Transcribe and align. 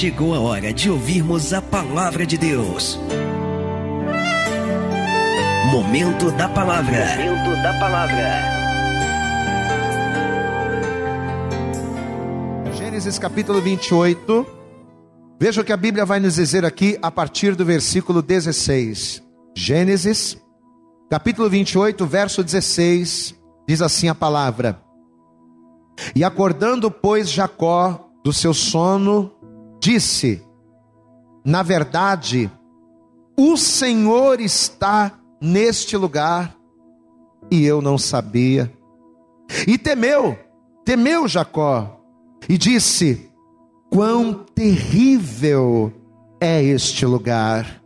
chegou 0.00 0.34
a 0.34 0.40
hora 0.40 0.72
de 0.72 0.90
ouvirmos 0.90 1.52
a 1.52 1.60
palavra 1.60 2.24
de 2.24 2.38
Deus. 2.38 2.98
Momento 5.70 6.30
da 6.30 6.48
palavra. 6.48 7.04
Momento 7.18 7.62
da 7.62 7.78
palavra. 7.78 8.40
Gênesis 12.78 13.18
capítulo 13.18 13.60
28. 13.60 14.46
Veja 15.38 15.60
o 15.60 15.64
que 15.64 15.72
a 15.72 15.76
Bíblia 15.76 16.06
vai 16.06 16.18
nos 16.18 16.36
dizer 16.36 16.64
aqui 16.64 16.98
a 17.02 17.10
partir 17.10 17.54
do 17.54 17.66
versículo 17.66 18.22
16. 18.22 19.22
Gênesis, 19.54 20.38
capítulo 21.10 21.50
28, 21.50 22.06
verso 22.06 22.42
16, 22.42 23.34
diz 23.68 23.82
assim 23.82 24.08
a 24.08 24.14
palavra: 24.14 24.80
E 26.16 26.24
acordando, 26.24 26.90
pois, 26.90 27.30
Jacó 27.30 28.06
do 28.24 28.32
seu 28.32 28.52
sono, 28.54 29.32
disse: 29.80 30.42
Na 31.44 31.62
verdade, 31.62 32.50
o 33.36 33.56
Senhor 33.56 34.40
está 34.40 35.18
neste 35.40 35.96
lugar 35.96 36.54
e 37.50 37.64
eu 37.64 37.80
não 37.80 37.96
sabia. 37.96 38.70
E 39.66 39.78
temeu, 39.78 40.38
temeu 40.84 41.26
Jacó 41.26 42.00
e 42.48 42.58
disse: 42.58 43.30
Quão 43.90 44.34
terrível 44.54 45.92
é 46.40 46.62
este 46.62 47.06
lugar! 47.06 47.80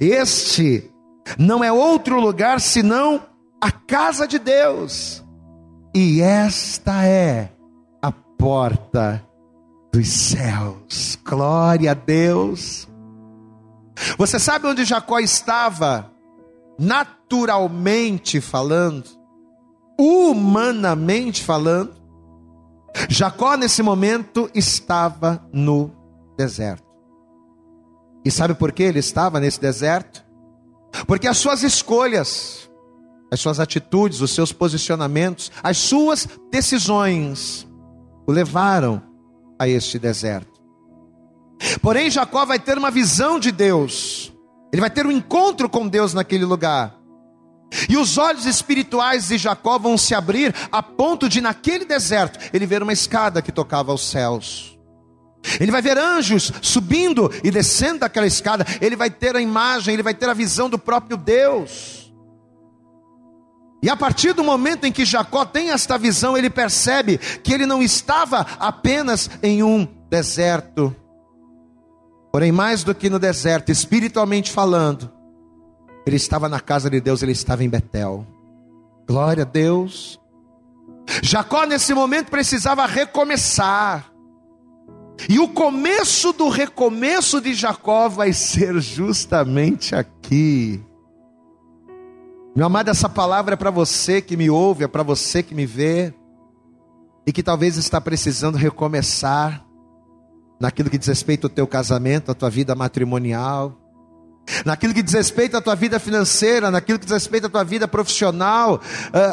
Este 0.00 0.90
não 1.38 1.62
é 1.62 1.72
outro 1.72 2.20
lugar 2.20 2.60
senão 2.60 3.22
a 3.60 3.70
casa 3.70 4.26
de 4.26 4.38
Deus, 4.38 5.24
e 5.94 6.20
esta 6.20 7.04
é 7.04 7.50
a 8.00 8.12
porta 8.12 9.25
dos 9.96 10.08
céus. 10.08 11.18
Glória 11.24 11.92
a 11.92 11.94
Deus. 11.94 12.86
Você 14.18 14.38
sabe 14.38 14.66
onde 14.66 14.84
Jacó 14.84 15.18
estava? 15.18 16.12
Naturalmente 16.78 18.42
falando, 18.42 19.04
humanamente 19.98 21.42
falando, 21.42 21.94
Jacó 23.08 23.56
nesse 23.56 23.82
momento 23.82 24.50
estava 24.54 25.42
no 25.50 25.90
deserto. 26.36 26.84
E 28.22 28.30
sabe 28.30 28.54
por 28.54 28.72
que 28.72 28.82
ele 28.82 28.98
estava 28.98 29.40
nesse 29.40 29.58
deserto? 29.58 30.22
Porque 31.06 31.26
as 31.26 31.38
suas 31.38 31.62
escolhas, 31.62 32.68
as 33.32 33.40
suas 33.40 33.58
atitudes, 33.58 34.20
os 34.20 34.32
seus 34.32 34.52
posicionamentos, 34.52 35.50
as 35.62 35.78
suas 35.78 36.28
decisões 36.50 37.66
o 38.26 38.32
levaram 38.32 39.15
a 39.58 39.68
este 39.68 39.98
deserto. 39.98 40.60
Porém, 41.80 42.10
Jacó 42.10 42.44
vai 42.44 42.58
ter 42.58 42.76
uma 42.76 42.90
visão 42.90 43.38
de 43.38 43.50
Deus, 43.50 44.32
ele 44.72 44.80
vai 44.80 44.90
ter 44.90 45.06
um 45.06 45.10
encontro 45.10 45.68
com 45.68 45.88
Deus 45.88 46.12
naquele 46.12 46.44
lugar. 46.44 46.94
E 47.88 47.96
os 47.96 48.16
olhos 48.16 48.46
espirituais 48.46 49.28
de 49.28 49.38
Jacó 49.38 49.78
vão 49.78 49.98
se 49.98 50.14
abrir 50.14 50.54
a 50.70 50.82
ponto 50.82 51.28
de, 51.28 51.40
naquele 51.40 51.84
deserto, 51.84 52.38
ele 52.52 52.66
ver 52.66 52.82
uma 52.82 52.92
escada 52.92 53.42
que 53.42 53.50
tocava 53.50 53.90
aos 53.90 54.08
céus. 54.08 54.76
Ele 55.60 55.70
vai 55.70 55.80
ver 55.80 55.96
anjos 55.96 56.52
subindo 56.60 57.30
e 57.42 57.50
descendo 57.50 58.00
daquela 58.00 58.26
escada. 58.26 58.66
Ele 58.80 58.96
vai 58.96 59.10
ter 59.10 59.36
a 59.36 59.40
imagem, 59.40 59.94
ele 59.94 60.02
vai 60.02 60.14
ter 60.14 60.28
a 60.28 60.34
visão 60.34 60.68
do 60.68 60.78
próprio 60.78 61.16
Deus. 61.16 61.95
E 63.82 63.90
a 63.90 63.96
partir 63.96 64.32
do 64.32 64.42
momento 64.42 64.84
em 64.84 64.92
que 64.92 65.04
Jacó 65.04 65.44
tem 65.44 65.70
esta 65.70 65.98
visão, 65.98 66.36
ele 66.36 66.50
percebe 66.50 67.18
que 67.18 67.52
ele 67.52 67.66
não 67.66 67.82
estava 67.82 68.46
apenas 68.58 69.30
em 69.42 69.62
um 69.62 69.86
deserto, 70.08 70.94
porém, 72.32 72.50
mais 72.50 72.82
do 72.82 72.94
que 72.94 73.10
no 73.10 73.18
deserto, 73.18 73.70
espiritualmente 73.70 74.50
falando, 74.50 75.12
ele 76.06 76.16
estava 76.16 76.48
na 76.48 76.60
casa 76.60 76.88
de 76.88 77.00
Deus, 77.00 77.22
ele 77.22 77.32
estava 77.32 77.64
em 77.64 77.68
Betel. 77.68 78.26
Glória 79.06 79.42
a 79.42 79.46
Deus. 79.46 80.20
Jacó, 81.22 81.64
nesse 81.64 81.92
momento, 81.94 82.30
precisava 82.30 82.86
recomeçar. 82.86 84.10
E 85.28 85.38
o 85.38 85.48
começo 85.48 86.32
do 86.32 86.48
recomeço 86.48 87.40
de 87.40 87.54
Jacó 87.54 88.08
vai 88.08 88.32
ser 88.32 88.80
justamente 88.80 89.94
aqui. 89.94 90.84
Meu 92.56 92.64
amado, 92.64 92.88
essa 92.88 93.06
palavra 93.06 93.52
é 93.52 93.56
para 93.56 93.70
você 93.70 94.22
que 94.22 94.34
me 94.34 94.48
ouve, 94.48 94.82
é 94.82 94.88
para 94.88 95.02
você 95.02 95.42
que 95.42 95.54
me 95.54 95.66
vê 95.66 96.14
e 97.26 97.30
que 97.30 97.42
talvez 97.42 97.76
está 97.76 98.00
precisando 98.00 98.56
recomeçar 98.56 99.62
naquilo 100.58 100.88
que 100.88 100.96
diz 100.96 101.06
respeito 101.06 101.48
ao 101.48 101.50
teu 101.50 101.66
casamento, 101.66 102.30
à 102.30 102.34
tua 102.34 102.48
vida 102.48 102.74
matrimonial, 102.74 103.78
naquilo 104.64 104.94
que 104.94 105.02
diz 105.02 105.12
respeito 105.12 105.54
à 105.54 105.60
tua 105.60 105.74
vida 105.74 106.00
financeira, 106.00 106.70
naquilo 106.70 106.98
que 106.98 107.04
diz 107.04 107.12
respeito 107.12 107.46
à 107.46 107.50
tua 107.50 107.62
vida 107.62 107.86
profissional, 107.86 108.80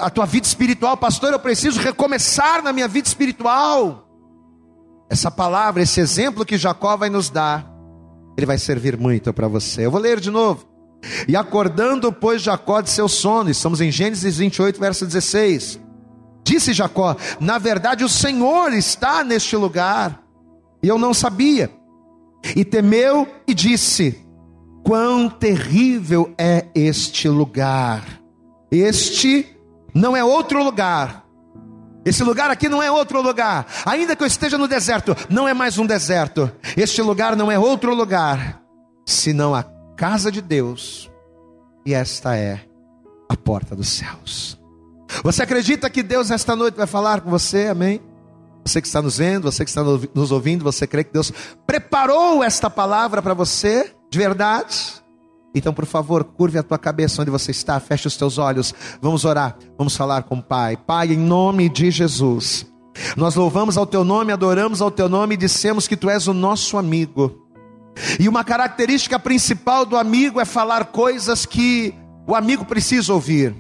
à 0.01 0.09
tua 0.09 0.25
vida 0.25 0.45
espiritual. 0.45 0.97
Pastor, 0.97 1.31
eu 1.31 1.39
preciso 1.39 1.79
recomeçar 1.79 2.61
na 2.61 2.73
minha 2.73 2.89
vida 2.89 3.07
espiritual. 3.07 4.05
Essa 5.09 5.31
palavra, 5.31 5.81
esse 5.81 6.01
exemplo 6.01 6.43
que 6.43 6.57
Jacó 6.57 6.97
vai 6.97 7.09
nos 7.09 7.29
dar, 7.29 7.71
ele 8.35 8.45
vai 8.45 8.57
servir 8.57 8.97
muito 8.97 9.31
para 9.31 9.47
você. 9.47 9.85
Eu 9.85 9.91
vou 9.91 10.01
ler 10.01 10.19
de 10.19 10.29
novo. 10.29 10.72
E 11.27 11.35
acordando, 11.35 12.11
pois, 12.11 12.41
Jacó 12.41 12.81
de 12.81 12.89
seu 12.89 13.07
sono, 13.07 13.49
estamos 13.49 13.81
em 13.81 13.91
Gênesis 13.91 14.37
28, 14.37 14.79
verso 14.79 15.05
16. 15.05 15.79
Disse 16.43 16.73
Jacó: 16.73 17.15
Na 17.39 17.57
verdade, 17.57 18.03
o 18.03 18.09
Senhor 18.09 18.73
está 18.73 19.23
neste 19.23 19.55
lugar, 19.55 20.21
e 20.81 20.87
eu 20.87 20.97
não 20.97 21.13
sabia. 21.13 21.71
E 22.55 22.65
temeu 22.65 23.27
e 23.47 23.53
disse: 23.53 24.19
Quão 24.83 25.29
terrível 25.29 26.33
é 26.37 26.67
este 26.75 27.29
lugar! 27.29 28.03
Este 28.71 29.47
não 29.93 30.17
é 30.17 30.23
outro 30.23 30.63
lugar. 30.63 31.23
Esse 32.05 32.23
lugar 32.23 32.49
aqui 32.49 32.67
não 32.67 32.83
é 32.83 32.91
outro 32.91 33.21
lugar. 33.21 33.65
Ainda 33.85 34.15
que 34.15 34.23
eu 34.23 34.27
esteja 34.27 34.57
no 34.57 34.67
deserto, 34.67 35.15
não 35.29 35.47
é 35.47 35.53
mais 35.53 35.77
um 35.77 35.85
deserto. 35.85 36.51
Este 36.75 37.01
lugar 37.01 37.35
não 37.35 37.49
é 37.49 37.57
outro 37.57 37.95
lugar, 37.95 38.61
senão 39.05 39.55
a 39.55 39.63
casa 39.95 40.31
de 40.31 40.41
Deus, 40.41 41.09
e 41.85 41.93
esta 41.93 42.35
é 42.35 42.65
a 43.29 43.35
porta 43.35 43.75
dos 43.75 43.89
céus. 43.89 44.59
Você 45.23 45.43
acredita 45.43 45.89
que 45.89 46.01
Deus 46.01 46.31
esta 46.31 46.55
noite 46.55 46.75
vai 46.75 46.87
falar 46.87 47.21
com 47.21 47.29
você? 47.29 47.67
Amém? 47.67 48.01
Você 48.65 48.81
que 48.81 48.87
está 48.87 49.01
nos 49.01 49.17
vendo, 49.17 49.51
você 49.51 49.63
que 49.63 49.69
está 49.69 49.83
nos 49.83 50.31
ouvindo, 50.31 50.63
você 50.63 50.87
crê 50.87 51.03
que 51.03 51.11
Deus 51.11 51.31
preparou 51.67 52.43
esta 52.43 52.69
palavra 52.69 53.21
para 53.21 53.33
você 53.33 53.93
de 54.09 54.17
verdade? 54.17 55.03
Então, 55.53 55.73
por 55.73 55.85
favor, 55.85 56.23
curve 56.23 56.57
a 56.57 56.63
tua 56.63 56.79
cabeça 56.79 57.21
onde 57.21 57.29
você 57.29 57.51
está, 57.51 57.79
feche 57.79 58.07
os 58.07 58.17
teus 58.17 58.37
olhos. 58.37 58.73
Vamos 59.01 59.23
orar, 59.25 59.57
vamos 59.77 59.95
falar 59.95 60.23
com 60.23 60.35
o 60.35 60.43
Pai. 60.43 60.77
Pai, 60.77 61.13
em 61.13 61.17
nome 61.17 61.69
de 61.69 61.91
Jesus, 61.91 62.65
nós 63.15 63.35
louvamos 63.35 63.77
ao 63.77 63.85
teu 63.85 64.03
nome, 64.03 64.31
adoramos 64.31 64.81
ao 64.81 64.89
teu 64.89 65.07
nome 65.07 65.35
e 65.35 65.37
dissemos 65.37 65.87
que 65.87 65.97
tu 65.97 66.09
és 66.09 66.27
o 66.27 66.33
nosso 66.33 66.77
amigo. 66.77 67.42
E 68.19 68.27
uma 68.27 68.43
característica 68.43 69.19
principal 69.19 69.85
do 69.85 69.97
amigo 69.97 70.39
é 70.39 70.45
falar 70.45 70.85
coisas 70.85 71.45
que 71.45 71.93
o 72.27 72.35
amigo 72.35 72.65
precisa 72.65 73.13
ouvir. 73.13 73.55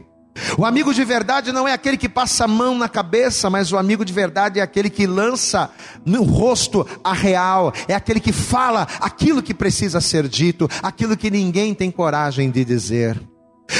O 0.57 0.65
amigo 0.65 0.93
de 0.93 1.03
verdade 1.03 1.51
não 1.51 1.67
é 1.67 1.73
aquele 1.73 1.97
que 1.97 2.09
passa 2.09 2.45
a 2.45 2.47
mão 2.47 2.75
na 2.75 2.89
cabeça, 2.89 3.49
mas 3.49 3.71
o 3.71 3.77
amigo 3.77 4.03
de 4.03 4.11
verdade 4.11 4.59
é 4.59 4.63
aquele 4.63 4.89
que 4.89 5.05
lança 5.05 5.69
no 6.05 6.23
rosto 6.23 6.85
a 7.03 7.13
real, 7.13 7.71
é 7.87 7.93
aquele 7.93 8.19
que 8.19 8.31
fala 8.31 8.87
aquilo 8.99 9.43
que 9.43 9.53
precisa 9.53 10.01
ser 10.01 10.27
dito, 10.27 10.67
aquilo 10.81 11.15
que 11.15 11.29
ninguém 11.29 11.73
tem 11.73 11.91
coragem 11.91 12.49
de 12.49 12.65
dizer. 12.65 13.21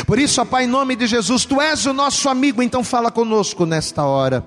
Por 0.06 0.20
isso, 0.20 0.42
ó 0.42 0.46
Pai, 0.46 0.66
em 0.66 0.68
nome 0.68 0.96
de 0.96 1.08
Jesus, 1.08 1.46
tu 1.46 1.60
és 1.60 1.86
o 1.86 1.94
nosso 1.94 2.30
amigo, 2.30 2.62
então 2.62 2.84
fala 2.84 3.12
conosco 3.12 3.66
nesta 3.66 4.04
hora. 4.04 4.46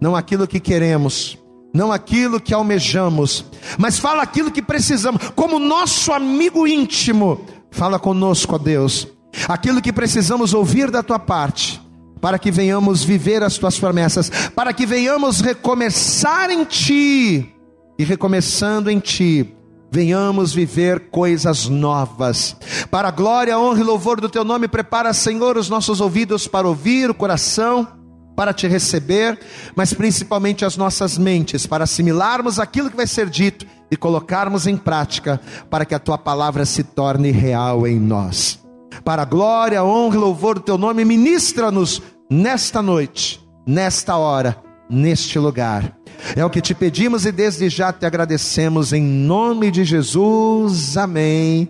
Não 0.00 0.16
aquilo 0.16 0.48
que 0.48 0.58
queremos, 0.58 1.38
não 1.72 1.90
aquilo 1.90 2.40
que 2.40 2.52
almejamos, 2.52 3.44
mas 3.78 3.98
fala 3.98 4.22
aquilo 4.22 4.50
que 4.50 4.60
precisamos, 4.60 5.30
como 5.34 5.58
nosso 5.58 6.12
amigo 6.12 6.66
íntimo. 6.66 7.40
Fala 7.70 7.98
conosco, 7.98 8.54
ó 8.54 8.58
Deus, 8.58 9.08
aquilo 9.48 9.80
que 9.80 9.92
precisamos 9.92 10.52
ouvir 10.52 10.90
da 10.90 11.02
tua 11.02 11.18
parte, 11.18 11.80
para 12.20 12.38
que 12.38 12.50
venhamos 12.50 13.02
viver 13.02 13.42
as 13.42 13.56
tuas 13.56 13.78
promessas, 13.78 14.30
para 14.54 14.72
que 14.72 14.84
venhamos 14.84 15.40
recomeçar 15.40 16.50
em 16.50 16.64
ti, 16.64 17.54
e 17.98 18.04
recomeçando 18.04 18.90
em 18.90 18.98
ti, 18.98 19.54
venhamos 19.90 20.52
viver 20.52 21.10
coisas 21.10 21.68
novas. 21.68 22.56
Para 22.90 23.08
a 23.08 23.10
glória, 23.10 23.58
honra 23.58 23.80
e 23.80 23.84
louvor 23.84 24.20
do 24.20 24.28
teu 24.28 24.44
nome, 24.44 24.68
prepara, 24.68 25.12
Senhor, 25.12 25.56
os 25.56 25.68
nossos 25.68 26.00
ouvidos 26.00 26.46
para 26.46 26.68
ouvir, 26.68 27.10
o 27.10 27.14
coração 27.14 28.01
para 28.34 28.52
te 28.52 28.66
receber, 28.66 29.38
mas 29.74 29.92
principalmente 29.92 30.64
as 30.64 30.76
nossas 30.76 31.18
mentes, 31.18 31.66
para 31.66 31.84
assimilarmos 31.84 32.58
aquilo 32.58 32.90
que 32.90 32.96
vai 32.96 33.06
ser 33.06 33.28
dito 33.28 33.66
e 33.90 33.96
colocarmos 33.96 34.66
em 34.66 34.76
prática, 34.76 35.40
para 35.68 35.84
que 35.84 35.94
a 35.94 35.98
tua 35.98 36.16
palavra 36.16 36.64
se 36.64 36.82
torne 36.82 37.30
real 37.30 37.86
em 37.86 37.98
nós. 38.00 38.58
Para 39.04 39.22
a 39.22 39.26
glória, 39.26 39.84
honra 39.84 40.16
e 40.16 40.18
louvor 40.18 40.54
do 40.56 40.64
teu 40.64 40.78
nome, 40.78 41.04
ministra-nos 41.04 42.00
nesta 42.30 42.80
noite, 42.80 43.46
nesta 43.66 44.16
hora, 44.16 44.56
neste 44.88 45.38
lugar. 45.38 45.96
É 46.36 46.44
o 46.44 46.50
que 46.50 46.60
te 46.60 46.74
pedimos 46.74 47.26
e 47.26 47.32
desde 47.32 47.68
já 47.68 47.92
te 47.92 48.06
agradecemos 48.06 48.92
em 48.92 49.02
nome 49.02 49.70
de 49.70 49.84
Jesus. 49.84 50.96
Amém. 50.96 51.68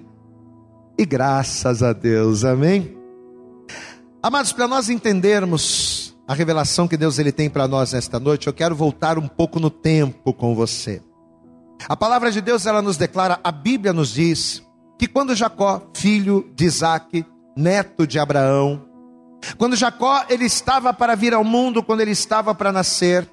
E 0.98 1.06
graças 1.06 1.82
a 1.82 1.92
Deus. 1.92 2.44
Amém. 2.44 2.96
Amados, 4.22 4.52
para 4.52 4.68
nós 4.68 4.88
entendermos 4.88 6.01
a 6.26 6.34
revelação 6.34 6.86
que 6.86 6.96
Deus 6.96 7.18
ele 7.18 7.32
tem 7.32 7.50
para 7.50 7.66
nós 7.66 7.92
nesta 7.92 8.20
noite, 8.20 8.46
eu 8.46 8.52
quero 8.52 8.74
voltar 8.74 9.18
um 9.18 9.26
pouco 9.26 9.58
no 9.58 9.70
tempo 9.70 10.32
com 10.32 10.54
você. 10.54 11.02
A 11.88 11.96
palavra 11.96 12.30
de 12.30 12.40
Deus 12.40 12.64
ela 12.64 12.80
nos 12.80 12.96
declara, 12.96 13.40
a 13.42 13.50
Bíblia 13.50 13.92
nos 13.92 14.12
diz 14.12 14.62
que 14.98 15.08
quando 15.08 15.34
Jacó, 15.34 15.82
filho 15.94 16.48
de 16.54 16.64
Isaac, 16.64 17.26
neto 17.56 18.06
de 18.06 18.18
Abraão, 18.18 18.84
quando 19.58 19.74
Jacó 19.74 20.24
ele 20.28 20.44
estava 20.44 20.94
para 20.94 21.16
vir 21.16 21.34
ao 21.34 21.42
mundo, 21.42 21.82
quando 21.82 22.00
ele 22.00 22.12
estava 22.12 22.54
para 22.54 22.70
nascer, 22.70 23.28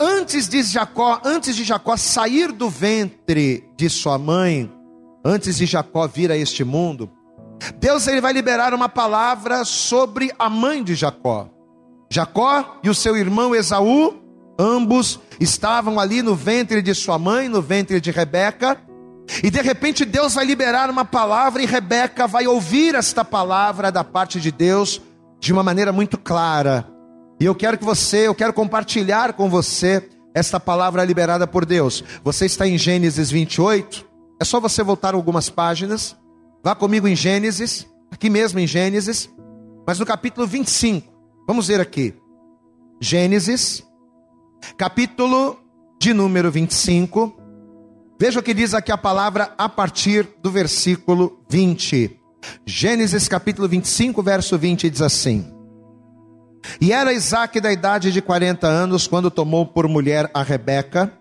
antes 0.00 0.48
de 0.48 0.62
Jacó, 0.62 1.20
antes 1.22 1.54
de 1.54 1.64
Jacó 1.64 1.96
sair 1.96 2.50
do 2.50 2.70
ventre 2.70 3.68
de 3.76 3.90
sua 3.90 4.18
mãe, 4.18 4.72
antes 5.22 5.58
de 5.58 5.66
Jacó 5.66 6.06
vir 6.06 6.32
a 6.32 6.36
este 6.36 6.64
mundo, 6.64 7.10
Deus 7.78 8.06
ele 8.06 8.20
vai 8.20 8.32
liberar 8.32 8.72
uma 8.72 8.88
palavra 8.88 9.64
sobre 9.64 10.32
a 10.38 10.48
mãe 10.48 10.82
de 10.82 10.94
Jacó. 10.94 11.50
Jacó 12.10 12.78
e 12.82 12.90
o 12.90 12.94
seu 12.94 13.16
irmão 13.16 13.54
Esaú, 13.54 14.14
ambos 14.58 15.20
estavam 15.40 15.98
ali 15.98 16.22
no 16.22 16.34
ventre 16.34 16.80
de 16.80 16.94
sua 16.94 17.18
mãe, 17.18 17.48
no 17.48 17.60
ventre 17.60 18.00
de 18.00 18.10
Rebeca, 18.10 18.78
e 19.42 19.50
de 19.50 19.60
repente 19.60 20.04
Deus 20.04 20.34
vai 20.34 20.44
liberar 20.44 20.88
uma 20.88 21.04
palavra 21.04 21.62
e 21.62 21.66
Rebeca 21.66 22.26
vai 22.26 22.46
ouvir 22.46 22.94
esta 22.94 23.24
palavra 23.24 23.90
da 23.90 24.04
parte 24.04 24.40
de 24.40 24.52
Deus 24.52 25.02
de 25.40 25.52
uma 25.52 25.62
maneira 25.62 25.92
muito 25.92 26.16
clara. 26.16 26.86
E 27.40 27.44
eu 27.44 27.54
quero 27.54 27.76
que 27.76 27.84
você, 27.84 28.26
eu 28.26 28.34
quero 28.34 28.52
compartilhar 28.52 29.34
com 29.34 29.50
você 29.50 30.08
esta 30.34 30.60
palavra 30.60 31.04
liberada 31.04 31.46
por 31.46 31.66
Deus. 31.66 32.04
Você 32.22 32.46
está 32.46 32.66
em 32.66 32.78
Gênesis 32.78 33.30
28? 33.30 34.06
É 34.40 34.44
só 34.44 34.60
você 34.60 34.82
voltar 34.82 35.14
algumas 35.14 35.50
páginas. 35.50 36.16
Vá 36.62 36.74
comigo 36.74 37.08
em 37.08 37.16
Gênesis, 37.16 37.86
aqui 38.10 38.30
mesmo 38.30 38.58
em 38.58 38.66
Gênesis, 38.66 39.30
mas 39.86 39.98
no 39.98 40.06
capítulo 40.06 40.46
25. 40.46 41.15
Vamos 41.46 41.68
ver 41.68 41.80
aqui. 41.80 42.12
Gênesis, 43.00 43.84
capítulo 44.76 45.56
de 46.00 46.12
número 46.12 46.50
25. 46.50 47.36
Veja 48.18 48.40
o 48.40 48.42
que 48.42 48.52
diz 48.52 48.74
aqui 48.74 48.90
a 48.90 48.98
palavra 48.98 49.54
a 49.56 49.68
partir 49.68 50.28
do 50.42 50.50
versículo 50.50 51.38
20. 51.48 52.18
Gênesis 52.66 53.28
capítulo 53.28 53.68
25, 53.68 54.20
verso 54.24 54.58
20 54.58 54.90
diz 54.90 55.00
assim: 55.00 55.46
E 56.80 56.92
era 56.92 57.12
Isaac 57.12 57.60
da 57.60 57.72
idade 57.72 58.10
de 58.10 58.20
40 58.20 58.66
anos 58.66 59.06
quando 59.06 59.30
tomou 59.30 59.64
por 59.64 59.86
mulher 59.86 60.28
a 60.34 60.42
Rebeca, 60.42 61.12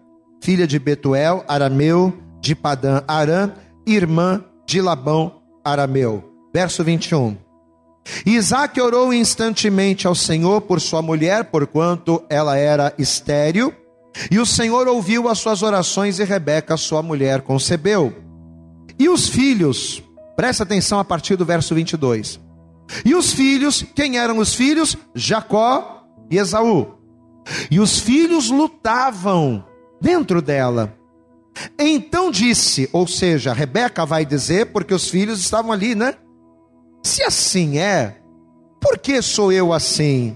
filha 0.41 0.65
de 0.65 0.79
Betuel, 0.79 1.45
arameu, 1.47 2.11
de 2.41 2.55
Padã 2.55 3.03
Arã, 3.07 3.51
irmã 3.85 4.43
de 4.65 4.81
Labão, 4.81 5.43
arameu. 5.63 6.23
Verso 6.51 6.83
21. 6.83 7.44
Isaac 8.25 8.79
orou 8.79 9.13
instantemente 9.13 10.07
ao 10.07 10.15
Senhor 10.15 10.61
por 10.61 10.79
sua 10.79 11.01
mulher, 11.01 11.45
porquanto 11.45 12.23
ela 12.29 12.57
era 12.57 12.93
estéril, 12.97 13.73
e 14.31 14.39
o 14.39 14.45
Senhor 14.45 14.87
ouviu 14.87 15.27
as 15.27 15.39
suas 15.39 15.61
orações 15.61 16.19
e 16.19 16.23
Rebeca, 16.23 16.77
sua 16.77 17.01
mulher, 17.01 17.41
concebeu. 17.41 18.13
E 18.97 19.09
os 19.09 19.27
filhos, 19.27 20.01
presta 20.37 20.63
atenção 20.63 20.99
a 20.99 21.03
partir 21.03 21.35
do 21.35 21.45
verso 21.45 21.75
22. 21.75 22.39
E 23.03 23.15
os 23.15 23.33
filhos, 23.33 23.83
quem 23.95 24.17
eram 24.17 24.37
os 24.37 24.53
filhos? 24.53 24.95
Jacó 25.13 26.03
e 26.29 26.37
Esaú. 26.37 26.93
E 27.69 27.79
os 27.79 27.99
filhos 27.99 28.49
lutavam 28.49 29.65
dentro 29.99 30.41
dela. 30.41 30.95
Então 31.77 32.31
disse, 32.31 32.89
ou 32.93 33.07
seja, 33.07 33.53
Rebeca 33.53 34.05
vai 34.05 34.25
dizer, 34.25 34.67
porque 34.67 34.93
os 34.93 35.09
filhos 35.09 35.39
estavam 35.39 35.71
ali, 35.71 35.95
né? 35.95 36.15
Se 37.05 37.21
assim 37.21 37.77
é, 37.77 38.17
por 38.81 38.97
que 38.97 39.21
sou 39.21 39.51
eu 39.51 39.71
assim? 39.71 40.35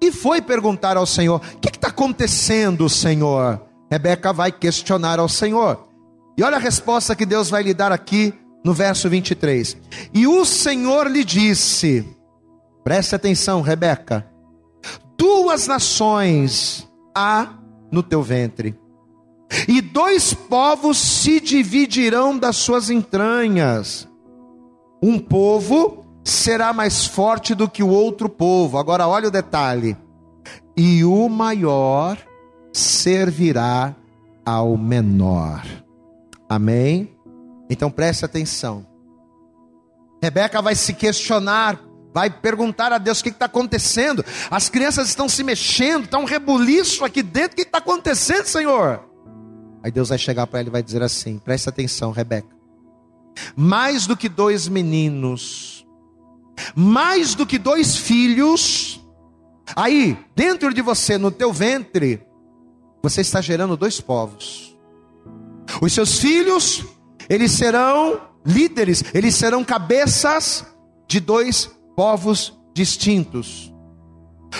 E 0.00 0.12
foi 0.12 0.40
perguntar 0.40 0.96
ao 0.96 1.04
Senhor: 1.04 1.40
O 1.56 1.58
que 1.58 1.70
está 1.70 1.88
acontecendo, 1.88 2.88
Senhor? 2.88 3.60
Rebeca 3.90 4.32
vai 4.32 4.52
questionar 4.52 5.18
ao 5.18 5.28
Senhor. 5.28 5.88
E 6.38 6.44
olha 6.44 6.54
a 6.54 6.60
resposta 6.60 7.16
que 7.16 7.26
Deus 7.26 7.50
vai 7.50 7.64
lhe 7.64 7.74
dar 7.74 7.90
aqui 7.90 8.32
no 8.64 8.72
verso 8.72 9.10
23. 9.10 9.76
E 10.14 10.24
o 10.24 10.44
Senhor 10.44 11.10
lhe 11.10 11.24
disse: 11.24 12.08
Preste 12.84 13.16
atenção, 13.16 13.60
Rebeca. 13.60 14.24
Duas 15.18 15.66
nações 15.66 16.88
há 17.12 17.54
no 17.90 18.04
teu 18.04 18.22
ventre 18.22 18.78
e 19.66 19.80
dois 19.80 20.32
povos 20.32 20.96
se 20.96 21.40
dividirão 21.40 22.38
das 22.38 22.54
suas 22.54 22.88
entranhas. 22.88 24.08
Um 25.02 25.18
povo 25.18 26.03
será 26.24 26.72
mais 26.72 27.06
forte 27.06 27.54
do 27.54 27.68
que 27.68 27.82
o 27.82 27.88
outro 27.88 28.28
povo. 28.28 28.78
Agora 28.78 29.06
olha 29.06 29.28
o 29.28 29.30
detalhe. 29.30 29.96
E 30.76 31.04
o 31.04 31.28
maior 31.28 32.18
servirá 32.72 33.94
ao 34.44 34.76
menor. 34.76 35.62
Amém? 36.48 37.10
Então 37.68 37.90
preste 37.90 38.24
atenção. 38.24 38.86
Rebeca 40.22 40.62
vai 40.62 40.74
se 40.74 40.94
questionar, 40.94 41.78
vai 42.12 42.30
perguntar 42.30 42.92
a 42.92 42.98
Deus 42.98 43.20
o 43.20 43.22
que 43.22 43.28
está 43.28 43.46
acontecendo. 43.46 44.24
As 44.50 44.68
crianças 44.68 45.08
estão 45.08 45.28
se 45.28 45.44
mexendo, 45.44 46.04
está 46.04 46.18
um 46.18 46.24
rebuliço 46.24 47.04
aqui 47.04 47.22
dentro. 47.22 47.52
O 47.52 47.56
que 47.56 47.62
está 47.62 47.78
acontecendo, 47.78 48.46
Senhor? 48.46 49.04
Aí 49.82 49.90
Deus 49.90 50.08
vai 50.08 50.18
chegar 50.18 50.46
para 50.46 50.60
ela 50.60 50.68
e 50.68 50.72
vai 50.72 50.82
dizer 50.82 51.02
assim: 51.02 51.38
preste 51.38 51.68
atenção, 51.68 52.10
Rebeca. 52.10 52.48
Mais 53.56 54.06
do 54.06 54.16
que 54.16 54.28
dois 54.28 54.68
meninos, 54.68 55.73
mais 56.74 57.34
do 57.34 57.46
que 57.46 57.58
dois 57.58 57.96
filhos, 57.96 59.00
aí, 59.74 60.18
dentro 60.34 60.72
de 60.72 60.82
você, 60.82 61.18
no 61.18 61.30
teu 61.30 61.52
ventre, 61.52 62.24
você 63.02 63.20
está 63.20 63.40
gerando 63.40 63.76
dois 63.76 64.00
povos. 64.00 64.76
Os 65.80 65.92
seus 65.92 66.18
filhos, 66.18 66.84
eles 67.28 67.52
serão 67.52 68.20
líderes, 68.44 69.02
eles 69.12 69.34
serão 69.34 69.64
cabeças 69.64 70.64
de 71.08 71.20
dois 71.20 71.70
povos 71.96 72.58
distintos. 72.74 73.72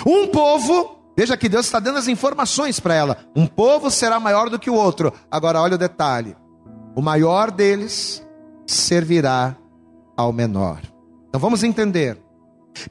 Um 0.07 0.27
povo 0.29 0.95
Veja 1.17 1.37
que 1.37 1.49
Deus 1.49 1.67
está 1.67 1.79
dando 1.79 1.99
as 1.99 2.09
informações 2.09 2.81
para 2.81 2.95
ela. 2.95 3.19
Um 3.37 3.47
povo 3.47 3.91
será 3.91 4.19
maior 4.19 4.51
do 4.51 4.59
que 4.59 4.69
o 4.69 4.75
outro. 4.75 5.13
Agora, 5.31 5.61
olha 5.61 5.77
o 5.77 5.79
detalhe: 5.79 6.37
o 6.95 7.01
maior 7.01 7.51
deles 7.51 8.27
servirá 8.67 9.57
ao 10.17 10.33
menor. 10.33 10.81
Então 11.35 11.41
vamos 11.41 11.65
entender. 11.65 12.17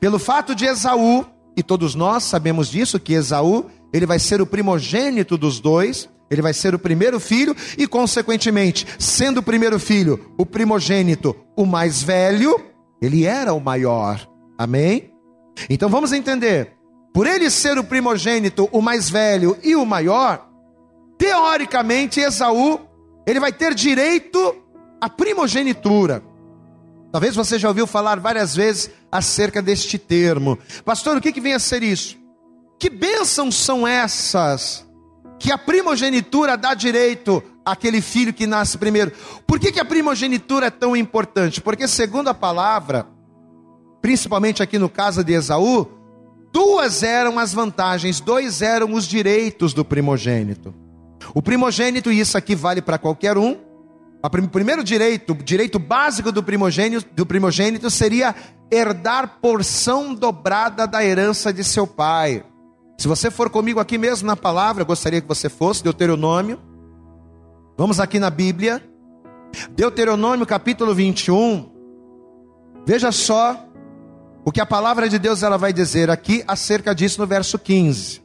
Pelo 0.01 0.19
fato 0.19 0.53
de 0.53 0.65
Esaú, 0.65 1.25
e 1.55 1.63
todos 1.63 1.95
nós 1.95 2.25
sabemos 2.25 2.67
disso, 2.67 2.99
que 2.99 3.13
Esaú, 3.13 3.67
ele 3.93 4.05
vai 4.05 4.19
ser 4.19 4.41
o 4.41 4.45
primogênito 4.45 5.37
dos 5.37 5.61
dois, 5.61 6.09
ele 6.29 6.41
vai 6.41 6.53
ser 6.53 6.75
o 6.75 6.79
primeiro 6.79 7.21
filho, 7.21 7.55
e 7.77 7.87
consequentemente, 7.87 8.85
sendo 8.99 9.37
o 9.37 9.41
primeiro 9.41 9.79
filho, 9.79 10.33
o 10.37 10.45
primogênito, 10.45 11.33
o 11.55 11.65
mais 11.65 12.03
velho, 12.03 12.59
ele 13.01 13.23
era 13.23 13.53
o 13.53 13.61
maior. 13.61 14.19
Amém? 14.57 15.13
Então 15.69 15.87
vamos 15.87 16.11
entender 16.11 16.73
por 17.13 17.25
ele 17.25 17.49
ser 17.49 17.77
o 17.77 17.83
primogênito, 17.85 18.67
o 18.73 18.81
mais 18.81 19.09
velho 19.09 19.55
e 19.63 19.73
o 19.73 19.85
maior, 19.85 20.49
teoricamente 21.17 22.19
Esaú, 22.19 22.77
ele 23.25 23.39
vai 23.39 23.53
ter 23.53 23.73
direito 23.73 24.53
à 24.99 25.07
primogenitura. 25.07 26.32
Talvez 27.13 27.35
você 27.35 27.59
já 27.59 27.67
ouviu 27.67 27.85
falar 27.85 28.19
várias 28.19 28.55
vezes 28.55 28.89
acerca 29.11 29.61
deste 29.61 29.99
termo. 29.99 30.57
Pastor, 30.83 31.15
o 31.15 31.21
que, 31.21 31.31
que 31.31 31.39
vem 31.39 31.53
a 31.53 31.59
ser 31.59 31.83
isso? 31.83 32.17
Que 32.79 32.89
bênçãos 32.89 33.53
são 33.53 33.87
essas 33.87 34.83
que 35.37 35.51
a 35.51 35.57
primogenitura 35.57 36.57
dá 36.57 36.73
direito 36.73 37.43
àquele 37.63 38.01
filho 38.01 38.33
que 38.33 38.47
nasce 38.47 38.79
primeiro? 38.79 39.11
Por 39.45 39.59
que, 39.59 39.71
que 39.71 39.79
a 39.79 39.85
primogenitura 39.85 40.65
é 40.65 40.71
tão 40.71 40.95
importante? 40.95 41.61
Porque, 41.61 41.87
segundo 41.87 42.29
a 42.29 42.33
palavra, 42.33 43.05
principalmente 44.01 44.63
aqui 44.63 44.79
no 44.79 44.89
caso 44.89 45.23
de 45.23 45.33
Esaú, 45.33 45.87
Duas 46.53 47.01
eram 47.01 47.39
as 47.39 47.51
vantagens, 47.51 48.19
dois 48.19 48.61
eram 48.61 48.93
os 48.93 49.07
direitos 49.07 49.73
do 49.73 49.83
primogênito. 49.83 50.71
O 51.33 51.41
primogênito, 51.41 52.11
e 52.11 52.19
isso 52.19 52.37
aqui 52.37 52.55
vale 52.55 52.79
para 52.79 52.99
qualquer 52.99 53.39
um, 53.39 53.57
o 54.23 54.47
primeiro 54.47 54.83
direito, 54.83 55.33
o 55.33 55.35
direito 55.35 55.77
básico 55.77 56.31
do 56.31 56.41
primogênito, 56.41 57.05
do 57.13 57.25
primogênito 57.25 57.89
seria 57.89 58.33
herdar 58.71 59.39
porção 59.41 60.15
dobrada 60.15 60.87
da 60.87 61.03
herança 61.03 61.51
de 61.51 61.61
seu 61.61 61.85
pai. 61.85 62.43
Se 62.97 63.05
você 63.05 63.29
for 63.29 63.49
comigo 63.49 63.81
aqui 63.81 63.97
mesmo 63.97 64.25
na 64.25 64.37
palavra, 64.37 64.83
eu 64.83 64.87
gostaria 64.87 65.19
que 65.19 65.27
você 65.27 65.49
fosse, 65.49 65.83
Deuteronômio. 65.83 66.57
Vamos 67.77 67.99
aqui 67.99 68.17
na 68.17 68.29
Bíblia. 68.29 68.81
Deuteronômio 69.71 70.45
capítulo 70.45 70.95
21. 70.95 71.69
Veja 72.85 73.11
só 73.11 73.61
o 74.45 74.51
que 74.53 74.61
a 74.61 74.65
palavra 74.65 75.09
de 75.09 75.19
Deus 75.19 75.43
ela 75.43 75.57
vai 75.57 75.73
dizer 75.73 76.09
aqui 76.09 76.43
acerca 76.47 76.95
disso 76.95 77.19
no 77.19 77.27
verso 77.27 77.59
15. 77.59 78.21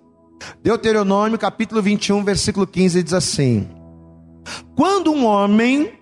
Deuteronômio 0.63 1.39
capítulo 1.39 1.83
21, 1.83 2.23
versículo 2.23 2.67
15 2.67 3.03
diz 3.03 3.13
assim: 3.13 3.78
Quando 4.77 5.13
um 5.13 5.25
homem 5.25 5.93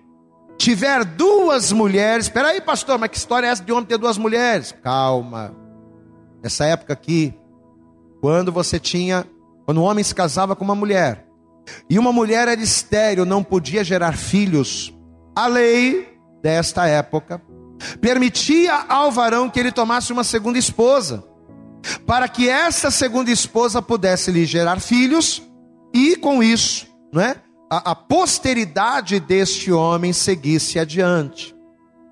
tiver 0.57 1.05
duas 1.05 1.71
mulheres, 1.71 2.25
espera 2.25 2.49
aí, 2.49 2.61
pastor, 2.61 2.97
mas 2.97 3.09
que 3.09 3.17
história 3.17 3.47
é 3.47 3.49
essa 3.49 3.63
de 3.63 3.71
homem 3.71 3.85
ter 3.85 3.97
duas 3.97 4.17
mulheres? 4.17 4.73
Calma. 4.83 5.55
Nessa 6.41 6.65
época 6.65 6.93
aqui, 6.93 7.33
quando 8.21 8.51
você 8.51 8.79
tinha, 8.79 9.25
quando 9.65 9.81
um 9.81 9.83
homem 9.83 10.03
se 10.03 10.13
casava 10.13 10.55
com 10.55 10.63
uma 10.63 10.75
mulher, 10.75 11.25
e 11.89 11.99
uma 11.99 12.11
mulher 12.11 12.47
era 12.47 12.61
estéril, 12.61 13.25
não 13.25 13.43
podia 13.43 13.83
gerar 13.83 14.17
filhos, 14.17 14.93
a 15.35 15.47
lei 15.47 16.17
desta 16.41 16.87
época 16.87 17.41
permitia 18.01 18.73
ao 18.87 19.11
varão 19.11 19.49
que 19.49 19.59
ele 19.59 19.71
tomasse 19.71 20.11
uma 20.11 20.23
segunda 20.23 20.57
esposa, 20.57 21.23
para 22.05 22.27
que 22.27 22.49
essa 22.49 22.89
segunda 22.89 23.31
esposa 23.31 23.81
pudesse 23.81 24.31
lhe 24.31 24.45
gerar 24.45 24.79
filhos 24.79 25.43
e 25.93 26.15
com 26.15 26.41
isso, 26.41 26.87
não 27.13 27.21
é? 27.21 27.35
A, 27.69 27.91
a 27.91 27.95
posteridade 27.95 29.19
deste 29.19 29.71
homem 29.71 30.13
seguisse 30.13 30.79
adiante. 30.79 31.55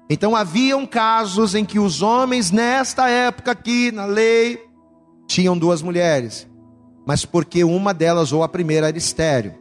Então 0.10 0.36
haviam 0.36 0.86
casos 0.86 1.56
em 1.56 1.66
que 1.66 1.80
os 1.80 2.02
homens 2.02 2.52
nesta 2.52 3.10
época 3.10 3.52
aqui 3.52 3.92
na 3.92 4.06
lei 4.06 4.64
tinham 5.28 5.58
duas 5.58 5.82
mulheres, 5.82 6.48
mas 7.08 7.26
porque 7.26 7.64
uma 7.64 7.94
delas 7.94 8.32
ou 8.32 8.44
a 8.44 8.50
primeira 8.50 8.88
era 8.88 8.98
estéreo. 8.98 9.56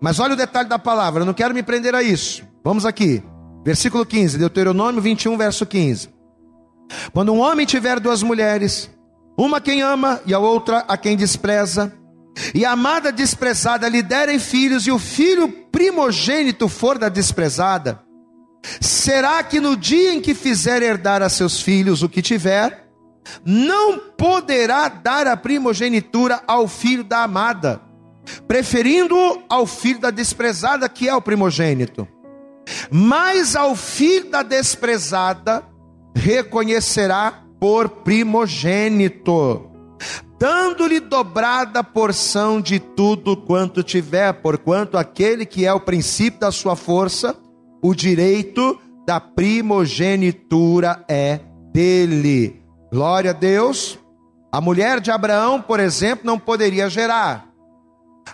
Mas 0.00 0.18
olha 0.18 0.34
o 0.34 0.36
detalhe 0.36 0.68
da 0.68 0.78
palavra, 0.78 1.22
eu 1.22 1.26
não 1.26 1.34
quero 1.34 1.54
me 1.54 1.62
prender 1.62 1.94
a 1.94 2.02
isso. 2.02 2.42
Vamos 2.64 2.86
aqui. 2.86 3.22
Versículo 3.64 4.04
15, 4.04 4.38
Deuteronômio 4.38 5.00
21, 5.00 5.36
verso 5.36 5.64
15. 5.66 6.08
Quando 7.12 7.32
um 7.32 7.40
homem 7.40 7.64
tiver 7.66 8.00
duas 8.00 8.22
mulheres, 8.22 8.90
uma 9.36 9.60
quem 9.60 9.82
ama 9.82 10.20
e 10.26 10.34
a 10.34 10.38
outra 10.38 10.78
a 10.88 10.96
quem 10.96 11.16
despreza, 11.16 11.92
e 12.54 12.64
a 12.64 12.72
amada 12.72 13.12
desprezada 13.12 13.88
lhe 13.88 14.02
derem 14.02 14.38
filhos, 14.38 14.86
e 14.86 14.90
o 14.90 14.98
filho 14.98 15.48
primogênito 15.48 16.68
for 16.68 16.98
da 16.98 17.08
desprezada, 17.08 18.00
será 18.80 19.42
que 19.42 19.60
no 19.60 19.76
dia 19.76 20.12
em 20.12 20.20
que 20.20 20.34
fizer 20.34 20.82
herdar 20.82 21.22
a 21.22 21.28
seus 21.28 21.60
filhos 21.60 22.02
o 22.02 22.08
que 22.08 22.22
tiver, 22.22 22.88
não 23.44 23.98
poderá 23.98 24.88
dar 24.88 25.26
a 25.26 25.36
primogenitura 25.36 26.42
ao 26.46 26.66
filho 26.66 27.04
da 27.04 27.22
amada, 27.22 27.80
preferindo 28.46 29.16
ao 29.48 29.66
filho 29.66 30.00
da 30.00 30.10
desprezada, 30.10 30.88
que 30.88 31.08
é 31.08 31.14
o 31.14 31.22
primogênito. 31.22 32.06
Mas 32.90 33.56
ao 33.56 33.74
filho 33.74 34.30
da 34.30 34.42
desprezada 34.42 35.64
reconhecerá 36.14 37.42
por 37.58 37.88
primogênito, 37.88 39.70
dando-lhe 40.42 40.98
dobrada 40.98 41.84
porção 41.84 42.60
de 42.60 42.80
tudo 42.80 43.36
quanto 43.36 43.80
tiver, 43.80 44.32
porquanto 44.32 44.98
aquele 44.98 45.46
que 45.46 45.64
é 45.64 45.72
o 45.72 45.78
princípio 45.78 46.40
da 46.40 46.50
sua 46.50 46.74
força, 46.74 47.36
o 47.80 47.94
direito 47.94 48.76
da 49.06 49.20
primogenitura 49.20 51.04
é 51.08 51.38
dele. 51.72 52.60
Glória 52.90 53.30
a 53.30 53.32
Deus. 53.32 54.00
A 54.50 54.60
mulher 54.60 54.98
de 54.98 55.12
Abraão, 55.12 55.62
por 55.62 55.78
exemplo, 55.78 56.26
não 56.26 56.40
poderia 56.40 56.90
gerar. 56.90 57.46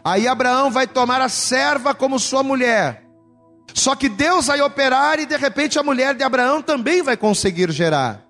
Aí 0.02 0.26
Abraão 0.26 0.70
vai 0.70 0.86
tomar 0.86 1.20
a 1.20 1.28
serva 1.28 1.94
como 1.94 2.18
sua 2.18 2.42
mulher. 2.42 3.04
Só 3.74 3.94
que 3.94 4.08
Deus 4.08 4.46
vai 4.46 4.62
operar 4.62 5.20
e 5.20 5.26
de 5.26 5.36
repente 5.36 5.78
a 5.78 5.82
mulher 5.82 6.14
de 6.14 6.24
Abraão 6.24 6.62
também 6.62 7.02
vai 7.02 7.18
conseguir 7.18 7.70
gerar. 7.70 8.24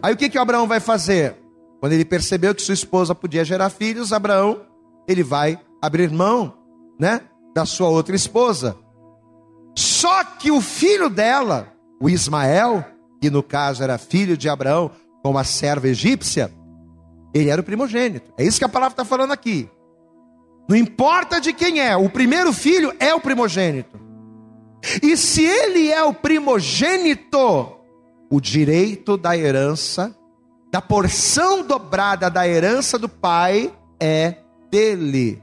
Aí 0.00 0.14
o 0.14 0.16
que 0.16 0.28
que 0.28 0.38
Abraão 0.38 0.68
vai 0.68 0.78
fazer? 0.78 1.47
Quando 1.80 1.92
ele 1.92 2.04
percebeu 2.04 2.54
que 2.54 2.62
sua 2.62 2.74
esposa 2.74 3.14
podia 3.14 3.44
gerar 3.44 3.70
filhos, 3.70 4.12
Abraão, 4.12 4.62
ele 5.06 5.22
vai 5.22 5.60
abrir 5.80 6.10
mão, 6.10 6.54
né, 6.98 7.20
da 7.54 7.64
sua 7.64 7.88
outra 7.88 8.16
esposa. 8.16 8.76
Só 9.76 10.24
que 10.24 10.50
o 10.50 10.60
filho 10.60 11.08
dela, 11.08 11.72
o 12.00 12.10
Ismael, 12.10 12.84
que 13.20 13.30
no 13.30 13.42
caso 13.42 13.82
era 13.82 13.96
filho 13.96 14.36
de 14.36 14.48
Abraão, 14.48 14.90
com 15.22 15.38
a 15.38 15.44
serva 15.44 15.88
egípcia, 15.88 16.52
ele 17.32 17.50
era 17.50 17.60
o 17.60 17.64
primogênito. 17.64 18.32
É 18.36 18.44
isso 18.44 18.58
que 18.58 18.64
a 18.64 18.68
palavra 18.68 18.94
está 18.94 19.04
falando 19.04 19.32
aqui. 19.32 19.68
Não 20.68 20.76
importa 20.76 21.40
de 21.40 21.52
quem 21.52 21.80
é, 21.80 21.96
o 21.96 22.10
primeiro 22.10 22.52
filho 22.52 22.92
é 22.98 23.14
o 23.14 23.20
primogênito. 23.20 23.98
E 25.02 25.16
se 25.16 25.44
ele 25.44 25.90
é 25.90 26.02
o 26.02 26.12
primogênito, 26.12 27.72
o 28.30 28.40
direito 28.40 29.16
da 29.16 29.36
herança, 29.36 30.14
da 30.70 30.80
porção 30.80 31.62
dobrada 31.62 32.30
da 32.30 32.46
herança 32.46 32.98
do 32.98 33.08
pai, 33.08 33.72
é 34.00 34.36
dele. 34.70 35.42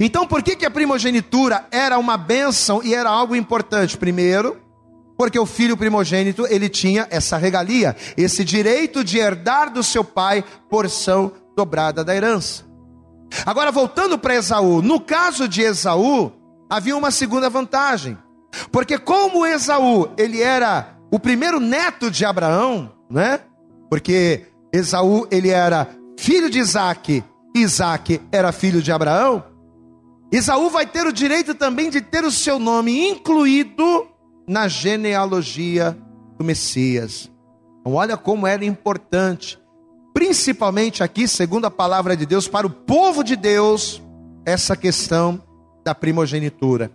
Então, 0.00 0.26
por 0.26 0.42
que, 0.42 0.56
que 0.56 0.66
a 0.66 0.70
primogenitura 0.70 1.66
era 1.70 1.98
uma 1.98 2.16
bênção 2.16 2.82
e 2.82 2.94
era 2.94 3.08
algo 3.08 3.36
importante? 3.36 3.96
Primeiro, 3.96 4.60
porque 5.16 5.38
o 5.38 5.46
filho 5.46 5.76
primogênito 5.76 6.46
ele 6.48 6.68
tinha 6.68 7.06
essa 7.10 7.36
regalia, 7.36 7.96
esse 8.16 8.44
direito 8.44 9.02
de 9.02 9.18
herdar 9.18 9.72
do 9.72 9.82
seu 9.82 10.04
pai 10.04 10.44
porção 10.68 11.32
dobrada 11.56 12.04
da 12.04 12.14
herança. 12.14 12.64
Agora, 13.44 13.70
voltando 13.70 14.18
para 14.18 14.36
Esaú, 14.36 14.80
no 14.80 15.00
caso 15.00 15.48
de 15.48 15.62
Esaú, 15.62 16.32
havia 16.70 16.96
uma 16.96 17.10
segunda 17.10 17.50
vantagem. 17.50 18.16
Porque 18.70 18.98
como 18.98 19.44
Esaú, 19.44 20.08
ele 20.16 20.40
era 20.40 20.96
o 21.10 21.18
primeiro 21.18 21.60
neto 21.60 22.10
de 22.10 22.24
Abraão, 22.24 22.92
né? 23.10 23.40
Porque 23.88 24.46
Esaú, 24.72 25.26
ele 25.30 25.48
era 25.48 25.88
filho 26.18 26.50
de 26.50 26.58
Isaac, 26.58 27.24
Isaac 27.54 28.20
era 28.30 28.52
filho 28.52 28.82
de 28.82 28.92
Abraão. 28.92 29.44
Esaú 30.30 30.68
vai 30.68 30.86
ter 30.86 31.06
o 31.06 31.12
direito 31.12 31.54
também 31.54 31.88
de 31.90 32.00
ter 32.00 32.24
o 32.24 32.30
seu 32.30 32.58
nome 32.58 33.08
incluído 33.08 34.06
na 34.46 34.68
genealogia 34.68 35.96
do 36.36 36.44
Messias. 36.44 37.30
Então, 37.80 37.94
olha 37.94 38.16
como 38.16 38.46
era 38.46 38.64
importante, 38.64 39.58
principalmente 40.12 41.02
aqui, 41.02 41.26
segundo 41.26 41.66
a 41.66 41.70
palavra 41.70 42.16
de 42.16 42.26
Deus, 42.26 42.46
para 42.46 42.66
o 42.66 42.70
povo 42.70 43.22
de 43.22 43.36
Deus, 43.36 44.02
essa 44.44 44.76
questão 44.76 45.42
da 45.84 45.94
primogenitura 45.94 46.90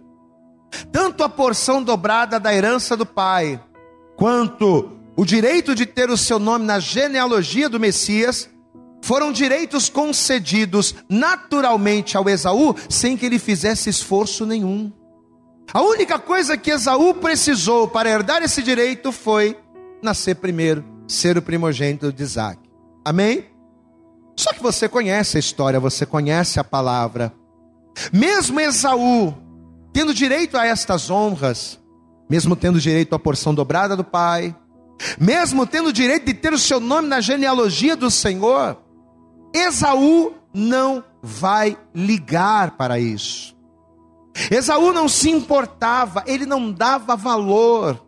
tanto 0.91 1.23
a 1.23 1.29
porção 1.29 1.83
dobrada 1.83 2.39
da 2.39 2.53
herança 2.53 2.97
do 2.97 3.05
pai, 3.05 3.61
quanto 4.15 4.91
o 5.15 5.25
direito 5.25 5.75
de 5.75 5.85
ter 5.85 6.09
o 6.09 6.17
seu 6.17 6.39
nome 6.39 6.65
na 6.65 6.79
genealogia 6.79 7.69
do 7.69 7.79
Messias, 7.79 8.49
foram 9.03 9.31
direitos 9.31 9.89
concedidos 9.89 10.95
naturalmente 11.09 12.15
ao 12.15 12.27
Esaú, 12.29 12.75
sem 12.89 13.17
que 13.17 13.25
ele 13.25 13.37
fizesse 13.37 13.89
esforço 13.89 14.45
nenhum. 14.45 14.91
A 15.73 15.81
única 15.81 16.17
coisa 16.17 16.57
que 16.57 16.71
Esaú 16.71 17.13
precisou 17.15 17.87
para 17.87 18.09
herdar 18.09 18.41
esse 18.41 18.63
direito 18.63 19.11
foi 19.11 19.57
nascer 20.01 20.35
primeiro, 20.35 20.83
ser 21.07 21.37
o 21.37 21.41
primogênito 21.41 22.11
de 22.11 22.23
Isaac. 22.23 22.59
Amém? 23.05 23.45
Só 24.37 24.51
que 24.53 24.63
você 24.63 24.87
conhece 24.87 25.37
a 25.37 25.39
história, 25.39 25.79
você 25.79 26.05
conhece 26.05 26.59
a 26.59 26.63
palavra. 26.63 27.33
Mesmo 28.11 28.59
Esaú, 28.59 29.33
tendo 29.91 30.13
direito 30.13 30.57
a 30.57 30.65
estas 30.65 31.09
honras, 31.09 31.79
mesmo 32.29 32.55
tendo 32.55 32.79
direito 32.79 33.13
à 33.13 33.19
porção 33.19 33.53
dobrada 33.53 33.95
do 33.95 34.03
Pai, 34.03 34.55
mesmo 35.19 35.65
tendo 35.65 35.93
direito 35.93 36.25
de 36.25 36.33
ter 36.33 36.53
o 36.53 36.57
seu 36.57 36.79
nome 36.79 37.07
na 37.07 37.21
genealogia 37.21 37.95
do 37.95 38.09
Senhor, 38.09 38.77
Esaú 39.53 40.33
não 40.53 41.03
vai 41.21 41.77
ligar 41.93 42.71
para 42.71 42.99
isso. 42.99 43.55
Esaú 44.49 44.91
não 44.91 45.07
se 45.07 45.29
importava, 45.29 46.23
ele 46.25 46.45
não 46.45 46.71
dava 46.71 47.15
valor 47.15 48.03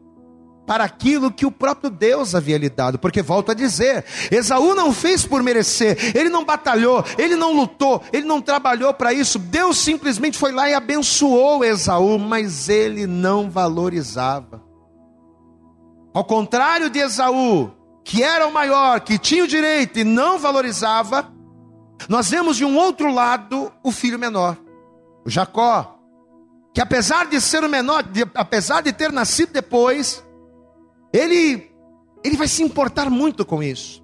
para 0.65 0.83
aquilo 0.83 1.31
que 1.31 1.45
o 1.45 1.51
próprio 1.51 1.91
Deus 1.91 2.33
havia 2.33 2.57
lhe 2.57 2.69
dado, 2.69 2.97
porque 2.97 3.21
volto 3.21 3.51
a 3.51 3.53
dizer, 3.53 4.03
Esaú 4.31 4.73
não 4.73 4.91
fez 4.91 5.23
por 5.23 5.43
merecer, 5.43 6.17
ele 6.17 6.29
não 6.29 6.43
batalhou, 6.43 7.05
ele 7.19 7.35
não 7.35 7.53
lutou, 7.53 8.01
ele 8.11 8.25
não 8.25 8.41
trabalhou 8.41 8.91
para 8.91 9.13
isso, 9.13 9.37
Deus 9.37 9.77
simplesmente 9.77 10.37
foi 10.37 10.51
lá 10.51 10.67
e 10.67 10.73
abençoou 10.73 11.63
Esaú, 11.63 12.17
mas 12.17 12.67
ele 12.67 13.05
não 13.05 13.49
valorizava. 13.49 14.64
Ao 16.15 16.23
contrário 16.23 16.89
de 16.89 16.97
Esaú, 16.99 17.73
que 18.01 18.23
era 18.23 18.47
o 18.47 18.53
maior, 18.53 19.01
que 19.01 19.19
tinha 19.19 19.43
o 19.43 19.47
direito 19.47 19.99
e 19.99 20.05
não 20.05 20.39
valorizava, 20.39 21.29
nós 22.07 22.29
vemos 22.29 22.55
de 22.55 22.63
um 22.63 22.77
outro 22.77 23.11
lado 23.13 23.69
o 23.83 23.91
filho 23.91 24.17
menor, 24.17 24.57
o 25.25 25.29
Jacó, 25.29 25.99
que 26.73 26.79
apesar 26.79 27.25
de 27.25 27.41
ser 27.41 27.65
o 27.65 27.69
menor, 27.69 28.01
de, 28.01 28.25
apesar 28.33 28.79
de 28.79 28.93
ter 28.93 29.11
nascido 29.11 29.51
depois, 29.51 30.23
ele, 31.11 31.69
ele 32.23 32.37
vai 32.37 32.47
se 32.47 32.63
importar 32.63 33.09
muito 33.09 33.43
com 33.43 33.61
isso. 33.61 34.01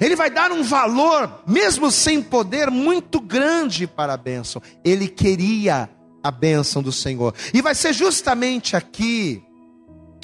Ele 0.00 0.16
vai 0.16 0.30
dar 0.30 0.50
um 0.50 0.62
valor, 0.62 1.42
mesmo 1.46 1.90
sem 1.90 2.22
poder, 2.22 2.70
muito 2.70 3.20
grande 3.20 3.86
para 3.86 4.14
a 4.14 4.16
bênção. 4.16 4.62
Ele 4.82 5.06
queria 5.06 5.90
a 6.22 6.30
bênção 6.30 6.82
do 6.82 6.90
Senhor. 6.90 7.34
E 7.52 7.60
vai 7.60 7.74
ser 7.74 7.92
justamente 7.92 8.74
aqui 8.74 9.45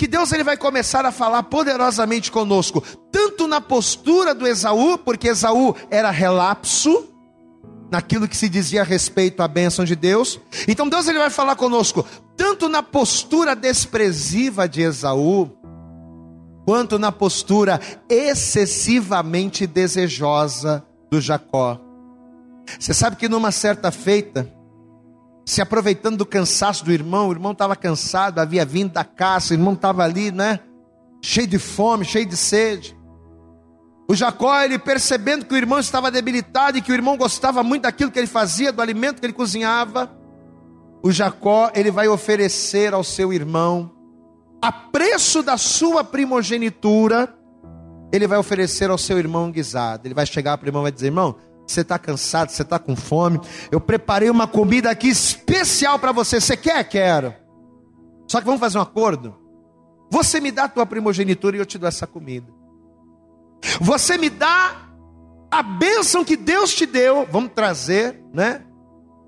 que 0.03 0.09
Deus 0.09 0.33
ele 0.33 0.43
vai 0.43 0.57
começar 0.57 1.07
a 1.07 1.13
falar 1.13 1.45
poderosamente 1.45 2.33
conosco, 2.33 2.83
tanto 3.13 3.47
na 3.47 3.61
postura 3.61 4.35
do 4.35 4.49
Esaú, 4.49 4.99
porque 4.99 5.29
Esaú 5.29 5.77
era 5.93 6.11
relapso, 6.11 7.07
naquilo 7.89 8.27
que 8.27 8.37
se 8.37 8.49
dizia 8.49 8.81
a 8.81 8.85
respeito 8.85 9.45
à 9.45 9.47
bênção 9.47 9.85
de 9.85 9.95
Deus. 9.95 10.41
Então 10.67 10.89
Deus 10.89 11.07
ele 11.07 11.21
vai 11.21 11.31
falar 11.31 11.55
conosco, 11.55 12.05
tanto 12.37 12.69
na 12.69 12.83
postura 12.83 13.55
desprezível 13.55 14.67
de 14.67 14.83
Esaú, 14.83 15.49
quanto 16.65 16.99
na 16.99 17.13
postura 17.13 17.81
excessivamente 18.09 19.69
desejosa 19.69 20.85
do 21.13 21.21
Jacó. 21.21 21.81
Você 22.77 22.93
sabe 22.93 23.15
que 23.15 23.29
numa 23.29 23.53
certa 23.53 23.93
feita, 23.93 24.53
se 25.45 25.61
aproveitando 25.61 26.19
do 26.19 26.27
cansaço 26.27 26.85
do 26.85 26.93
irmão, 26.93 27.29
o 27.29 27.33
irmão 27.33 27.53
estava 27.53 27.75
cansado, 27.75 28.39
havia 28.39 28.65
vindo 28.65 28.93
da 28.93 29.05
caça, 29.05 29.53
o 29.53 29.57
irmão 29.57 29.75
estava 29.75 30.05
ali, 30.05 30.31
né? 30.31 30.61
Cheio 31.23 31.47
de 31.47 31.59
fome, 31.59 32.05
cheio 32.05 32.27
de 32.27 32.37
sede. 32.37 32.97
O 34.09 34.15
Jacó, 34.15 34.61
ele 34.61 34.79
percebendo 34.79 35.45
que 35.45 35.55
o 35.55 35.57
irmão 35.57 35.79
estava 35.79 36.11
debilitado 36.11 36.77
e 36.77 36.83
que 36.83 36.93
o 36.93 36.95
irmão 36.95 37.17
gostava 37.17 37.63
muito 37.63 37.83
daquilo 37.83 38.11
que 38.11 38.19
ele 38.19 38.27
fazia, 38.27 38.73
do 38.73 38.83
alimento 38.83 39.21
que 39.21 39.27
ele 39.27 39.33
cozinhava, 39.33 40.11
o 41.03 41.11
Jacó, 41.11 41.71
ele 41.75 41.91
vai 41.91 42.09
oferecer 42.09 42.95
ao 42.95 43.03
seu 43.03 43.33
irmão, 43.33 43.91
a 44.61 44.71
preço 44.71 45.43
da 45.43 45.57
sua 45.57 46.05
primogenitura, 46.05 47.35
ele 48.13 48.29
vai 48.29 48.39
oferecer 48.39 48.91
ao 48.91 48.99
seu 48.99 49.19
irmão 49.19 49.51
guisado. 49.51 50.07
Ele 50.07 50.15
vai 50.15 50.25
chegar 50.25 50.57
para 50.57 50.67
o 50.67 50.69
irmão 50.69 50.83
e 50.83 50.85
vai 50.85 50.93
dizer: 50.93 51.07
irmão, 51.07 51.35
você 51.67 51.83
está 51.83 51.99
cansado, 51.99 52.51
você 52.51 52.63
está 52.63 52.79
com 52.79 52.95
fome. 52.97 53.41
Eu 53.71 53.81
preparei 53.81 54.31
uma 54.31 54.47
comida 54.47 54.91
aqui 54.91 55.09
especial 55.09 55.99
para 55.99 56.13
você. 56.13 56.41
Você 56.41 56.57
quer? 56.57 56.83
Quero. 56.85 57.35
Só 58.29 58.41
que 58.41 58.47
vamos 58.47 58.61
fazer 58.61 58.79
um 58.79 58.83
acordo. 58.83 59.37
Você 60.11 60.41
me 60.41 60.51
dá 60.51 60.65
a 60.65 60.69
tua 60.69 60.85
primogenitura 60.85 61.57
e 61.57 61.61
eu 61.61 61.67
te 61.67 61.79
dou 61.79 61.89
essa 61.89 62.07
comida. 62.07 62.53
Você 63.81 64.19
me 64.19 64.29
dá 64.29 64.89
a 65.51 65.63
bênção 65.63 66.25
que 66.25 66.37
Deus 66.37 66.75
te 66.75 66.85
deu. 66.85 67.27
Vamos 67.31 67.53
trazer, 67.55 68.23
né? 68.33 68.63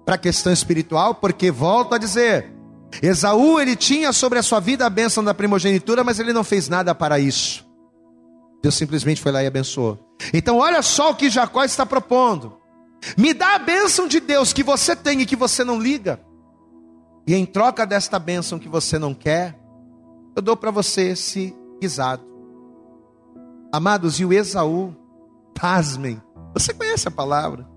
Para 0.05 0.17
a 0.17 0.19
questão 0.19 0.53
espiritual, 0.53 1.15
porque 1.15 1.51
volto 1.51 1.95
a 1.95 1.99
dizer, 1.99 2.53
Esaú 3.03 3.59
ele 3.59 3.75
tinha 3.75 4.13
sobre 4.13 4.39
a 4.39 4.43
sua 4.43 4.61
vida 4.61 4.85
a 4.85 4.91
bênção 4.91 5.25
da 5.25 5.33
primogenitura, 5.33 6.05
mas 6.05 6.19
ele 6.19 6.33
não 6.33 6.45
fez 6.45 6.69
nada 6.69 6.95
para 6.95 7.19
isso. 7.19 7.67
Deus 8.63 8.75
simplesmente 8.75 9.21
foi 9.21 9.33
lá 9.33 9.43
e 9.43 9.47
abençoou. 9.47 10.04
Então, 10.33 10.59
olha 10.59 10.83
só 10.83 11.11
o 11.11 11.15
que 11.15 11.31
Jacó 11.31 11.65
está 11.65 11.85
propondo: 11.85 12.59
me 13.17 13.35
dá 13.35 13.55
a 13.55 13.59
bênção 13.59 14.07
de 14.07 14.21
Deus 14.21 14.53
que 14.53 14.63
você 14.63 14.97
tem 14.97 15.21
e 15.21 15.27
que 15.27 15.37
você 15.37 15.65
não 15.65 15.79
liga, 15.79 16.21
e 17.27 17.35
em 17.35 17.45
troca 17.45 17.87
desta 17.87 18.19
bênção 18.19 18.59
que 18.59 18.69
você 18.69 18.99
não 18.99 19.15
quer, 19.15 19.59
eu 20.37 20.43
dou 20.43 20.57
para 20.57 20.71
você 20.71 21.11
esse 21.11 21.55
guisado. 21.81 22.25
Amados, 23.73 24.21
e 24.21 24.25
o 24.25 24.33
Esaú, 24.33 24.95
pasmem, 25.55 26.23
você 26.53 26.73
conhece 26.73 27.09
a 27.09 27.11
palavra. 27.11 27.69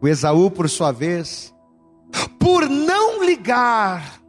O 0.00 0.06
Esaú, 0.06 0.50
por 0.50 0.68
sua 0.68 0.92
vez, 0.92 1.54
por 2.38 2.68
não 2.68 3.24
ligar 3.24 4.20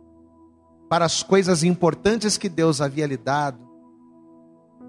para 0.89 1.05
as 1.05 1.21
coisas 1.21 1.63
importantes 1.63 2.37
que 2.37 2.49
Deus 2.49 2.81
havia 2.81 3.05
lhe 3.05 3.17
dado, 3.17 3.59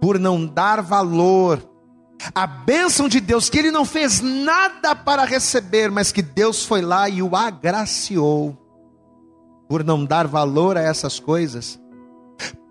por 0.00 0.18
não 0.18 0.46
dar 0.46 0.80
valor 0.80 1.69
à 2.34 2.46
bênção 2.46 3.08
de 3.08 3.20
Deus, 3.20 3.48
que 3.48 3.58
ele 3.58 3.70
não 3.70 3.84
fez 3.84 4.20
nada 4.20 4.94
para 4.94 5.24
receber, 5.24 5.90
mas 5.90 6.12
que 6.12 6.20
Deus 6.22 6.64
foi 6.64 6.82
lá 6.82 7.08
e 7.08 7.22
o 7.22 7.34
agraciou, 7.34 8.56
por 9.68 9.82
não 9.84 10.04
dar 10.04 10.26
valor 10.26 10.76
a 10.76 10.82
essas 10.82 11.18
coisas, 11.18 11.80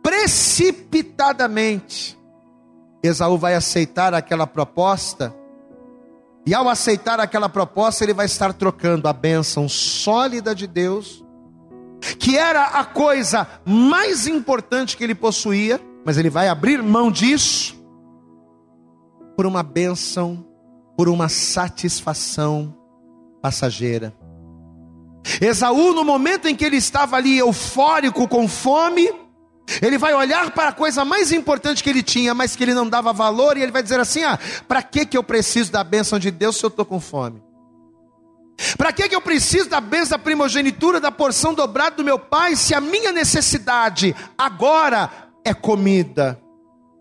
precipitadamente, 0.03 2.17
Esaú 3.01 3.37
vai 3.37 3.55
aceitar 3.55 4.13
aquela 4.13 4.45
proposta, 4.45 5.33
e 6.45 6.53
ao 6.53 6.69
aceitar 6.69 7.19
aquela 7.19 7.49
proposta, 7.49 8.03
ele 8.03 8.13
vai 8.13 8.25
estar 8.25 8.53
trocando 8.53 9.07
a 9.07 9.13
bênção 9.13 9.69
sólida 9.69 10.53
de 10.53 10.67
Deus, 10.67 11.25
que 12.17 12.37
era 12.37 12.65
a 12.65 12.85
coisa 12.85 13.47
mais 13.65 14.27
importante 14.27 14.95
que 14.95 15.03
ele 15.03 15.15
possuía, 15.15 15.81
mas 16.05 16.17
ele 16.17 16.29
vai 16.29 16.47
abrir 16.47 16.81
mão 16.81 17.11
disso 17.11 17.78
por 19.39 19.45
uma 19.45 19.63
bênção, 19.63 20.45
por 20.97 21.07
uma 21.07 21.29
satisfação 21.29 22.75
passageira. 23.41 24.13
Esaú, 25.39 25.93
no 25.93 26.03
momento 26.03 26.49
em 26.49 26.53
que 26.53 26.65
ele 26.65 26.75
estava 26.75 27.15
ali 27.15 27.37
eufórico, 27.37 28.27
com 28.27 28.49
fome, 28.49 29.09
ele 29.81 29.97
vai 29.97 30.13
olhar 30.13 30.51
para 30.51 30.67
a 30.67 30.73
coisa 30.73 31.05
mais 31.05 31.31
importante 31.31 31.81
que 31.81 31.89
ele 31.89 32.03
tinha, 32.03 32.33
mas 32.33 32.53
que 32.53 32.65
ele 32.65 32.73
não 32.73 32.85
dava 32.85 33.13
valor, 33.13 33.55
e 33.55 33.61
ele 33.61 33.71
vai 33.71 33.81
dizer 33.81 33.97
assim: 34.01 34.25
Ah, 34.25 34.37
para 34.67 34.83
que, 34.83 35.05
que 35.05 35.17
eu 35.17 35.23
preciso 35.23 35.71
da 35.71 35.85
bênção 35.85 36.19
de 36.19 36.31
Deus 36.31 36.57
se 36.57 36.65
eu 36.65 36.67
estou 36.67 36.83
com 36.83 36.99
fome? 36.99 37.41
Para 38.77 38.91
que, 38.91 39.07
que 39.07 39.15
eu 39.15 39.21
preciso 39.21 39.69
da 39.69 39.79
bênção 39.79 40.17
da 40.17 40.21
primogenitura, 40.21 40.99
da 40.99 41.13
porção 41.13 41.53
dobrada 41.53 41.95
do 41.95 42.03
meu 42.03 42.19
pai, 42.19 42.57
se 42.57 42.75
a 42.75 42.81
minha 42.81 43.13
necessidade 43.13 44.13
agora 44.37 45.09
é 45.45 45.53
comida. 45.53 46.37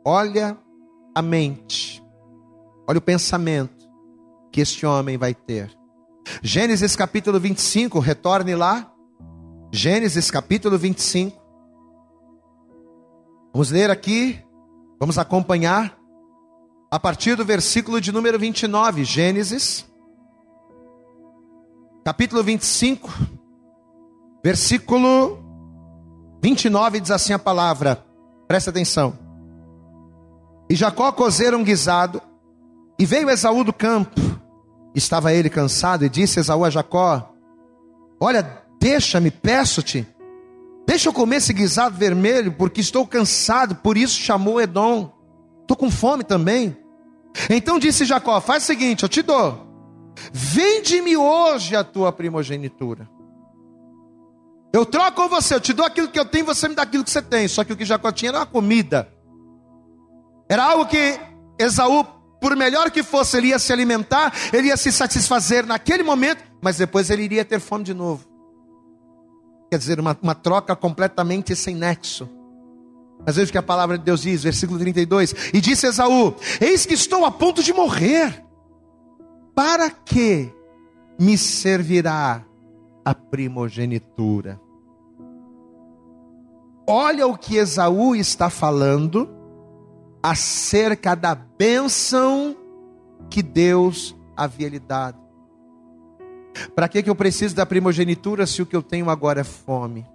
Olha 0.04 0.56
a 1.12 1.20
mente, 1.20 2.00
olha 2.88 2.98
o 2.98 3.02
pensamento 3.02 3.86
que 4.50 4.62
este 4.62 4.86
homem 4.86 5.18
vai 5.18 5.34
ter. 5.34 5.70
Gênesis 6.42 6.96
capítulo 6.96 7.38
25, 7.38 7.98
retorne 7.98 8.54
lá. 8.54 8.90
Gênesis 9.70 10.30
capítulo 10.30 10.78
25. 10.78 11.38
Vamos 13.52 13.70
ler 13.70 13.90
aqui, 13.90 14.42
vamos 14.98 15.18
acompanhar 15.18 15.98
a 16.90 16.98
partir 16.98 17.36
do 17.36 17.44
versículo 17.44 18.00
de 18.00 18.10
número 18.10 18.38
29, 18.38 19.04
Gênesis, 19.04 19.84
capítulo 22.04 22.42
25, 22.42 23.10
versículo 24.42 25.38
29 26.42 27.00
diz 27.00 27.10
assim 27.10 27.34
a 27.34 27.38
palavra: 27.38 28.04
Presta 28.46 28.70
atenção. 28.70 29.18
E 30.70 30.74
Jacó 30.74 31.10
cozera 31.12 31.56
um 31.56 31.64
guisado, 31.64 32.22
e 32.98 33.06
veio 33.06 33.30
Esaú 33.30 33.62
do 33.62 33.72
campo. 33.72 34.20
Estava 34.94 35.32
ele 35.32 35.48
cansado, 35.48 36.04
e 36.04 36.08
disse 36.08 36.40
Esaú 36.40 36.64
a 36.64 36.70
Jacó: 36.70 37.32
Olha, 38.20 38.62
deixa-me, 38.80 39.30
peço-te, 39.30 40.06
deixa 40.86 41.08
eu 41.08 41.12
comer 41.12 41.36
esse 41.36 41.52
guisado 41.52 41.96
vermelho, 41.96 42.52
porque 42.52 42.80
estou 42.80 43.06
cansado, 43.06 43.76
por 43.76 43.96
isso 43.96 44.20
chamou 44.20 44.60
Edom. 44.60 45.12
Estou 45.62 45.76
com 45.76 45.90
fome 45.90 46.24
também. 46.24 46.76
Então 47.48 47.78
disse 47.78 48.04
Jacó: 48.04 48.40
Faz 48.40 48.64
o 48.64 48.66
seguinte, 48.66 49.02
eu 49.02 49.08
te 49.08 49.22
dou, 49.22 49.66
vende-me 50.32 51.16
hoje 51.16 51.76
a 51.76 51.84
tua 51.84 52.10
primogenitura. 52.10 53.08
Eu 54.72 54.84
troco 54.84 55.22
com 55.22 55.28
você, 55.28 55.54
eu 55.54 55.60
te 55.60 55.72
dou 55.72 55.84
aquilo 55.84 56.08
que 56.08 56.18
eu 56.18 56.24
tenho, 56.24 56.44
você 56.44 56.68
me 56.68 56.74
dá 56.74 56.82
aquilo 56.82 57.02
que 57.02 57.10
você 57.10 57.22
tem. 57.22 57.48
Só 57.48 57.64
que 57.64 57.72
o 57.72 57.76
que 57.76 57.84
Jacó 57.84 58.12
tinha 58.12 58.30
era 58.30 58.38
uma 58.38 58.46
comida. 58.46 59.08
Era 60.48 60.64
algo 60.64 60.86
que 60.86 61.18
Esaú, 61.58 62.06
por 62.40 62.54
melhor 62.56 62.90
que 62.90 63.02
fosse, 63.02 63.36
ele 63.36 63.48
ia 63.48 63.58
se 63.58 63.72
alimentar, 63.72 64.32
ele 64.52 64.68
ia 64.68 64.76
se 64.76 64.92
satisfazer 64.92 65.66
naquele 65.66 66.02
momento, 66.02 66.42
mas 66.62 66.76
depois 66.76 67.10
ele 67.10 67.22
iria 67.22 67.44
ter 67.44 67.60
fome 67.60 67.84
de 67.84 67.94
novo. 67.94 68.26
Quer 69.70 69.78
dizer, 69.78 70.00
uma, 70.00 70.16
uma 70.22 70.34
troca 70.34 70.74
completamente 70.74 71.54
sem 71.54 71.74
nexo. 71.74 72.28
Mas 73.26 73.36
veja 73.36 73.48
o 73.48 73.52
que 73.52 73.58
a 73.58 73.62
palavra 73.62 73.98
de 73.98 74.04
Deus 74.04 74.22
diz, 74.22 74.42
versículo 74.42 74.78
32. 74.78 75.34
E 75.52 75.60
disse 75.60 75.86
Esaú: 75.86 76.34
Eis 76.60 76.86
que 76.86 76.94
estou 76.94 77.24
a 77.24 77.30
ponto 77.30 77.62
de 77.62 77.72
morrer. 77.72 78.44
Para 79.54 79.90
que 79.90 80.50
me 81.18 81.36
servirá 81.36 82.44
a 83.04 83.14
primogenitura. 83.14 84.60
Olha 86.86 87.26
o 87.26 87.36
que 87.36 87.56
Esaú 87.56 88.14
está 88.14 88.48
falando 88.48 89.37
acerca 90.30 91.14
da 91.14 91.34
bênção 91.34 92.56
que 93.30 93.42
Deus 93.42 94.14
havia 94.36 94.68
lhe 94.68 94.78
dado. 94.78 95.18
Para 96.74 96.88
que, 96.88 97.02
que 97.02 97.10
eu 97.10 97.14
preciso 97.14 97.54
da 97.54 97.64
primogenitura 97.64 98.46
se 98.46 98.60
o 98.60 98.66
que 98.66 98.76
eu 98.76 98.82
tenho 98.82 99.08
agora 99.08 99.40
é 99.40 99.44
fome? 99.44 100.06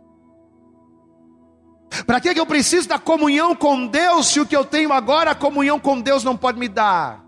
Para 2.05 2.19
que, 2.19 2.33
que 2.33 2.39
eu 2.39 2.45
preciso 2.45 2.87
da 2.87 2.99
comunhão 2.99 3.55
com 3.55 3.87
Deus 3.87 4.27
se 4.27 4.39
o 4.39 4.45
que 4.45 4.55
eu 4.55 4.65
tenho 4.65 4.91
agora, 4.91 5.31
a 5.31 5.35
comunhão 5.35 5.79
com 5.79 5.99
Deus 5.99 6.23
não 6.23 6.35
pode 6.35 6.59
me 6.59 6.67
dar? 6.67 7.23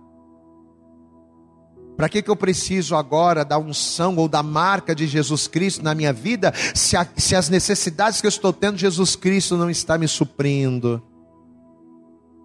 Para 1.97 2.09
que, 2.09 2.21
que 2.21 2.29
eu 2.29 2.35
preciso 2.35 2.95
agora 2.95 3.45
da 3.45 3.57
unção 3.57 4.15
ou 4.17 4.27
da 4.27 4.43
marca 4.43 4.93
de 4.93 5.07
Jesus 5.07 5.47
Cristo 5.47 5.81
na 5.81 5.95
minha 5.95 6.11
vida, 6.11 6.53
se, 6.73 6.97
a, 6.97 7.07
se 7.15 7.35
as 7.35 7.47
necessidades 7.47 8.19
que 8.19 8.27
eu 8.27 8.29
estou 8.29 8.51
tendo, 8.51 8.77
Jesus 8.77 9.15
Cristo 9.15 9.55
não 9.55 9.69
está 9.69 9.97
me 9.97 10.07
suprindo? 10.07 11.01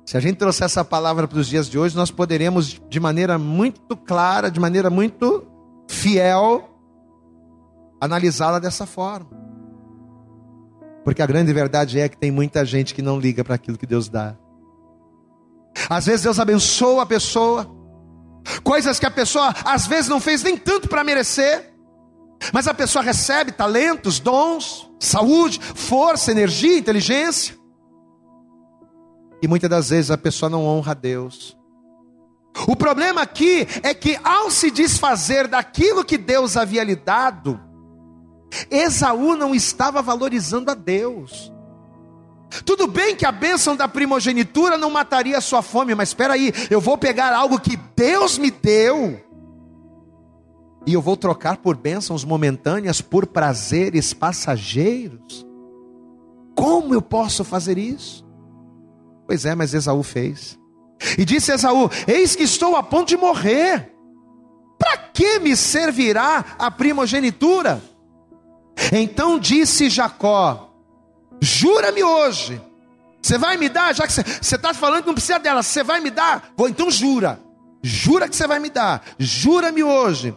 Se 0.04 0.16
a 0.16 0.20
gente 0.20 0.36
trouxer 0.36 0.64
essa 0.64 0.84
palavra 0.84 1.28
para 1.28 1.38
os 1.38 1.46
dias 1.46 1.68
de 1.68 1.78
hoje, 1.78 1.94
nós 1.94 2.10
poderemos, 2.10 2.80
de 2.88 2.98
maneira 2.98 3.38
muito 3.38 3.96
clara, 3.96 4.50
de 4.50 4.58
maneira 4.58 4.90
muito 4.90 5.46
fiel, 5.88 6.68
analisá-la 8.00 8.58
dessa 8.58 8.86
forma. 8.86 9.30
Porque 11.04 11.22
a 11.22 11.26
grande 11.26 11.52
verdade 11.52 11.98
é 12.00 12.08
que 12.08 12.16
tem 12.16 12.30
muita 12.30 12.64
gente 12.64 12.94
que 12.94 13.02
não 13.02 13.18
liga 13.18 13.44
para 13.44 13.54
aquilo 13.54 13.78
que 13.78 13.86
Deus 13.86 14.08
dá. 14.08 14.36
Às 15.88 16.06
vezes 16.06 16.22
Deus 16.22 16.38
abençoa 16.38 17.02
a 17.02 17.06
pessoa, 17.06 17.70
coisas 18.62 18.98
que 18.98 19.06
a 19.06 19.10
pessoa 19.10 19.54
às 19.64 19.86
vezes 19.86 20.08
não 20.08 20.20
fez 20.20 20.42
nem 20.42 20.56
tanto 20.56 20.88
para 20.88 21.04
merecer, 21.04 21.72
mas 22.52 22.66
a 22.66 22.74
pessoa 22.74 23.04
recebe 23.04 23.52
talentos, 23.52 24.18
dons, 24.18 24.90
saúde, 24.98 25.60
força, 25.60 26.30
energia, 26.30 26.78
inteligência. 26.78 27.59
E 29.42 29.48
muitas 29.48 29.70
das 29.70 29.90
vezes 29.90 30.10
a 30.10 30.18
pessoa 30.18 30.50
não 30.50 30.64
honra 30.66 30.92
a 30.92 30.94
Deus. 30.94 31.56
O 32.66 32.76
problema 32.76 33.22
aqui 33.22 33.66
é 33.82 33.94
que 33.94 34.18
ao 34.22 34.50
se 34.50 34.70
desfazer 34.70 35.46
daquilo 35.46 36.04
que 36.04 36.18
Deus 36.18 36.56
havia 36.56 36.84
lhe 36.84 36.96
dado, 36.96 37.60
Esaú 38.70 39.36
não 39.36 39.54
estava 39.54 40.02
valorizando 40.02 40.70
a 40.70 40.74
Deus. 40.74 41.52
Tudo 42.64 42.88
bem 42.88 43.14
que 43.14 43.24
a 43.24 43.30
bênção 43.30 43.76
da 43.76 43.86
primogenitura 43.86 44.76
não 44.76 44.90
mataria 44.90 45.38
a 45.38 45.40
sua 45.40 45.62
fome, 45.62 45.94
mas 45.94 46.10
espera 46.10 46.34
aí, 46.34 46.52
eu 46.68 46.80
vou 46.80 46.98
pegar 46.98 47.32
algo 47.32 47.60
que 47.60 47.78
Deus 47.96 48.36
me 48.36 48.50
deu 48.50 49.20
e 50.86 50.92
eu 50.92 51.00
vou 51.00 51.16
trocar 51.16 51.58
por 51.58 51.76
bênçãos 51.76 52.24
momentâneas 52.24 53.00
por 53.00 53.26
prazeres 53.26 54.12
passageiros. 54.12 55.46
Como 56.56 56.92
eu 56.92 57.00
posso 57.00 57.44
fazer 57.44 57.78
isso? 57.78 58.26
Pois 59.30 59.44
é, 59.44 59.54
mas 59.54 59.72
Esaú 59.72 60.02
fez. 60.02 60.58
E 61.16 61.24
disse 61.24 61.52
Esaú: 61.52 61.88
Eis 62.04 62.34
que 62.34 62.42
estou 62.42 62.74
a 62.74 62.82
ponto 62.82 63.06
de 63.06 63.16
morrer. 63.16 63.94
Para 64.76 64.96
que 64.96 65.38
me 65.38 65.56
servirá 65.56 66.44
a 66.58 66.68
primogenitura? 66.68 67.80
Então 68.90 69.38
disse 69.38 69.88
Jacó: 69.88 70.74
Jura-me 71.40 72.02
hoje. 72.02 72.60
Você 73.22 73.38
vai 73.38 73.56
me 73.56 73.68
dar, 73.68 73.94
já 73.94 74.04
que 74.04 74.12
você 74.12 74.56
está 74.56 74.74
falando 74.74 75.02
que 75.02 75.06
não 75.06 75.14
precisa 75.14 75.38
dela, 75.38 75.62
você 75.62 75.84
vai 75.84 76.00
me 76.00 76.10
dar? 76.10 76.50
Vou, 76.56 76.68
então 76.68 76.90
jura. 76.90 77.40
Jura 77.84 78.28
que 78.28 78.34
você 78.34 78.48
vai 78.48 78.58
me 78.58 78.68
dar. 78.68 79.00
Jura-me 79.16 79.84
hoje. 79.84 80.36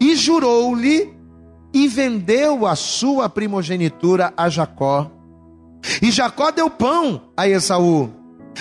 E 0.00 0.14
jurou-lhe 0.14 1.12
e 1.74 1.88
vendeu 1.88 2.68
a 2.68 2.76
sua 2.76 3.28
primogenitura 3.28 4.32
a 4.36 4.48
Jacó. 4.48 5.10
E 6.00 6.12
Jacó 6.12 6.52
deu 6.52 6.70
pão 6.70 7.32
a 7.36 7.48
Esaú 7.48 8.16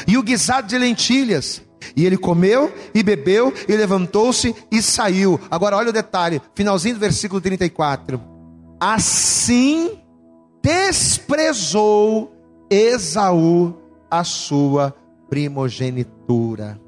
e 0.05 0.17
o 0.17 0.23
guisado 0.23 0.67
de 0.67 0.77
lentilhas. 0.77 1.61
E 1.95 2.05
ele 2.05 2.17
comeu 2.17 2.73
e 2.93 3.01
bebeu 3.01 3.53
e 3.67 3.75
levantou-se 3.75 4.53
e 4.71 4.81
saiu. 4.81 5.39
Agora 5.49 5.77
olha 5.77 5.89
o 5.89 5.93
detalhe, 5.93 6.41
finalzinho 6.53 6.95
do 6.95 6.99
versículo 6.99 7.39
34. 7.39 8.19
Assim 8.79 9.99
desprezou 10.61 12.33
Esaú 12.69 13.75
a 14.11 14.23
sua 14.23 14.93
primogenitura. 15.29 16.79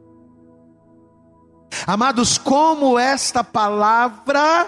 Amados, 1.87 2.37
como 2.37 2.97
esta 2.99 3.43
palavra 3.43 4.67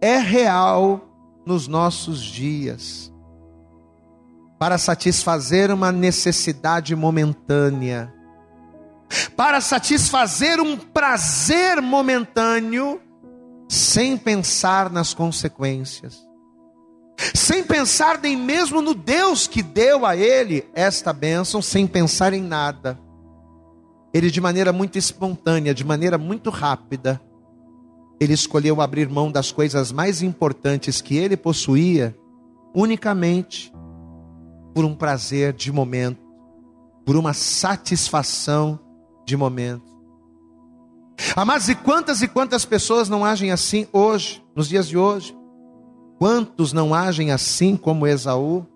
é 0.00 0.18
real 0.18 1.00
nos 1.44 1.66
nossos 1.66 2.20
dias 2.20 3.11
para 4.62 4.78
satisfazer 4.78 5.72
uma 5.72 5.90
necessidade 5.90 6.94
momentânea, 6.94 8.14
para 9.36 9.60
satisfazer 9.60 10.60
um 10.60 10.76
prazer 10.76 11.82
momentâneo, 11.82 13.00
sem 13.68 14.16
pensar 14.16 14.88
nas 14.88 15.12
consequências, 15.12 16.24
sem 17.34 17.64
pensar 17.64 18.20
nem 18.22 18.36
mesmo 18.36 18.80
no 18.80 18.94
Deus 18.94 19.48
que 19.48 19.64
deu 19.64 20.06
a 20.06 20.16
ele 20.16 20.64
esta 20.74 21.12
bênção, 21.12 21.60
sem 21.60 21.84
pensar 21.84 22.32
em 22.32 22.40
nada. 22.40 22.96
Ele, 24.14 24.30
de 24.30 24.40
maneira 24.40 24.72
muito 24.72 24.96
espontânea, 24.96 25.74
de 25.74 25.82
maneira 25.82 26.16
muito 26.16 26.50
rápida, 26.50 27.20
ele 28.20 28.32
escolheu 28.32 28.80
abrir 28.80 29.08
mão 29.08 29.28
das 29.28 29.50
coisas 29.50 29.90
mais 29.90 30.22
importantes 30.22 31.00
que 31.00 31.16
ele 31.16 31.36
possuía, 31.36 32.16
unicamente 32.72 33.71
por 34.74 34.84
um 34.84 34.94
prazer 34.94 35.52
de 35.52 35.70
momento, 35.70 36.20
por 37.04 37.16
uma 37.16 37.32
satisfação 37.32 38.78
de 39.26 39.36
momento. 39.36 39.92
Amados, 41.36 41.68
e 41.68 41.74
quantas 41.74 42.22
e 42.22 42.28
quantas 42.28 42.64
pessoas 42.64 43.08
não 43.08 43.24
agem 43.24 43.50
assim 43.50 43.86
hoje, 43.92 44.42
nos 44.54 44.68
dias 44.68 44.88
de 44.88 44.98
hoje? 44.98 45.36
Quantos 46.18 46.72
não 46.72 46.94
agem 46.94 47.30
assim 47.30 47.76
como 47.76 48.06
Esaú? 48.06 48.66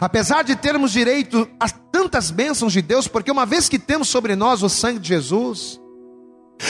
Apesar 0.00 0.42
de 0.42 0.54
termos 0.54 0.92
direito 0.92 1.48
a 1.58 1.68
tantas 1.68 2.30
bênçãos 2.30 2.72
de 2.72 2.82
Deus, 2.82 3.08
porque 3.08 3.30
uma 3.30 3.46
vez 3.46 3.68
que 3.68 3.78
temos 3.78 4.08
sobre 4.08 4.36
nós 4.36 4.62
o 4.62 4.68
sangue 4.68 4.98
de 4.98 5.08
Jesus, 5.08 5.80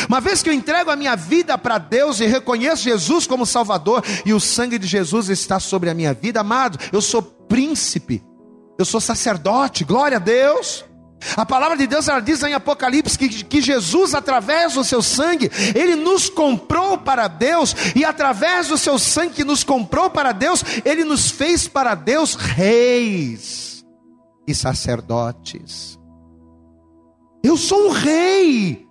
uma 0.09 0.21
vez 0.21 0.43
que 0.43 0.49
eu 0.49 0.55
entrego 0.55 0.91
a 0.91 0.97
minha 0.97 1.17
vida 1.17 1.57
para 1.57 1.79
Deus 1.79 2.21
e 2.21 2.27
reconheço 2.27 2.83
Jesus 2.83 3.27
como 3.27 3.47
Salvador, 3.47 4.05
e 4.25 4.33
o 4.33 4.41
sangue 4.41 4.79
de 4.79 4.87
Jesus 4.87 5.29
está 5.29 5.59
sobre 5.59 5.91
a 5.91 5.95
minha 5.95 6.13
vida, 6.13 6.41
amado, 6.41 6.79
eu 6.93 7.01
sou 7.01 7.23
príncipe, 7.23 8.23
eu 8.79 8.85
sou 8.85 9.01
sacerdote, 9.01 9.85
glória 9.85 10.17
a 10.17 10.21
Deus. 10.21 10.85
A 11.37 11.45
palavra 11.45 11.77
de 11.77 11.87
Deus 11.87 12.07
ela 12.07 12.21
diz 12.21 12.43
em 12.45 12.55
Apocalipse 12.55 13.19
que, 13.19 13.29
que 13.29 13.61
Jesus, 13.61 14.15
através 14.15 14.75
do 14.75 14.85
seu 14.85 15.03
sangue, 15.03 15.51
ele 15.75 15.97
nos 15.97 16.29
comprou 16.29 16.99
para 16.99 17.27
Deus, 17.27 17.75
e 17.97 18.05
através 18.05 18.69
do 18.69 18.79
seu 18.79 18.99
sangue 18.99 19.35
que 19.35 19.45
nos 19.45 19.65
comprou 19.65 20.11
para 20.11 20.33
Deus, 20.33 20.65
ele 20.85 21.05
nos 21.05 21.31
fez 21.31 21.67
para 21.67 21.95
Deus 21.95 22.35
reis 22.35 23.85
e 24.47 24.55
sacerdotes. 24.55 25.99
Eu 27.43 27.57
sou 27.57 27.89
um 27.89 27.91
rei 27.91 28.88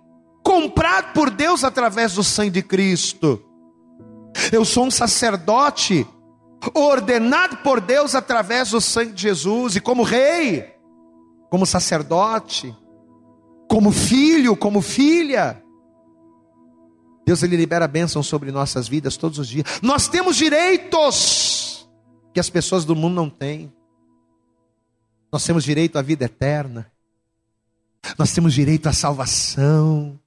comprado 0.48 1.12
por 1.12 1.28
Deus 1.28 1.62
através 1.62 2.14
do 2.14 2.24
sangue 2.24 2.52
de 2.52 2.62
Cristo. 2.62 3.44
Eu 4.50 4.64
sou 4.64 4.86
um 4.86 4.90
sacerdote 4.90 6.06
ordenado 6.72 7.58
por 7.58 7.82
Deus 7.82 8.14
através 8.14 8.70
do 8.70 8.80
sangue 8.80 9.12
de 9.12 9.20
Jesus 9.20 9.76
e 9.76 9.80
como 9.80 10.02
rei, 10.02 10.74
como 11.50 11.66
sacerdote, 11.66 12.74
como 13.68 13.92
filho, 13.92 14.56
como 14.56 14.80
filha. 14.80 15.62
Deus 17.26 17.42
ele 17.42 17.54
libera 17.54 17.86
bênção 17.86 18.22
sobre 18.22 18.50
nossas 18.50 18.88
vidas 18.88 19.18
todos 19.18 19.38
os 19.38 19.48
dias. 19.48 19.66
Nós 19.82 20.08
temos 20.08 20.34
direitos 20.34 21.86
que 22.32 22.40
as 22.40 22.48
pessoas 22.48 22.86
do 22.86 22.96
mundo 22.96 23.16
não 23.16 23.28
têm. 23.28 23.70
Nós 25.30 25.44
temos 25.44 25.62
direito 25.62 25.98
à 25.98 26.02
vida 26.02 26.24
eterna. 26.24 26.90
Nós 28.18 28.32
temos 28.32 28.54
direito 28.54 28.88
à 28.88 28.94
salvação. 28.94 30.18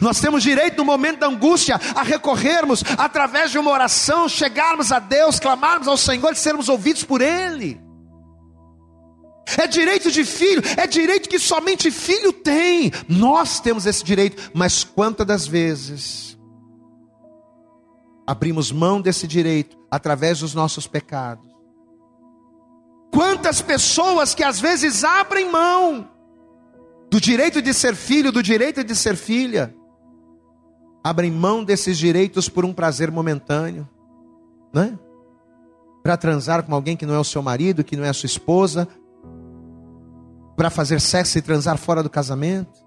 Nós 0.00 0.20
temos 0.20 0.42
direito, 0.42 0.78
no 0.78 0.84
momento 0.84 1.20
da 1.20 1.26
angústia, 1.26 1.80
a 1.94 2.02
recorrermos 2.02 2.82
através 2.96 3.50
de 3.50 3.58
uma 3.58 3.70
oração, 3.70 4.28
chegarmos 4.28 4.90
a 4.90 4.98
Deus, 4.98 5.38
clamarmos 5.38 5.88
ao 5.88 5.96
Senhor 5.96 6.32
e 6.32 6.36
sermos 6.36 6.68
ouvidos 6.68 7.04
por 7.04 7.20
Ele. 7.20 7.80
É 9.58 9.66
direito 9.66 10.10
de 10.10 10.24
filho, 10.24 10.62
é 10.76 10.86
direito 10.86 11.28
que 11.28 11.38
somente 11.38 11.90
filho 11.90 12.32
tem. 12.32 12.90
Nós 13.08 13.60
temos 13.60 13.84
esse 13.84 14.02
direito, 14.02 14.50
mas 14.54 14.82
quantas 14.84 15.26
das 15.26 15.46
vezes 15.46 16.38
abrimos 18.26 18.72
mão 18.72 19.02
desse 19.02 19.26
direito 19.26 19.76
através 19.90 20.40
dos 20.40 20.54
nossos 20.54 20.86
pecados? 20.86 21.46
Quantas 23.12 23.60
pessoas 23.60 24.34
que 24.34 24.42
às 24.42 24.58
vezes 24.58 25.04
abrem 25.04 25.50
mão 25.50 26.10
do 27.14 27.20
direito 27.20 27.62
de 27.62 27.72
ser 27.72 27.94
filho, 27.94 28.32
do 28.32 28.42
direito 28.42 28.82
de 28.82 28.92
ser 28.92 29.14
filha, 29.14 29.72
abrem 31.00 31.30
mão 31.30 31.62
desses 31.62 31.96
direitos 31.96 32.48
por 32.48 32.64
um 32.64 32.72
prazer 32.72 33.08
momentâneo, 33.08 33.88
né? 34.72 34.98
Para 36.02 36.16
transar 36.16 36.64
com 36.64 36.74
alguém 36.74 36.96
que 36.96 37.06
não 37.06 37.14
é 37.14 37.18
o 37.20 37.22
seu 37.22 37.40
marido, 37.40 37.84
que 37.84 37.96
não 37.96 38.04
é 38.04 38.08
a 38.08 38.12
sua 38.12 38.26
esposa, 38.26 38.88
para 40.56 40.70
fazer 40.70 41.00
sexo 41.00 41.38
e 41.38 41.42
transar 41.42 41.78
fora 41.78 42.02
do 42.02 42.10
casamento, 42.10 42.83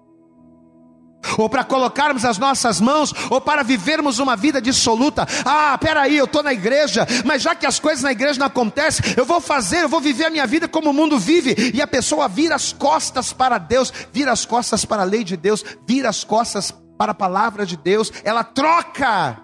ou 1.36 1.48
para 1.48 1.64
colocarmos 1.64 2.24
as 2.24 2.38
nossas 2.38 2.80
mãos, 2.80 3.12
ou 3.30 3.40
para 3.40 3.62
vivermos 3.62 4.18
uma 4.18 4.36
vida 4.36 4.60
dissoluta. 4.60 5.26
Ah, 5.44 5.76
peraí, 5.78 6.16
eu 6.16 6.24
estou 6.24 6.42
na 6.42 6.52
igreja, 6.52 7.06
mas 7.24 7.42
já 7.42 7.54
que 7.54 7.66
as 7.66 7.78
coisas 7.78 8.02
na 8.02 8.12
igreja 8.12 8.38
não 8.38 8.46
acontecem, 8.46 9.14
eu 9.16 9.24
vou 9.24 9.40
fazer, 9.40 9.82
eu 9.82 9.88
vou 9.88 10.00
viver 10.00 10.26
a 10.26 10.30
minha 10.30 10.46
vida 10.46 10.68
como 10.68 10.90
o 10.90 10.94
mundo 10.94 11.18
vive. 11.18 11.72
E 11.74 11.82
a 11.82 11.86
pessoa 11.86 12.28
vira 12.28 12.54
as 12.54 12.72
costas 12.72 13.32
para 13.32 13.58
Deus, 13.58 13.92
vira 14.12 14.32
as 14.32 14.44
costas 14.44 14.84
para 14.84 15.02
a 15.02 15.06
lei 15.06 15.24
de 15.24 15.36
Deus, 15.36 15.64
vira 15.86 16.08
as 16.08 16.24
costas 16.24 16.72
para 16.96 17.12
a 17.12 17.14
palavra 17.14 17.64
de 17.64 17.76
Deus, 17.76 18.12
ela 18.24 18.42
troca 18.42 19.40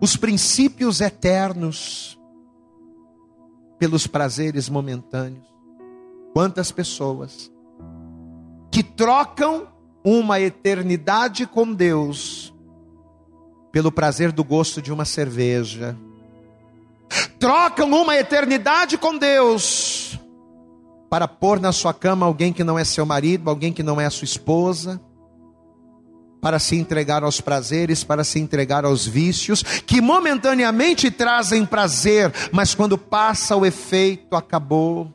os 0.00 0.16
princípios 0.16 1.00
eternos 1.00 2.18
pelos 3.78 4.06
prazeres 4.06 4.68
momentâneos. 4.68 5.46
Quantas 6.32 6.72
pessoas 6.72 7.52
que 8.70 8.82
trocam 8.82 9.68
uma 10.04 10.40
eternidade 10.40 11.46
com 11.46 11.72
Deus 11.72 12.52
pelo 13.72 13.92
prazer 13.92 14.32
do 14.32 14.42
gosto 14.42 14.80
de 14.82 14.92
uma 14.92 15.04
cerveja. 15.04 15.96
Trocam 17.38 17.90
uma 17.90 18.16
eternidade 18.16 18.96
com 18.98 19.16
Deus 19.16 20.18
para 21.08 21.26
pôr 21.26 21.60
na 21.60 21.72
sua 21.72 21.92
cama 21.92 22.24
alguém 22.24 22.52
que 22.52 22.62
não 22.62 22.78
é 22.78 22.84
seu 22.84 23.04
marido, 23.04 23.50
alguém 23.50 23.72
que 23.72 23.82
não 23.82 24.00
é 24.00 24.08
sua 24.10 24.24
esposa. 24.24 25.00
para 26.40 26.58
se 26.58 26.74
entregar 26.74 27.22
aos 27.22 27.40
prazeres, 27.40 28.02
para 28.02 28.24
se 28.24 28.38
entregar 28.38 28.84
aos 28.84 29.06
vícios, 29.06 29.62
que 29.62 30.00
momentaneamente 30.00 31.10
trazem 31.10 31.66
prazer, 31.66 32.32
mas 32.50 32.74
quando 32.74 32.96
passa 32.96 33.54
o 33.54 33.66
efeito, 33.66 34.34
acabou. 34.34 35.12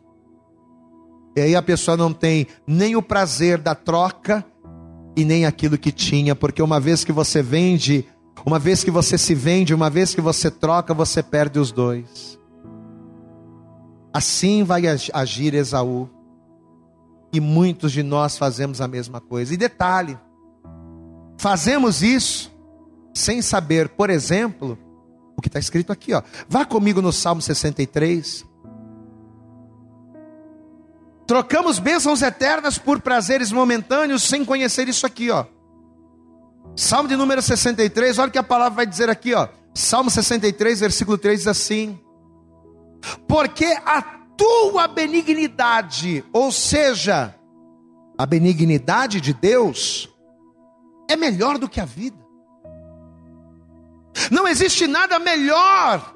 E 1.36 1.42
aí 1.42 1.56
a 1.56 1.62
pessoa 1.62 1.98
não 1.98 2.14
tem 2.14 2.48
nem 2.68 2.96
o 2.96 3.02
prazer 3.02 3.58
da 3.58 3.74
troca 3.74 4.46
e 5.16 5.24
nem 5.24 5.46
aquilo 5.46 5.78
que 5.78 5.92
tinha, 5.92 6.36
porque 6.36 6.62
uma 6.62 6.80
vez 6.80 7.04
que 7.04 7.12
você 7.12 7.42
vende, 7.42 8.06
uma 8.46 8.60
vez 8.60 8.84
que 8.84 8.92
você 8.92 9.18
se 9.18 9.34
vende, 9.34 9.74
uma 9.74 9.90
vez 9.90 10.14
que 10.14 10.22
você 10.22 10.52
troca, 10.52 10.94
você 10.94 11.24
perde 11.24 11.60
os 11.60 11.72
dois. 11.72 12.40
Assim 14.14 14.64
vai 14.64 14.84
agir 14.88 15.54
Esaú. 15.54 16.10
E 17.34 17.40
muitos 17.40 17.92
de 17.92 18.02
nós 18.02 18.38
fazemos 18.38 18.80
a 18.80 18.88
mesma 18.88 19.20
coisa. 19.20 19.54
E 19.54 19.58
detalhe, 19.58 20.18
Fazemos 21.38 22.02
isso 22.02 22.52
sem 23.14 23.42
saber, 23.42 23.90
por 23.90 24.10
exemplo, 24.10 24.78
o 25.38 25.42
que 25.42 25.48
está 25.48 25.60
escrito 25.60 25.92
aqui, 25.92 26.14
ó. 26.14 26.22
Vá 26.50 26.66
comigo 26.66 27.02
no 27.02 27.12
Salmo 27.12 27.42
63. 27.42 28.46
Trocamos 31.28 31.80
bênçãos 31.80 32.22
eternas 32.22 32.78
por 32.78 33.02
prazeres 33.02 33.52
momentâneos 33.52 34.24
sem 34.24 34.46
conhecer 34.46 34.88
isso 34.88 35.06
aqui, 35.06 35.32
ó. 35.32 35.46
Salmo 36.76 37.10
de 37.10 37.16
número 37.16 37.42
63, 37.42 38.20
olha 38.20 38.30
o 38.30 38.32
que 38.32 38.38
a 38.38 38.44
palavra 38.44 38.76
vai 38.76 38.86
dizer 38.86 39.10
aqui, 39.10 39.34
ó. 39.34 39.48
Salmo 39.74 40.10
63, 40.10 40.80
versículo 40.80 41.18
3 41.18 41.40
diz 41.40 41.48
assim: 41.48 42.00
Porque 43.28 43.66
a 43.86 44.02
tua 44.38 44.88
benignidade, 44.88 46.24
ou 46.32 46.52
seja, 46.52 47.34
a 48.18 48.26
benignidade 48.26 49.20
de 49.20 49.34
Deus, 49.34 50.10
é 51.10 51.16
melhor 51.16 51.58
do 51.58 51.68
que 51.68 51.82
a 51.82 51.86
vida. 51.86 52.18
Não 54.32 54.48
existe 54.48 54.88
nada 54.88 55.20
melhor 55.20 56.15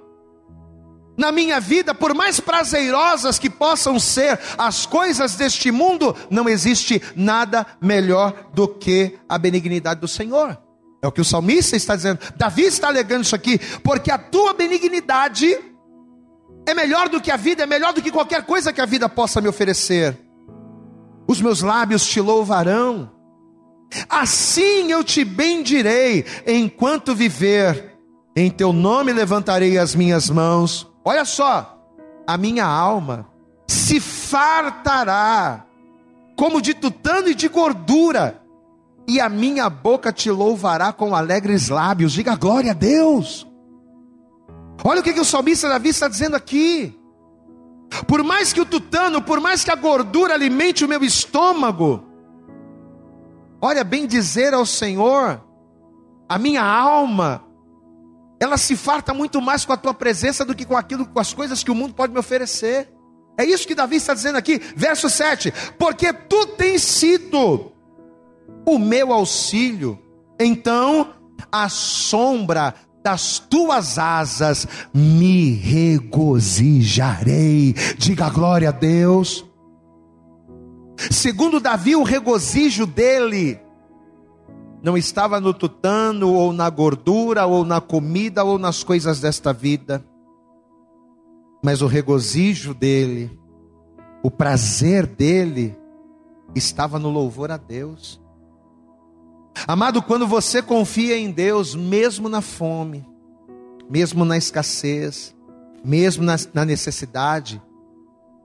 na 1.19 1.31
minha 1.31 1.59
vida, 1.59 1.93
por 1.93 2.15
mais 2.15 2.39
prazerosas 2.39 3.37
que 3.37 3.49
possam 3.49 3.99
ser 3.99 4.39
as 4.57 4.87
coisas 4.87 5.35
deste 5.35 5.71
mundo, 5.71 6.15
não 6.31 6.49
existe 6.49 6.99
nada 7.15 7.67
melhor 7.79 8.49
do 8.53 8.67
que 8.67 9.19
a 9.29 9.37
benignidade 9.37 9.99
do 9.99 10.07
Senhor. 10.07 10.57
É 11.01 11.07
o 11.07 11.11
que 11.11 11.21
o 11.21 11.25
salmista 11.25 11.75
está 11.75 11.95
dizendo. 11.95 12.19
Davi 12.35 12.63
está 12.63 12.87
alegando 12.87 13.23
isso 13.23 13.35
aqui, 13.35 13.59
porque 13.83 14.09
a 14.09 14.17
tua 14.17 14.53
benignidade 14.53 15.55
é 16.65 16.73
melhor 16.73 17.07
do 17.07 17.21
que 17.21 17.29
a 17.29 17.37
vida, 17.37 17.63
é 17.63 17.67
melhor 17.67 17.93
do 17.93 18.01
que 18.01 18.11
qualquer 18.11 18.45
coisa 18.45 18.73
que 18.73 18.81
a 18.81 18.85
vida 18.85 19.07
possa 19.07 19.39
me 19.39 19.47
oferecer. 19.47 20.17
Os 21.27 21.39
meus 21.39 21.61
lábios 21.61 22.05
te 22.05 22.19
louvarão 22.19 23.19
Assim 24.07 24.91
eu 24.91 25.03
te 25.03 25.23
bendirei 25.23 26.25
enquanto 26.45 27.15
viver, 27.15 27.97
em 28.35 28.49
teu 28.49 28.71
nome 28.71 29.11
levantarei 29.11 29.77
as 29.77 29.95
minhas 29.95 30.29
mãos. 30.29 30.87
Olha 31.09 31.25
só, 31.25 31.75
a 32.27 32.37
minha 32.37 32.63
alma 32.63 33.27
se 33.65 33.99
fartará, 33.99 35.65
como 36.35 36.61
de 36.61 36.75
tutano 36.75 37.29
e 37.29 37.33
de 37.33 37.47
gordura, 37.47 38.39
e 39.07 39.19
a 39.19 39.27
minha 39.27 39.67
boca 39.71 40.13
te 40.13 40.29
louvará 40.29 40.93
com 40.93 41.15
alegres 41.15 41.69
lábios. 41.69 42.13
Diga 42.13 42.35
glória 42.35 42.73
a 42.73 42.75
Deus. 42.75 43.47
Olha 44.83 45.01
o 45.01 45.03
que, 45.03 45.11
que 45.11 45.19
o 45.19 45.25
salmista 45.25 45.67
Davi 45.67 45.89
está 45.89 46.07
dizendo 46.07 46.35
aqui. 46.35 46.95
Por 48.07 48.21
mais 48.23 48.53
que 48.53 48.61
o 48.61 48.65
tutano, 48.65 49.19
por 49.19 49.39
mais 49.39 49.63
que 49.63 49.71
a 49.71 49.75
gordura 49.75 50.35
alimente 50.35 50.85
o 50.85 50.87
meu 50.87 51.03
estômago, 51.03 52.03
Olha, 53.59 53.83
bem 53.83 54.05
dizer 54.05 54.53
ao 54.53 54.63
Senhor, 54.63 55.43
a 56.29 56.37
minha 56.37 56.63
alma, 56.63 57.48
ela 58.39 58.57
se 58.57 58.75
farta 58.75 59.13
muito 59.13 59.39
mais 59.41 59.65
com 59.65 59.73
a 59.73 59.77
tua 59.77 59.93
presença 59.93 60.45
do 60.45 60.55
que 60.55 60.65
com 60.65 60.77
aquilo, 60.77 61.05
com 61.05 61.19
as 61.19 61.33
coisas 61.33 61.61
que 61.63 61.71
o 61.71 61.75
mundo 61.75 61.93
pode 61.93 62.13
me 62.13 62.19
oferecer. 62.19 62.89
É 63.37 63.43
isso 63.45 63.67
que 63.67 63.75
Davi 63.75 63.97
está 63.97 64.13
dizendo 64.13 64.37
aqui, 64.37 64.61
verso 64.75 65.09
7: 65.09 65.53
Porque 65.77 66.13
tu 66.13 66.45
tens 66.47 66.83
sido 66.83 67.73
o 68.65 68.77
meu 68.77 69.13
auxílio, 69.13 69.97
então 70.39 71.13
a 71.51 71.67
sombra 71.69 72.75
das 73.03 73.39
tuas 73.39 73.97
asas 73.97 74.67
me 74.93 75.53
regozijarei. 75.53 77.73
Diga 77.97 78.29
glória 78.29 78.69
a 78.69 78.73
Deus. 78.73 79.43
Segundo 81.09 81.59
Davi, 81.59 81.95
o 81.95 82.03
regozijo 82.03 82.85
dele 82.85 83.59
não 84.81 84.97
estava 84.97 85.39
no 85.39 85.53
tutano, 85.53 86.33
ou 86.33 86.53
na 86.53 86.69
gordura, 86.69 87.45
ou 87.45 87.65
na 87.65 87.81
comida, 87.81 88.43
ou 88.43 88.57
nas 88.57 88.83
coisas 88.83 89.19
desta 89.19 89.51
vida, 89.51 90.03
mas 91.63 91.81
o 91.81 91.87
regozijo 91.87 92.73
dele, 92.73 93.37
o 94.23 94.31
prazer 94.31 95.05
dele, 95.05 95.77
estava 96.55 96.97
no 96.97 97.09
louvor 97.09 97.51
a 97.51 97.57
Deus. 97.57 98.21
Amado, 99.67 100.01
quando 100.01 100.25
você 100.25 100.61
confia 100.61 101.17
em 101.17 101.31
Deus, 101.31 101.75
mesmo 101.75 102.29
na 102.29 102.41
fome, 102.41 103.05
mesmo 103.89 104.23
na 104.23 104.37
escassez, 104.37 105.35
mesmo 105.83 106.23
na, 106.23 106.35
na 106.53 106.63
necessidade, 106.63 107.61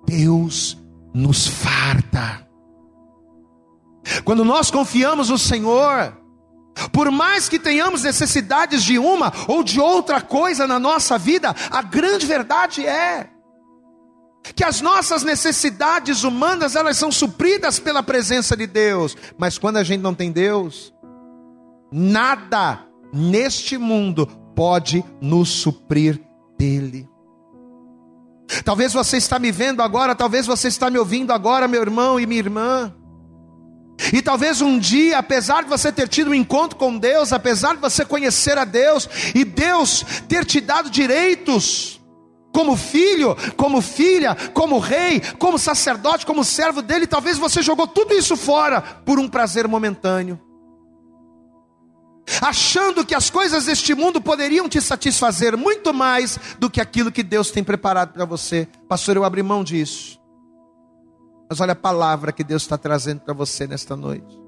Deus 0.04 0.76
nos 1.14 1.46
farta. 1.46 2.48
Quando 4.24 4.44
nós 4.44 4.70
confiamos 4.70 5.28
no 5.28 5.38
Senhor, 5.38 6.23
por 6.92 7.10
mais 7.10 7.48
que 7.48 7.58
tenhamos 7.58 8.02
necessidades 8.02 8.82
de 8.82 8.98
uma 8.98 9.32
ou 9.48 9.62
de 9.62 9.80
outra 9.80 10.20
coisa 10.20 10.66
na 10.66 10.78
nossa 10.78 11.16
vida, 11.16 11.54
a 11.70 11.82
grande 11.82 12.26
verdade 12.26 12.86
é 12.86 13.30
que 14.54 14.64
as 14.64 14.80
nossas 14.80 15.22
necessidades 15.22 16.22
humanas, 16.22 16.76
elas 16.76 16.98
são 16.98 17.10
supridas 17.10 17.78
pela 17.78 18.02
presença 18.02 18.56
de 18.56 18.66
Deus, 18.66 19.16
mas 19.38 19.56
quando 19.56 19.78
a 19.78 19.84
gente 19.84 20.02
não 20.02 20.14
tem 20.14 20.30
Deus, 20.30 20.92
nada 21.90 22.80
neste 23.12 23.78
mundo 23.78 24.26
pode 24.54 25.02
nos 25.20 25.48
suprir 25.48 26.20
dele. 26.58 27.08
Talvez 28.64 28.92
você 28.92 29.16
está 29.16 29.38
me 29.38 29.50
vendo 29.50 29.82
agora, 29.82 30.14
talvez 30.14 30.46
você 30.46 30.68
está 30.68 30.90
me 30.90 30.98
ouvindo 30.98 31.32
agora, 31.32 31.66
meu 31.66 31.80
irmão 31.80 32.20
e 32.20 32.26
minha 32.26 32.40
irmã. 32.40 32.94
E 34.12 34.20
talvez 34.20 34.60
um 34.60 34.78
dia, 34.78 35.18
apesar 35.18 35.62
de 35.62 35.68
você 35.68 35.90
ter 35.92 36.08
tido 36.08 36.30
um 36.30 36.34
encontro 36.34 36.76
com 36.78 36.98
Deus, 36.98 37.32
apesar 37.32 37.74
de 37.74 37.80
você 37.80 38.04
conhecer 38.04 38.58
a 38.58 38.64
Deus 38.64 39.08
e 39.34 39.44
Deus 39.44 40.04
ter 40.28 40.44
te 40.44 40.60
dado 40.60 40.90
direitos, 40.90 42.00
como 42.52 42.76
filho, 42.76 43.36
como 43.56 43.80
filha, 43.80 44.36
como 44.52 44.78
rei, 44.78 45.20
como 45.38 45.58
sacerdote, 45.58 46.24
como 46.24 46.44
servo 46.44 46.80
dele, 46.80 47.06
talvez 47.06 47.36
você 47.36 47.60
jogou 47.60 47.86
tudo 47.86 48.14
isso 48.14 48.36
fora 48.36 48.80
por 48.80 49.18
um 49.18 49.28
prazer 49.28 49.66
momentâneo. 49.66 50.40
Achando 52.40 53.04
que 53.04 53.14
as 53.14 53.28
coisas 53.28 53.66
deste 53.66 53.94
mundo 53.94 54.20
poderiam 54.20 54.68
te 54.68 54.80
satisfazer 54.80 55.56
muito 55.56 55.92
mais 55.92 56.38
do 56.58 56.70
que 56.70 56.80
aquilo 56.80 57.12
que 57.12 57.22
Deus 57.22 57.50
tem 57.50 57.62
preparado 57.62 58.12
para 58.12 58.24
você. 58.24 58.68
Pastor, 58.88 59.16
eu 59.16 59.24
abri 59.24 59.42
mão 59.42 59.62
disso. 59.62 60.23
Mas 61.48 61.60
olha 61.60 61.72
a 61.72 61.76
palavra 61.76 62.32
que 62.32 62.42
Deus 62.42 62.62
está 62.62 62.78
trazendo 62.78 63.20
para 63.20 63.34
você 63.34 63.66
nesta 63.66 63.96
noite. 63.96 64.40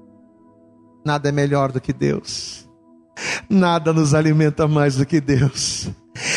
Nada 1.05 1.29
é 1.29 1.31
melhor 1.31 1.71
do 1.71 1.79
que 1.79 1.93
Deus. 1.93 2.66
Nada 3.49 3.93
nos 3.93 4.13
alimenta 4.13 4.67
mais 4.67 4.95
do 4.95 5.05
que 5.05 5.19
Deus. 5.21 5.89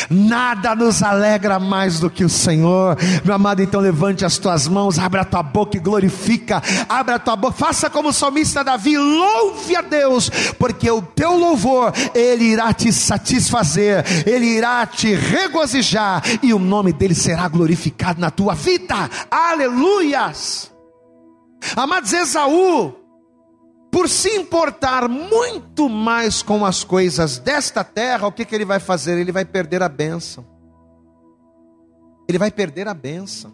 Nada 0.09 0.75
nos 0.75 1.01
alegra 1.01 1.59
mais 1.59 1.99
do 1.99 2.09
que 2.09 2.23
o 2.23 2.29
Senhor. 2.29 2.97
Meu 3.23 3.35
amado, 3.35 3.61
então 3.61 3.81
levante 3.81 4.25
as 4.25 4.37
tuas 4.37 4.67
mãos, 4.67 4.99
abra 4.99 5.21
a 5.21 5.25
tua 5.25 5.43
boca 5.43 5.77
e 5.77 5.79
glorifica. 5.79 6.61
Abra 6.87 7.15
a 7.15 7.19
tua 7.19 7.35
boca, 7.35 7.53
faça 7.53 7.89
como 7.89 8.09
o 8.09 8.13
salmista 8.13 8.63
Davi, 8.63 8.97
louve 8.97 9.75
a 9.75 9.81
Deus, 9.81 10.29
porque 10.57 10.89
o 10.89 11.01
teu 11.01 11.37
louvor, 11.37 11.93
ele 12.13 12.45
irá 12.45 12.73
te 12.73 12.91
satisfazer, 12.91 14.03
ele 14.27 14.45
irá 14.45 14.85
te 14.85 15.13
regozijar 15.13 16.23
e 16.43 16.53
o 16.53 16.59
nome 16.59 16.93
dele 16.93 17.15
será 17.15 17.47
glorificado 17.47 18.19
na 18.19 18.31
tua 18.31 18.53
vida. 18.53 19.09
Aleluias. 19.29 20.71
Amados, 21.75 22.11
Esaú 22.11 23.00
por 23.91 24.07
se 24.07 24.29
importar 24.29 25.09
muito 25.09 25.89
mais 25.89 26.41
com 26.41 26.65
as 26.65 26.81
coisas 26.81 27.37
desta 27.37 27.83
terra, 27.83 28.25
o 28.25 28.31
que, 28.31 28.45
que 28.45 28.55
ele 28.55 28.63
vai 28.63 28.79
fazer? 28.79 29.17
Ele 29.19 29.33
vai 29.33 29.43
perder 29.43 29.83
a 29.83 29.89
bênção. 29.89 30.47
Ele 32.27 32.37
vai 32.37 32.49
perder 32.49 32.87
a 32.87 32.93
bênção. 32.93 33.51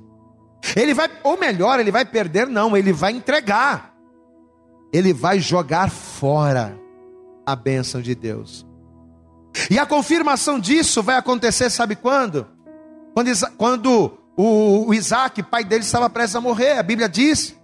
Ele 0.75 0.93
vai, 0.93 1.09
ou 1.23 1.37
melhor, 1.37 1.79
ele 1.79 1.91
vai 1.91 2.05
perder, 2.05 2.45
não, 2.45 2.77
ele 2.77 2.93
vai 2.93 3.13
entregar. 3.13 3.95
Ele 4.93 5.11
vai 5.11 5.39
jogar 5.39 5.89
fora 5.89 6.79
a 7.43 7.55
bênção 7.55 7.99
de 7.99 8.13
Deus. 8.13 8.65
E 9.71 9.79
a 9.79 9.87
confirmação 9.87 10.59
disso 10.59 11.01
vai 11.01 11.15
acontecer, 11.15 11.71
sabe 11.71 11.95
quando? 11.95 12.45
Quando, 13.15 13.31
quando 13.57 14.17
o, 14.37 14.87
o 14.87 14.93
Isaac, 14.93 15.41
pai 15.41 15.63
dele, 15.63 15.83
estava 15.83 16.07
prestes 16.11 16.35
a 16.35 16.41
morrer. 16.41 16.77
A 16.77 16.83
Bíblia 16.83 17.09
diz 17.09 17.56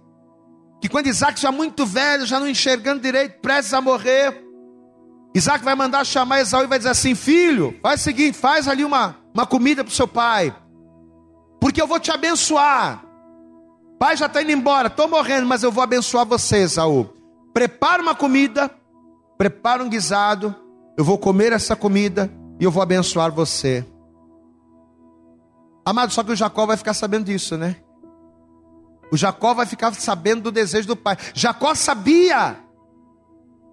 que 0.80 0.88
quando 0.88 1.06
Isaac 1.06 1.40
já 1.40 1.50
muito 1.50 1.86
velho, 1.86 2.26
já 2.26 2.38
não 2.38 2.48
enxergando 2.48 3.00
direito, 3.00 3.40
prestes 3.40 3.72
a 3.72 3.80
morrer, 3.80 4.44
Isaac 5.34 5.64
vai 5.64 5.74
mandar 5.74 6.04
chamar 6.04 6.40
Esaú 6.40 6.62
e 6.62 6.66
vai 6.66 6.78
dizer 6.78 6.90
assim: 6.90 7.14
Filho, 7.14 7.78
faz 7.82 8.00
o 8.00 8.04
seguinte, 8.04 8.38
faz 8.38 8.68
ali 8.68 8.84
uma, 8.84 9.16
uma 9.34 9.46
comida 9.46 9.82
para 9.82 9.90
o 9.90 9.94
seu 9.94 10.06
pai, 10.06 10.54
porque 11.60 11.82
eu 11.82 11.86
vou 11.86 11.98
te 11.98 12.10
abençoar. 12.10 13.04
Pai 13.98 14.16
já 14.16 14.26
está 14.26 14.42
indo 14.42 14.52
embora, 14.52 14.88
estou 14.88 15.08
morrendo, 15.08 15.46
mas 15.46 15.62
eu 15.62 15.72
vou 15.72 15.82
abençoar 15.82 16.26
você, 16.26 16.58
Esaú. 16.58 17.08
Prepara 17.52 18.02
uma 18.02 18.14
comida, 18.14 18.70
prepara 19.36 19.82
um 19.82 19.88
guisado, 19.88 20.54
eu 20.96 21.04
vou 21.04 21.18
comer 21.18 21.52
essa 21.52 21.74
comida 21.74 22.30
e 22.60 22.64
eu 22.64 22.70
vou 22.70 22.82
abençoar 22.82 23.32
você. 23.32 23.84
Amado, 25.84 26.12
só 26.12 26.22
que 26.22 26.32
o 26.32 26.36
Jacó 26.36 26.64
vai 26.66 26.76
ficar 26.76 26.94
sabendo 26.94 27.26
disso, 27.26 27.56
né? 27.56 27.76
O 29.10 29.16
Jacó 29.16 29.54
vai 29.54 29.66
ficar 29.66 29.92
sabendo 29.94 30.42
do 30.42 30.52
desejo 30.52 30.88
do 30.88 30.96
pai. 30.96 31.16
Jacó 31.32 31.74
sabia 31.74 32.56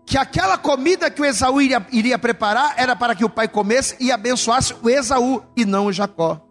que 0.05 0.17
aquela 0.17 0.57
comida 0.57 1.09
que 1.09 1.21
o 1.21 1.25
Esaú 1.25 1.61
iria, 1.61 1.85
iria 1.91 2.19
preparar 2.19 2.73
era 2.77 2.95
para 2.95 3.15
que 3.15 3.23
o 3.23 3.29
pai 3.29 3.47
comesse 3.47 3.95
e 3.99 4.11
abençoasse 4.11 4.75
o 4.81 4.89
Esaú 4.89 5.43
e 5.55 5.65
não 5.65 5.85
o 5.85 5.93
Jacó. 5.93 6.41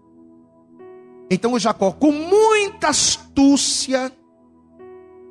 Então 1.31 1.53
o 1.53 1.59
Jacó, 1.59 1.93
com 1.93 2.11
muita 2.11 2.89
astúcia, 2.89 4.11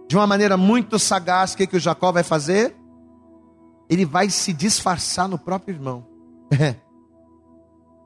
de 0.07 0.15
uma 0.15 0.25
maneira 0.25 0.55
muito 0.55 0.97
sagaz, 0.97 1.53
o 1.53 1.57
que, 1.57 1.67
que 1.67 1.77
o 1.77 1.79
Jacó 1.79 2.11
vai 2.11 2.23
fazer? 2.23 2.75
Ele 3.89 4.05
vai 4.05 4.29
se 4.29 4.53
disfarçar 4.53 5.27
no 5.27 5.37
próprio 5.37 5.75
irmão. 5.75 6.05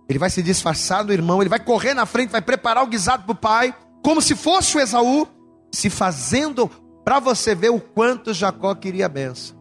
Ele 0.07 0.19
vai 0.19 0.29
se 0.29 0.43
disfarçar 0.43 1.03
do 1.03 1.13
irmão, 1.13 1.41
ele 1.41 1.49
vai 1.49 1.59
correr 1.59 1.93
na 1.93 2.05
frente, 2.05 2.29
vai 2.29 2.41
preparar 2.41 2.83
o 2.83 2.87
guisado 2.87 3.23
para 3.23 3.31
o 3.31 3.35
pai, 3.35 3.73
como 4.03 4.21
se 4.21 4.35
fosse 4.35 4.77
o 4.77 4.79
Esaú, 4.79 5.27
se 5.71 5.89
fazendo 5.89 6.69
para 7.03 7.19
você 7.19 7.55
ver 7.55 7.69
o 7.69 7.79
quanto 7.79 8.33
Jacó 8.33 8.75
queria 8.75 9.07
a 9.07 9.09
benção. 9.09 9.57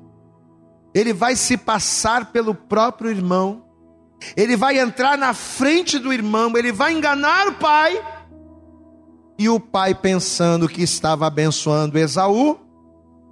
Ele 0.94 1.12
vai 1.12 1.36
se 1.36 1.56
passar 1.56 2.32
pelo 2.32 2.54
próprio 2.54 3.10
irmão, 3.10 3.64
ele 4.36 4.56
vai 4.56 4.78
entrar 4.78 5.16
na 5.16 5.32
frente 5.32 5.98
do 5.98 6.12
irmão, 6.12 6.52
ele 6.56 6.70
vai 6.70 6.92
enganar 6.92 7.48
o 7.48 7.54
pai, 7.54 8.00
e 9.38 9.48
o 9.48 9.58
pai, 9.58 9.94
pensando 9.94 10.68
que 10.68 10.82
estava 10.82 11.26
abençoando 11.26 11.98
Esaú, 11.98 12.58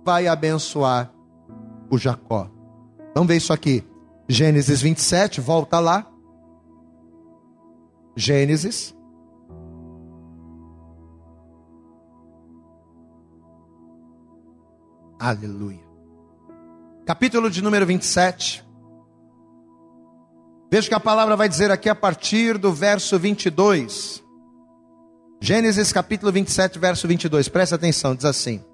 vai 0.04 0.26
abençoar 0.26 1.12
o 1.90 1.98
Jacó. 1.98 2.50
Vamos 3.14 3.28
ver 3.28 3.36
isso 3.36 3.52
aqui. 3.52 3.84
Gênesis 4.28 4.80
27, 4.80 5.40
volta 5.40 5.78
lá. 5.78 6.06
Gênesis. 8.16 8.94
Aleluia. 15.20 15.84
Capítulo 17.04 17.50
de 17.50 17.62
número 17.62 17.84
27. 17.84 18.64
Veja 20.72 20.88
que 20.88 20.94
a 20.94 21.00
palavra 21.00 21.36
vai 21.36 21.46
dizer 21.46 21.70
aqui 21.70 21.90
a 21.90 21.94
partir 21.94 22.56
do 22.56 22.72
verso 22.72 23.18
22. 23.18 24.24
Gênesis 25.38 25.92
capítulo 25.92 26.32
27, 26.32 26.78
verso 26.78 27.06
22. 27.06 27.48
Presta 27.48 27.74
atenção, 27.74 28.14
diz 28.14 28.24
assim: 28.24 28.64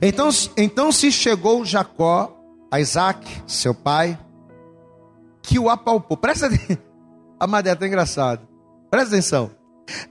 Então, 0.00 0.28
então 0.56 0.92
se 0.92 1.10
chegou 1.10 1.64
Jacó 1.64 2.40
a 2.70 2.78
Isaac, 2.78 3.26
seu 3.48 3.74
pai, 3.74 4.16
que 5.42 5.58
o 5.58 5.68
apalpou. 5.68 6.16
Presta 6.16 6.46
atenção. 6.46 6.78
Amado, 7.40 7.66
é 7.66 7.72
até 7.72 7.88
engraçado. 7.88 8.46
Presta 8.88 9.08
atenção. 9.08 9.50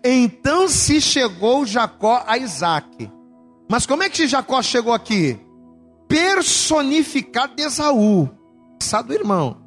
Então 0.04 0.67
se 0.67 1.00
chegou 1.00 1.65
Jacó 1.65 2.26
a 2.28 2.38
Isaac. 2.38 3.10
Mas 3.69 3.86
como 3.86 4.01
é 4.01 4.10
que 4.10 4.27
Jacó 4.27 4.62
chegou 4.63 4.91
aqui? 4.91 5.39
Personificado 6.08 7.55
de 7.55 7.62
Esaú, 7.62 8.27
do 9.05 9.13
irmão. 9.13 9.62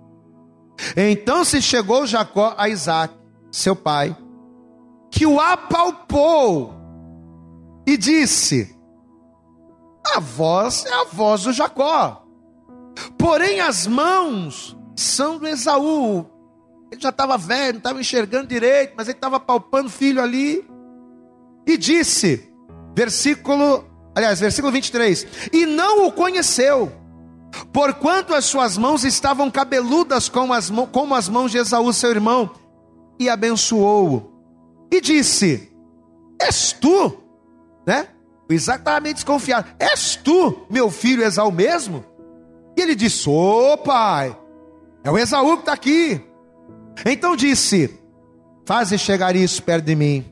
Então 0.97 1.45
se 1.45 1.63
chegou 1.63 2.05
Jacó 2.05 2.55
a 2.59 2.69
Isaac, 2.69 3.15
seu 3.53 3.77
pai, 3.77 4.17
que 5.09 5.25
o 5.25 5.39
apalpou 5.39 6.75
e 7.87 7.97
disse: 7.97 8.77
A 10.15 10.19
voz 10.19 10.85
é 10.85 10.93
a 10.93 11.05
voz 11.05 11.45
do 11.45 11.53
Jacó, 11.53 12.27
porém 13.17 13.61
as 13.61 13.87
mãos 13.87 14.77
são 14.97 15.39
do 15.39 15.47
Esaú. 15.47 16.27
Ele 16.91 17.01
já 17.01 17.11
estava 17.11 17.39
velho, 17.39 17.75
não 17.75 17.79
estava 17.79 18.01
enxergando 18.01 18.49
direito, 18.49 18.95
mas 18.97 19.07
ele 19.07 19.17
estava 19.17 19.39
palpando 19.39 19.89
filho 19.89 20.21
ali. 20.21 20.69
E 21.67 21.79
disse, 21.79 22.53
versículo, 22.95 23.92
aliás, 24.15 24.41
versículo 24.41 24.73
23: 24.73 25.27
E 25.53 25.67
não 25.67 26.07
o 26.07 26.13
conheceu, 26.13 26.93
porquanto 27.73 28.35
as 28.35 28.45
suas 28.45 28.77
mãos 28.77 29.05
estavam 29.05 29.51
cabeludas 29.51 30.29
como 30.29 30.53
as, 30.53 30.71
como 30.91 31.15
as 31.15 31.29
mãos 31.29 31.51
de 31.51 31.59
Esaú, 31.59 31.93
seu 31.93 32.11
irmão, 32.11 32.51
e 33.19 33.29
abençoou-o. 33.29 34.33
E 34.91 35.01
disse: 35.01 35.73
És 36.41 36.73
tu, 36.73 37.17
né? 37.87 38.09
O 38.49 38.53
Isaac 38.53 38.81
estava 38.81 39.01
meio 39.01 39.15
desconfiado: 39.15 39.67
És 39.79 40.17
tu, 40.17 40.67
meu 40.69 40.91
filho 40.91 41.25
Esaú 41.25 41.51
mesmo? 41.51 42.05
E 42.77 42.81
ele 42.81 42.95
disse: 42.95 43.29
Ô 43.29 43.73
oh, 43.73 43.79
pai, 43.79 44.37
é 45.05 45.11
o 45.11 45.19
Esaú 45.19 45.57
que 45.57 45.63
está 45.63 45.73
aqui. 45.73 46.21
Então 47.07 47.37
disse: 47.37 47.99
Faze 48.67 48.99
chegar 48.99 49.35
isso 49.35 49.63
perto 49.63 49.85
de 49.85 49.97
mim, 49.97 50.25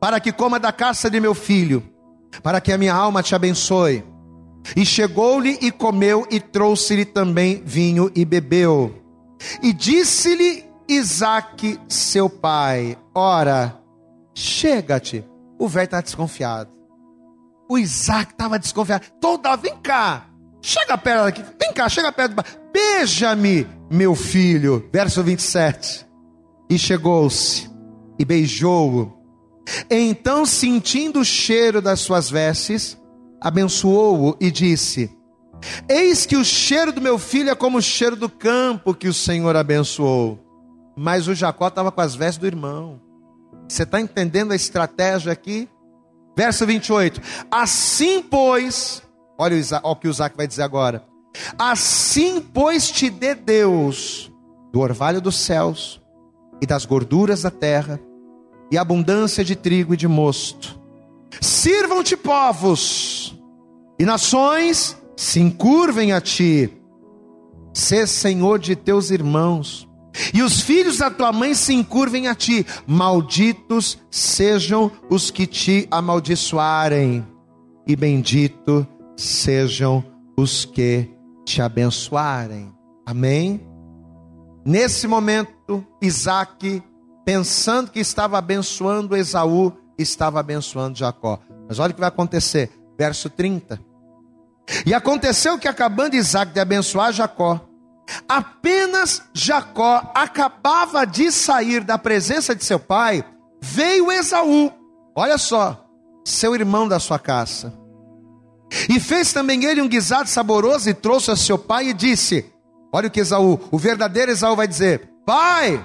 para 0.00 0.18
que 0.18 0.32
coma 0.32 0.58
da 0.58 0.72
caça 0.72 1.10
de 1.10 1.20
meu 1.20 1.34
filho, 1.34 1.82
para 2.42 2.60
que 2.60 2.72
a 2.72 2.78
minha 2.78 2.94
alma 2.94 3.22
te 3.22 3.34
abençoe. 3.34 4.04
E 4.74 4.84
chegou-lhe 4.84 5.58
e 5.60 5.70
comeu, 5.70 6.26
e 6.30 6.40
trouxe-lhe 6.40 7.04
também 7.04 7.62
vinho 7.64 8.10
e 8.14 8.24
bebeu. 8.24 8.94
E 9.62 9.72
disse-lhe 9.72 10.64
Isaac, 10.88 11.78
seu 11.88 12.28
pai: 12.28 12.96
Ora, 13.14 13.78
chega-te. 14.34 15.24
O 15.58 15.68
velho 15.68 15.84
está 15.84 16.00
desconfiado. 16.00 16.70
O 17.68 17.78
Isaac 17.78 18.32
estava 18.32 18.58
desconfiado. 18.58 19.04
Toda, 19.20 19.56
vem 19.56 19.76
cá, 19.78 20.28
chega 20.60 20.98
perto 20.98 21.26
aqui, 21.26 21.44
vem 21.58 21.72
cá, 21.72 21.88
chega 21.88 22.12
perto. 22.12 22.34
Beija-me 22.72 23.66
meu 23.90 24.14
filho. 24.14 24.88
Verso 24.92 25.22
27. 25.22 26.06
E 26.68 26.78
chegou-se 26.78 27.70
e 28.18 28.24
beijou-o. 28.24 29.15
Então, 29.90 30.46
sentindo 30.46 31.20
o 31.20 31.24
cheiro 31.24 31.82
das 31.82 32.00
suas 32.00 32.30
vestes, 32.30 32.96
abençoou-o 33.40 34.36
e 34.40 34.50
disse: 34.50 35.10
Eis 35.88 36.26
que 36.26 36.36
o 36.36 36.44
cheiro 36.44 36.92
do 36.92 37.00
meu 37.00 37.18
filho 37.18 37.50
é 37.50 37.54
como 37.54 37.78
o 37.78 37.82
cheiro 37.82 38.16
do 38.16 38.28
campo 38.28 38.94
que 38.94 39.08
o 39.08 39.14
Senhor 39.14 39.56
abençoou. 39.56 40.38
Mas 40.96 41.28
o 41.28 41.34
Jacó 41.34 41.68
estava 41.68 41.92
com 41.92 42.00
as 42.00 42.14
vestes 42.14 42.38
do 42.38 42.46
irmão. 42.46 43.00
Você 43.68 43.82
está 43.82 44.00
entendendo 44.00 44.52
a 44.52 44.56
estratégia 44.56 45.32
aqui? 45.32 45.68
Verso 46.36 46.66
28. 46.66 47.20
Assim, 47.50 48.22
pois, 48.22 49.02
olha 49.38 49.56
o 49.82 49.96
que 49.96 50.08
o 50.08 50.10
Isaac 50.10 50.36
vai 50.36 50.46
dizer 50.46 50.62
agora. 50.62 51.04
Assim, 51.58 52.40
pois, 52.40 52.90
te 52.90 53.10
dê 53.10 53.34
Deus 53.34 54.30
do 54.72 54.80
orvalho 54.80 55.20
dos 55.20 55.36
céus 55.36 56.00
e 56.60 56.66
das 56.66 56.84
gorduras 56.84 57.42
da 57.42 57.50
terra, 57.50 58.00
e 58.70 58.78
abundância 58.78 59.44
de 59.44 59.54
trigo 59.54 59.94
e 59.94 59.96
de 59.96 60.08
mosto. 60.08 60.78
Sirvam-te 61.40 62.16
povos, 62.16 63.38
e 63.98 64.04
nações 64.04 64.96
se 65.16 65.40
encurvem 65.40 66.12
a 66.12 66.20
ti. 66.20 66.70
Sê 67.72 68.06
senhor 68.06 68.58
de 68.58 68.74
teus 68.74 69.10
irmãos, 69.10 69.86
e 70.32 70.42
os 70.42 70.60
filhos 70.60 70.98
da 70.98 71.10
tua 71.10 71.32
mãe 71.32 71.54
se 71.54 71.74
encurvem 71.74 72.26
a 72.26 72.34
ti. 72.34 72.66
Malditos 72.86 73.98
sejam 74.10 74.90
os 75.10 75.30
que 75.30 75.46
te 75.46 75.86
amaldiçoarem, 75.90 77.26
e 77.86 77.94
bendito 77.94 78.86
sejam 79.16 80.04
os 80.36 80.64
que 80.64 81.10
te 81.44 81.62
abençoarem. 81.62 82.72
Amém? 83.04 83.60
Nesse 84.64 85.06
momento, 85.06 85.84
Isaac, 86.02 86.82
pensando 87.26 87.90
que 87.90 87.98
estava 87.98 88.38
abençoando 88.38 89.16
Esaú, 89.16 89.72
estava 89.98 90.38
abençoando 90.38 90.96
Jacó. 90.96 91.40
Mas 91.68 91.80
olha 91.80 91.90
o 91.90 91.94
que 91.94 92.00
vai 92.00 92.08
acontecer, 92.08 92.70
verso 92.96 93.28
30. 93.28 93.80
E 94.86 94.94
aconteceu 94.94 95.58
que, 95.58 95.66
acabando 95.66 96.14
Isaac 96.14 96.52
de 96.52 96.60
abençoar 96.60 97.12
Jacó, 97.12 97.60
apenas 98.28 99.22
Jacó 99.34 100.10
acabava 100.14 101.04
de 101.04 101.32
sair 101.32 101.82
da 101.82 101.98
presença 101.98 102.54
de 102.54 102.64
seu 102.64 102.78
pai, 102.78 103.24
veio 103.60 104.12
Esaú, 104.12 104.72
olha 105.14 105.36
só, 105.36 105.84
seu 106.24 106.54
irmão 106.54 106.86
da 106.86 107.00
sua 107.00 107.18
caça 107.18 107.72
e 108.88 108.98
fez 108.98 109.32
também 109.32 109.64
ele 109.64 109.80
um 109.80 109.88
guisado 109.88 110.28
saboroso 110.28 110.88
e 110.88 110.94
trouxe 110.94 111.30
a 111.30 111.36
seu 111.36 111.58
pai 111.58 111.88
e 111.88 111.94
disse: 111.94 112.52
Olha 112.92 113.08
o 113.08 113.10
que 113.10 113.20
Esaú, 113.20 113.60
o 113.70 113.78
verdadeiro 113.78 114.30
Esaú 114.30 114.56
vai 114.56 114.66
dizer: 114.66 115.08
Pai, 115.24 115.82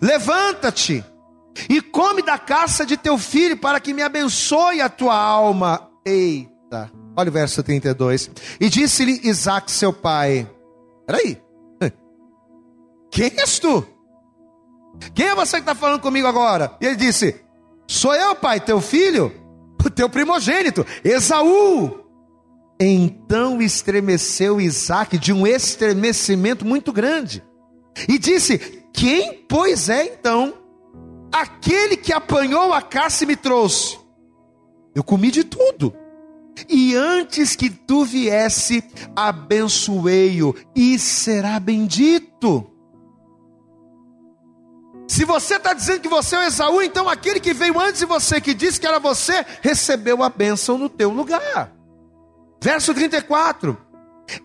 levanta-te 0.00 1.04
e 1.68 1.80
come 1.80 2.22
da 2.22 2.38
caça 2.38 2.86
de 2.86 2.96
teu 2.96 3.18
filho 3.18 3.56
para 3.56 3.80
que 3.80 3.92
me 3.92 4.02
abençoe 4.02 4.80
a 4.80 4.88
tua 4.88 5.16
alma. 5.16 5.90
Eita, 6.04 6.90
olha 7.16 7.28
o 7.28 7.32
verso 7.32 7.62
32. 7.62 8.30
E 8.60 8.68
disse-lhe 8.68 9.20
Isaac, 9.24 9.70
seu 9.70 9.92
pai: 9.92 10.48
Peraí. 11.06 11.40
Quem 13.10 13.32
és 13.38 13.58
tu? 13.58 13.86
Quem 15.14 15.28
é 15.28 15.34
você 15.34 15.56
que 15.56 15.62
está 15.62 15.74
falando 15.74 16.00
comigo 16.00 16.26
agora? 16.26 16.76
E 16.80 16.86
ele 16.86 16.96
disse: 16.96 17.40
Sou 17.86 18.14
eu, 18.14 18.34
pai, 18.34 18.60
teu 18.60 18.80
filho, 18.80 19.32
o 19.84 19.90
teu 19.90 20.08
primogênito, 20.08 20.86
Esaú. 21.04 21.98
Então 22.80 23.60
estremeceu 23.60 24.58
Isaac 24.58 25.18
de 25.18 25.32
um 25.32 25.46
estremecimento 25.46 26.64
muito 26.64 26.92
grande. 26.92 27.44
E 28.08 28.18
disse: 28.18 28.79
Quem, 28.92 29.44
pois, 29.48 29.88
é 29.88 30.04
então 30.04 30.54
aquele 31.32 31.96
que 31.96 32.12
apanhou 32.12 32.72
a 32.72 32.82
caça 32.82 33.24
e 33.24 33.26
me 33.26 33.36
trouxe? 33.36 33.98
Eu 34.94 35.04
comi 35.04 35.30
de 35.30 35.44
tudo. 35.44 35.94
E 36.68 36.94
antes 36.94 37.56
que 37.56 37.70
tu 37.70 38.04
viesse, 38.04 38.84
abençoei-o 39.16 40.54
e 40.74 40.98
será 40.98 41.58
bendito. 41.58 42.66
Se 45.08 45.24
você 45.24 45.56
está 45.56 45.72
dizendo 45.72 46.00
que 46.00 46.08
você 46.08 46.36
é 46.36 46.38
o 46.38 46.42
Esaú, 46.42 46.82
então 46.82 47.08
aquele 47.08 47.40
que 47.40 47.52
veio 47.52 47.80
antes 47.80 48.00
de 48.00 48.06
você, 48.06 48.40
que 48.40 48.54
disse 48.54 48.78
que 48.78 48.86
era 48.86 49.00
você, 49.00 49.44
recebeu 49.60 50.22
a 50.22 50.28
bênção 50.28 50.78
no 50.78 50.88
teu 50.88 51.10
lugar. 51.10 51.72
Verso 52.62 52.94
34. 52.94 53.89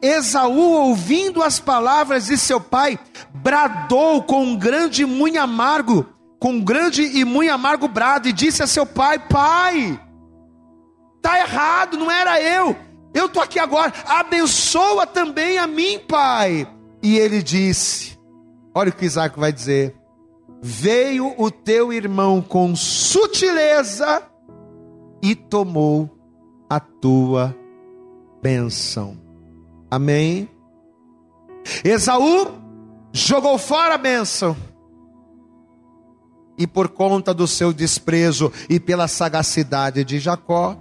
Esaú, 0.01 0.71
ouvindo 0.71 1.43
as 1.43 1.59
palavras 1.59 2.27
de 2.27 2.37
seu 2.37 2.59
pai, 2.59 2.99
bradou 3.33 4.23
com 4.23 4.43
um 4.43 4.55
grande 4.55 5.03
e 5.03 5.05
muito 5.05 5.37
amargo, 5.39 6.05
com 6.39 6.53
um 6.53 6.61
grande 6.61 7.01
e 7.01 7.23
muito 7.25 7.51
amargo 7.51 7.87
brado, 7.87 8.27
e 8.27 8.33
disse 8.33 8.63
a 8.63 8.67
seu 8.67 8.85
pai: 8.85 9.19
Pai, 9.19 9.99
está 11.17 11.39
errado, 11.39 11.97
não 11.97 12.09
era 12.09 12.41
eu, 12.41 12.75
eu 13.13 13.25
estou 13.27 13.41
aqui 13.41 13.59
agora, 13.59 13.93
abençoa 14.05 15.05
também 15.05 15.57
a 15.57 15.67
mim, 15.67 15.99
pai. 15.99 16.67
E 17.01 17.17
ele 17.17 17.41
disse: 17.41 18.17
Olha 18.73 18.89
o 18.89 18.93
que 18.93 19.05
Isaac 19.05 19.39
vai 19.39 19.51
dizer 19.51 19.95
veio 20.67 21.35
o 21.37 21.51
teu 21.51 21.93
irmão 21.93 22.41
com 22.41 22.75
sutileza 22.75 24.23
e 25.21 25.35
tomou 25.35 26.09
a 26.67 26.79
tua 26.79 27.55
bênção. 28.41 29.24
Amém? 29.95 30.49
Esaú 31.81 32.51
jogou 33.13 33.57
fora 33.57 33.95
a 33.95 33.97
bênção. 33.97 34.53
E 36.57 36.67
por 36.67 36.89
conta 36.89 37.33
do 37.33 37.47
seu 37.47 37.71
desprezo 37.71 38.51
e 38.69 38.77
pela 38.77 39.07
sagacidade 39.07 40.03
de 40.03 40.19
Jacó, 40.19 40.75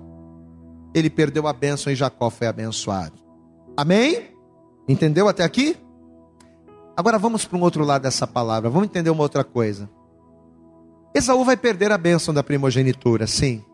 ele 0.92 1.08
perdeu 1.08 1.46
a 1.46 1.52
bênção 1.52 1.92
e 1.92 1.96
Jacó 1.96 2.28
foi 2.28 2.48
abençoado. 2.48 3.14
Amém? 3.76 4.36
Entendeu 4.88 5.28
até 5.28 5.44
aqui? 5.44 5.76
Agora 6.96 7.16
vamos 7.16 7.44
para 7.44 7.56
um 7.56 7.62
outro 7.62 7.84
lado 7.84 8.02
dessa 8.02 8.26
palavra, 8.26 8.68
vamos 8.68 8.88
entender 8.88 9.10
uma 9.10 9.22
outra 9.22 9.44
coisa. 9.44 9.88
Esaú 11.14 11.44
vai 11.44 11.56
perder 11.56 11.92
a 11.92 11.98
bênção 11.98 12.34
da 12.34 12.42
primogenitura, 12.42 13.28
sim. 13.28 13.64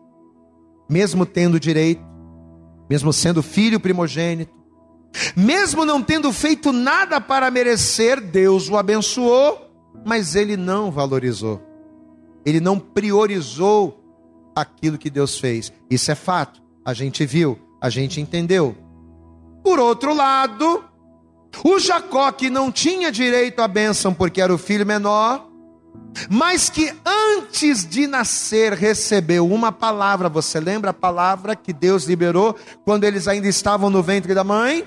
Mesmo 0.87 1.25
tendo 1.25 1.59
direito, 1.59 2.03
mesmo 2.87 3.11
sendo 3.11 3.41
filho 3.41 3.79
primogênito, 3.79 4.60
mesmo 5.35 5.85
não 5.85 6.01
tendo 6.01 6.31
feito 6.31 6.71
nada 6.71 7.19
para 7.19 7.51
merecer, 7.51 8.21
Deus 8.21 8.69
o 8.69 8.77
abençoou, 8.77 9.69
mas 10.05 10.35
ele 10.35 10.55
não 10.55 10.91
valorizou. 10.91 11.61
Ele 12.45 12.59
não 12.59 12.79
priorizou 12.79 14.01
aquilo 14.55 14.97
que 14.97 15.09
Deus 15.09 15.37
fez. 15.37 15.71
Isso 15.89 16.11
é 16.11 16.15
fato. 16.15 16.61
A 16.83 16.93
gente 16.93 17.25
viu, 17.25 17.59
a 17.79 17.89
gente 17.89 18.19
entendeu. 18.19 18.75
Por 19.63 19.79
outro 19.79 20.13
lado, 20.13 20.83
o 21.63 21.77
Jacó, 21.79 22.31
que 22.31 22.49
não 22.49 22.71
tinha 22.71 23.11
direito 23.11 23.61
à 23.61 23.67
bênção 23.67 24.13
porque 24.13 24.41
era 24.41 24.53
o 24.53 24.57
filho 24.57 24.85
menor, 24.85 25.47
mas 26.29 26.69
que 26.69 26.91
antes 27.05 27.85
de 27.85 28.07
nascer 28.07 28.73
recebeu 28.73 29.47
uma 29.47 29.71
palavra. 29.71 30.29
Você 30.29 30.59
lembra 30.59 30.91
a 30.91 30.93
palavra 30.93 31.55
que 31.55 31.71
Deus 31.71 32.05
liberou 32.05 32.55
quando 32.83 33.03
eles 33.03 33.27
ainda 33.27 33.47
estavam 33.47 33.89
no 33.89 34.01
ventre 34.01 34.33
da 34.33 34.43
mãe? 34.43 34.85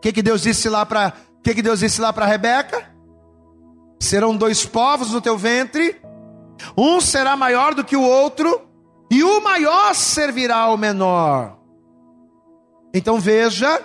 O 0.00 0.02
que, 0.02 0.14
que 0.14 0.22
Deus 0.22 0.40
disse 0.40 0.66
lá 0.66 0.86
para 0.86 1.12
que, 1.42 1.54
que 1.54 1.60
Deus 1.60 1.80
disse 1.80 2.00
lá 2.00 2.10
para 2.10 2.24
Rebeca? 2.24 2.90
Serão 3.98 4.34
dois 4.34 4.64
povos 4.64 5.10
no 5.10 5.20
teu 5.20 5.36
ventre, 5.36 6.00
um 6.74 7.02
será 7.02 7.36
maior 7.36 7.74
do 7.74 7.84
que 7.84 7.94
o 7.94 8.02
outro, 8.02 8.62
e 9.10 9.22
o 9.22 9.42
maior 9.42 9.94
servirá 9.94 10.56
ao 10.56 10.78
menor. 10.78 11.58
Então 12.94 13.20
veja 13.20 13.78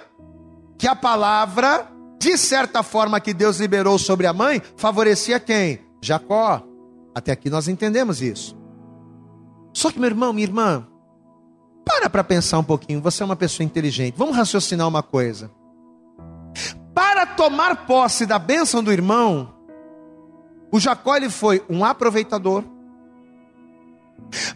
que 0.78 0.88
a 0.88 0.96
palavra, 0.96 1.86
de 2.18 2.38
certa 2.38 2.82
forma 2.82 3.20
que 3.20 3.34
Deus 3.34 3.60
liberou 3.60 4.00
sobre 4.00 4.26
a 4.26 4.32
mãe, 4.32 4.62
favorecia 4.78 5.38
quem? 5.38 5.82
Jacó. 6.02 6.64
Até 7.14 7.34
aqui 7.34 7.50
nós 7.50 7.68
entendemos 7.68 8.22
isso. 8.22 8.58
Só 9.74 9.92
que, 9.92 10.00
meu 10.00 10.10
irmão, 10.10 10.32
minha 10.32 10.48
irmã, 10.48 10.88
para 11.84 12.10
para 12.10 12.24
pensar 12.24 12.58
um 12.60 12.64
pouquinho. 12.64 13.02
Você 13.02 13.22
é 13.22 13.26
uma 13.26 13.36
pessoa 13.36 13.66
inteligente. 13.66 14.16
Vamos 14.18 14.38
raciocinar 14.38 14.88
uma 14.88 15.04
coisa. 15.04 15.52
Para 16.94 17.26
tomar 17.26 17.86
posse 17.86 18.26
da 18.26 18.40
bênção 18.40 18.84
do 18.84 18.92
irmão, 18.92 19.54
o 20.72 20.80
Jacó 20.80 21.16
ele 21.16 21.30
foi 21.30 21.64
um 21.70 21.84
aproveitador. 21.84 22.64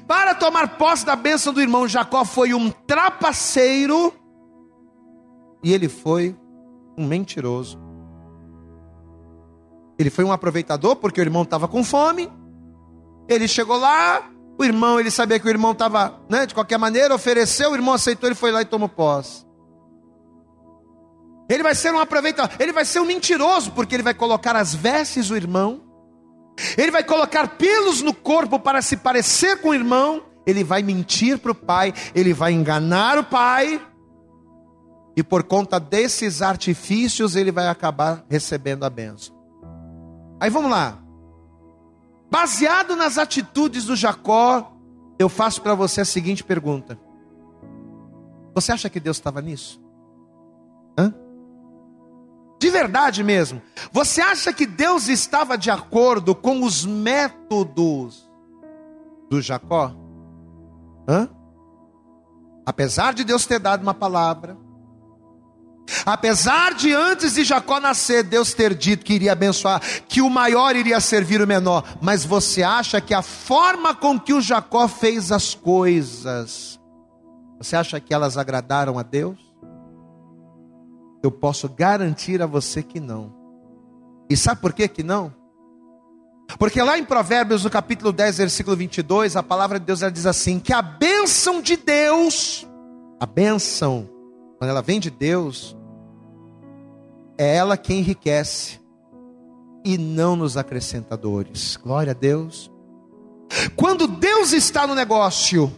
Para 0.08 0.34
tomar 0.34 0.78
posse 0.78 1.06
da 1.06 1.16
bênção 1.16 1.54
do 1.54 1.62
irmão, 1.62 1.88
Jacó 1.88 2.26
foi 2.26 2.54
um 2.54 2.70
trapaceiro 2.70 4.14
e 5.64 5.74
ele 5.74 5.90
foi 5.90 6.36
um 6.98 7.06
mentiroso. 7.06 7.80
Ele 9.98 10.10
foi 10.10 10.24
um 10.24 10.32
aproveitador 10.32 10.96
porque 10.96 11.20
o 11.20 11.24
irmão 11.24 11.44
estava 11.44 11.68
com 11.68 11.84
fome. 11.84 12.32
Ele 13.28 13.48
chegou 13.48 13.78
lá, 13.78 14.30
o 14.58 14.64
irmão, 14.64 15.00
ele 15.00 15.12
sabia 15.12 15.40
que 15.40 15.46
o 15.46 15.50
irmão 15.50 15.74
estava, 15.74 16.20
né, 16.30 16.46
de 16.46 16.54
qualquer 16.54 16.78
maneira, 16.80 17.14
ofereceu, 17.14 17.72
o 17.72 17.76
irmão 17.76 17.94
aceitou, 17.94 18.28
ele 18.28 18.36
foi 18.36 18.52
lá 18.52 18.62
e 18.62 18.66
tomou 18.66 18.90
posse. 18.90 19.46
Ele 21.50 21.64
vai 21.64 21.74
ser 21.74 21.92
um 21.92 22.00
aproveitador, 22.00 22.56
ele 22.60 22.72
vai 22.72 22.86
ser 22.86 23.00
um 23.00 23.06
mentiroso, 23.06 23.72
porque 23.72 23.96
ele 23.96 24.04
vai 24.04 24.14
colocar 24.14 24.56
as 24.56 24.76
vestes 24.76 25.30
do 25.30 25.36
irmão, 25.36 25.82
ele 26.78 26.92
vai 26.92 27.04
colocar 27.04 27.48
pelos 27.58 28.04
no 28.04 28.14
corpo 28.14 28.60
para 28.60 28.82
se 28.84 28.96
parecer 28.96 29.60
com 29.60 29.70
o 29.70 29.74
irmão, 29.74 30.22
ele 30.46 30.64
vai 30.64 30.84
mentir 30.84 31.40
para 31.40 31.52
o 31.52 31.56
pai, 31.56 31.92
ele 32.14 32.34
vai 32.34 32.54
enganar 32.54 33.18
o 33.18 33.24
pai, 33.24 33.82
e 35.18 35.24
por 35.24 35.44
conta 35.44 35.80
desses 35.80 36.42
artifícios 36.42 37.36
ele 37.36 37.52
vai 37.52 37.68
acabar 37.68 38.24
recebendo 38.30 38.86
a 38.86 38.90
benção. 38.90 39.36
Aí 40.40 40.50
vamos 40.50 40.70
lá. 40.70 41.00
Baseado 42.32 42.96
nas 42.96 43.18
atitudes 43.18 43.86
do 43.86 43.96
Jacó, 43.96 44.72
eu 45.18 45.28
faço 45.28 45.62
para 45.62 45.74
você 45.74 46.02
a 46.02 46.06
seguinte 46.06 46.44
pergunta: 46.44 46.98
Você 48.54 48.72
acha 48.72 48.90
que 48.90 49.00
Deus 49.00 49.18
estava 49.18 49.42
nisso? 49.42 49.82
Hã? 50.98 51.14
De 52.70 52.72
verdade 52.72 53.24
mesmo. 53.24 53.60
Você 53.92 54.22
acha 54.22 54.54
que 54.54 54.68
Deus 54.68 55.08
estava 55.08 55.58
de 55.58 55.72
acordo 55.72 56.36
com 56.36 56.62
os 56.62 56.86
métodos 56.86 58.30
do 59.28 59.42
Jacó? 59.42 59.92
Hã? 61.08 61.28
Apesar 62.64 63.16
de 63.16 63.24
Deus 63.24 63.48
ter 63.48 63.58
dado 63.58 63.82
uma 63.82 63.96
palavra, 63.96 64.56
Apesar 66.06 66.76
de 66.76 66.94
antes 66.94 67.34
de 67.34 67.44
Jacó 67.44 67.80
nascer, 67.80 68.22
Deus 68.22 68.54
ter 68.54 68.76
dito 68.76 69.04
que 69.04 69.14
iria 69.14 69.32
abençoar, 69.32 69.82
que 70.08 70.22
o 70.22 70.30
maior 70.30 70.76
iria 70.76 71.00
servir 71.00 71.42
o 71.42 71.48
menor, 71.48 71.84
mas 72.00 72.24
você 72.24 72.62
acha 72.62 73.02
que 73.02 73.12
a 73.12 73.24
forma 73.24 73.96
com 73.96 74.20
que 74.20 74.32
o 74.32 74.40
Jacó 74.40 74.88
fez 74.88 75.32
as 75.32 75.56
coisas, 75.56 76.80
você 77.58 77.76
acha 77.76 78.00
que 78.00 78.14
elas 78.14 78.38
agradaram 78.38 79.00
a 79.00 79.04
Deus? 79.04 79.49
Eu 81.22 81.32
posso 81.32 81.68
garantir 81.68 82.42
a 82.42 82.46
você 82.46 82.82
que 82.82 83.00
não. 83.00 83.34
E 84.30 84.38
sabe 84.38 84.62
por 84.62 84.74
que 84.74 84.88
que 84.88 85.04
não? 85.04 85.34
Porque 86.58 86.82
lá 86.82 86.98
em 86.98 87.04
Provérbios, 87.04 87.64
no 87.64 87.70
capítulo 87.70 88.12
10, 88.12 88.38
versículo 88.38 88.76
22, 88.76 89.36
a 89.36 89.44
palavra 89.44 89.80
de 89.80 89.86
Deus 89.86 90.02
ela 90.02 90.12
diz 90.12 90.26
assim: 90.26 90.60
que 90.60 90.74
a 90.74 90.82
bênção 90.82 91.62
de 91.62 91.76
Deus, 91.76 92.68
a 93.20 93.26
bênção, 93.26 94.10
quando 94.58 94.70
ela 94.70 94.82
vem 94.82 95.00
de 95.00 95.10
Deus, 95.10 95.78
é 97.38 97.56
ela 97.56 97.78
quem 97.78 98.00
enriquece 98.00 98.80
e 99.86 99.98
não 99.98 100.36
nos 100.36 100.58
acrescentadores. 100.58 101.78
Glória 101.78 102.12
a 102.12 102.16
Deus. 102.16 102.72
Quando 103.76 104.08
Deus 104.08 104.54
está 104.54 104.86
no 104.86 104.94
negócio 104.94 105.72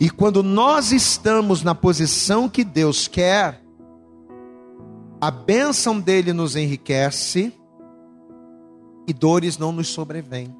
e 0.00 0.10
quando 0.10 0.42
nós 0.42 0.92
estamos 0.92 1.62
na 1.62 1.74
posição 1.74 2.48
que 2.48 2.64
Deus 2.64 3.06
quer, 3.06 3.62
a 5.20 5.30
bênção 5.30 5.98
dele 5.98 6.32
nos 6.32 6.56
enriquece 6.56 7.52
e 9.06 9.12
dores 9.12 9.58
não 9.58 9.72
nos 9.72 9.88
sobrevêm. 9.88 10.54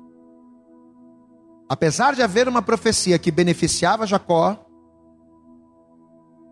Apesar 1.68 2.14
de 2.14 2.22
haver 2.22 2.48
uma 2.48 2.62
profecia 2.62 3.18
que 3.18 3.30
beneficiava 3.30 4.06
Jacó, 4.06 4.66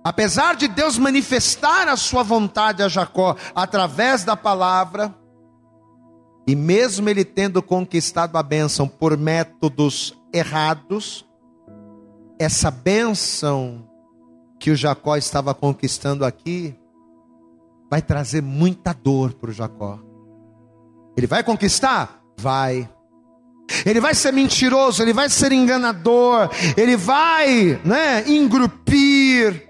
Apesar 0.05 0.55
de 0.55 0.69
Deus 0.69 0.99
manifestar 0.99 1.89
a 1.89 1.97
sua 1.97 2.23
vontade 2.23 2.83
a 2.83 2.89
Jacó 2.89 3.37
através 3.55 4.23
da 4.23 4.37
palavra, 4.37 5.15
e 6.47 6.55
mesmo 6.55 7.09
ele 7.09 7.25
tendo 7.25 7.63
conquistado 7.63 8.37
a 8.37 8.43
bênção 8.43 8.87
por 8.87 9.17
métodos 9.17 10.15
errados, 10.31 11.27
essa 12.39 12.71
bênção 12.71 13.89
que 14.61 14.71
o 14.71 14.77
Jacó 14.77 15.17
estava 15.17 15.55
conquistando 15.55 16.23
aqui 16.23 16.77
vai 17.95 18.03
trazer 18.03 18.42
muita 18.42 18.92
dor 18.92 19.34
para 19.34 19.51
o 19.51 19.53
Jacó. 19.53 20.01
Ele 21.16 21.28
vai 21.28 21.45
conquistar? 21.45 22.20
Vai. 22.36 22.90
Ele 23.86 24.01
vai 24.01 24.16
ser 24.16 24.32
mentiroso, 24.32 25.01
ele 25.01 25.12
vai 25.12 25.30
ser 25.30 25.53
enganador, 25.53 26.51
ele 26.76 26.97
vai, 26.97 27.80
né, 27.84 28.28
engrupir. 28.28 29.68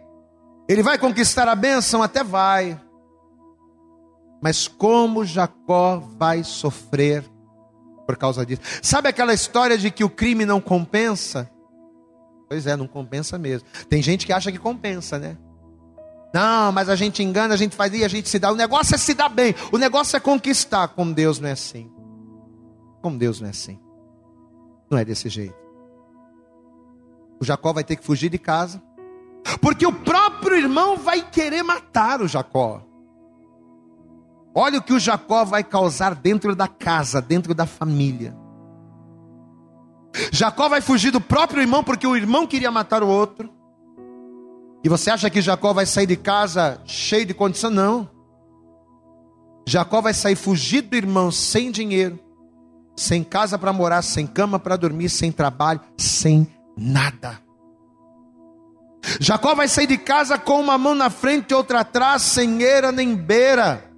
Ele 0.67 0.83
vai 0.83 0.97
conquistar 0.97 1.49
a 1.49 1.55
bênção? 1.55 2.03
Até 2.03 2.25
vai. 2.25 2.81
Mas 4.43 4.67
como 4.67 5.27
Jacó 5.27 5.99
vai 6.17 6.43
sofrer 6.43 7.31
por 8.07 8.17
causa 8.17 8.47
disso? 8.47 8.63
Sabe 8.81 9.07
aquela 9.11 9.35
história 9.35 9.77
de 9.77 9.91
que 9.91 10.03
o 10.03 10.09
crime 10.09 10.47
não 10.47 10.63
compensa? 10.63 11.51
Pois 12.49 12.67
é, 12.67 12.75
não 12.75 12.87
compensa 12.87 13.37
mesmo. 13.37 13.69
Tem 13.91 14.01
gente 14.01 14.25
que 14.25 14.33
acha 14.33 14.51
que 14.51 14.59
compensa, 14.59 15.19
né? 15.19 15.37
Não, 16.35 16.73
mas 16.73 16.89
a 16.89 16.97
gente 16.97 17.23
engana, 17.23 17.55
a 17.55 17.57
gente 17.57 17.77
faz 17.77 17.95
e 17.95 18.05
a 18.05 18.09
gente 18.09 18.29
se 18.29 18.41
dá. 18.41 18.51
O 18.51 18.57
negócio 18.57 18.97
é 18.97 18.99
se 18.99 19.15
dar 19.15 19.29
bem. 19.29 19.55
O 19.71 19.79
negócio 19.79 20.17
é 20.17 20.21
conquistar. 20.21 20.89
Com 20.89 21.13
Deus 21.13 21.39
não 21.39 21.49
é 21.49 21.53
assim. 21.53 21.89
Com 23.01 23.17
Deus 23.17 23.41
não 23.41 23.47
é 23.47 23.51
assim. 23.51 23.79
Não 24.91 24.99
é 24.99 25.05
desse 25.05 25.29
jeito. 25.29 25.55
O 27.41 27.45
Jacó 27.45 27.73
vai 27.73 27.85
ter 27.85 27.95
que 27.95 28.05
fugir 28.05 28.31
de 28.31 28.39
casa. 28.39 28.83
Porque 29.61 29.87
o 29.87 29.93
próprio 29.93 30.57
irmão 30.57 30.97
vai 30.97 31.23
querer 31.23 31.63
matar 31.63 32.21
o 32.21 32.27
Jacó. 32.27 32.83
Olha 34.53 34.81
o 34.81 34.83
que 34.83 34.93
o 34.93 34.99
Jacó 34.99 35.45
vai 35.45 35.63
causar 35.63 36.17
dentro 36.17 36.57
da 36.57 36.67
casa, 36.67 37.23
dentro 37.23 37.55
da 37.55 37.65
família. 37.65 38.37
Jacó 40.33 40.69
vai 40.69 40.81
fugir 40.81 41.13
do 41.13 41.21
próprio 41.21 41.63
irmão 41.63 41.85
porque 41.85 42.09
o 42.09 42.17
irmão 42.17 42.45
queria 42.45 42.73
matar 42.73 43.05
o 43.05 43.09
outro. 43.09 43.53
E 44.85 44.89
você 44.89 45.11
acha 45.11 45.31
que 45.31 45.41
Jacó 45.41 45.73
vai 45.73 45.87
sair 45.87 46.07
de 46.07 46.17
casa 46.17 46.79
cheio 46.85 47.25
de 47.25 47.33
condição? 47.33 47.71
Não. 47.71 48.11
Jacó 49.67 50.03
vai 50.03 50.13
sair 50.13 50.37
fugido 50.37 50.91
do 50.91 50.97
irmão 50.97 51.33
sem 51.33 51.71
dinheiro, 51.71 52.21
sem 52.95 53.25
casa 53.25 53.59
para 53.59 53.73
morar, 53.73 54.03
sem 54.03 54.27
cama 54.27 54.59
para 54.59 54.77
dormir, 54.77 55.09
sem 55.09 55.33
trabalho, 55.33 55.81
sem 55.97 56.47
nada. 56.77 57.41
Jacó 59.19 59.55
vai 59.55 59.69
sair 59.69 59.87
de 59.87 59.97
casa 59.97 60.37
com 60.37 60.61
uma 60.61 60.77
mão 60.77 60.95
na 60.95 61.09
frente 61.09 61.53
e 61.53 61.55
outra 61.55 61.81
atrás, 61.81 62.21
sem 62.21 62.63
eira 62.63 62.93
nem 62.93 63.15
beira. 63.15 63.91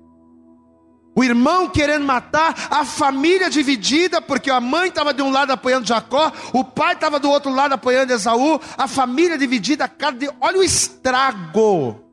O 1.19 1.25
irmão 1.25 1.67
querendo 1.67 2.05
matar, 2.05 2.69
a 2.71 2.85
família 2.85 3.49
dividida, 3.49 4.21
porque 4.21 4.51
a 4.51 4.61
mãe 4.61 4.89
estava 4.89 5.15
de 5.15 5.23
um 5.23 5.31
lado 5.31 5.51
apoiando 5.51 5.87
Jacó, 5.87 6.31
o 6.53 6.63
pai 6.63 6.93
estava 6.93 7.19
do 7.19 7.31
outro 7.31 7.51
lado 7.51 7.73
apoiando 7.73 8.13
Esaú, 8.13 8.61
a 8.77 8.87
família 8.87 9.39
dividida, 9.39 9.91
olha 10.39 10.59
o 10.59 10.63
estrago, 10.63 12.05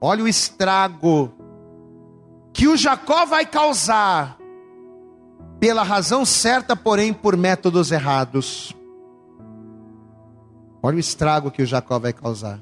olha 0.00 0.24
o 0.24 0.28
estrago 0.28 1.34
que 2.54 2.66
o 2.66 2.78
Jacó 2.78 3.26
vai 3.26 3.44
causar, 3.44 4.38
pela 5.60 5.82
razão 5.82 6.24
certa, 6.24 6.74
porém 6.74 7.12
por 7.12 7.36
métodos 7.36 7.92
errados. 7.92 8.74
Olha 10.82 10.96
o 10.96 11.00
estrago 11.00 11.50
que 11.50 11.60
o 11.60 11.66
Jacó 11.66 11.98
vai 11.98 12.14
causar. 12.14 12.58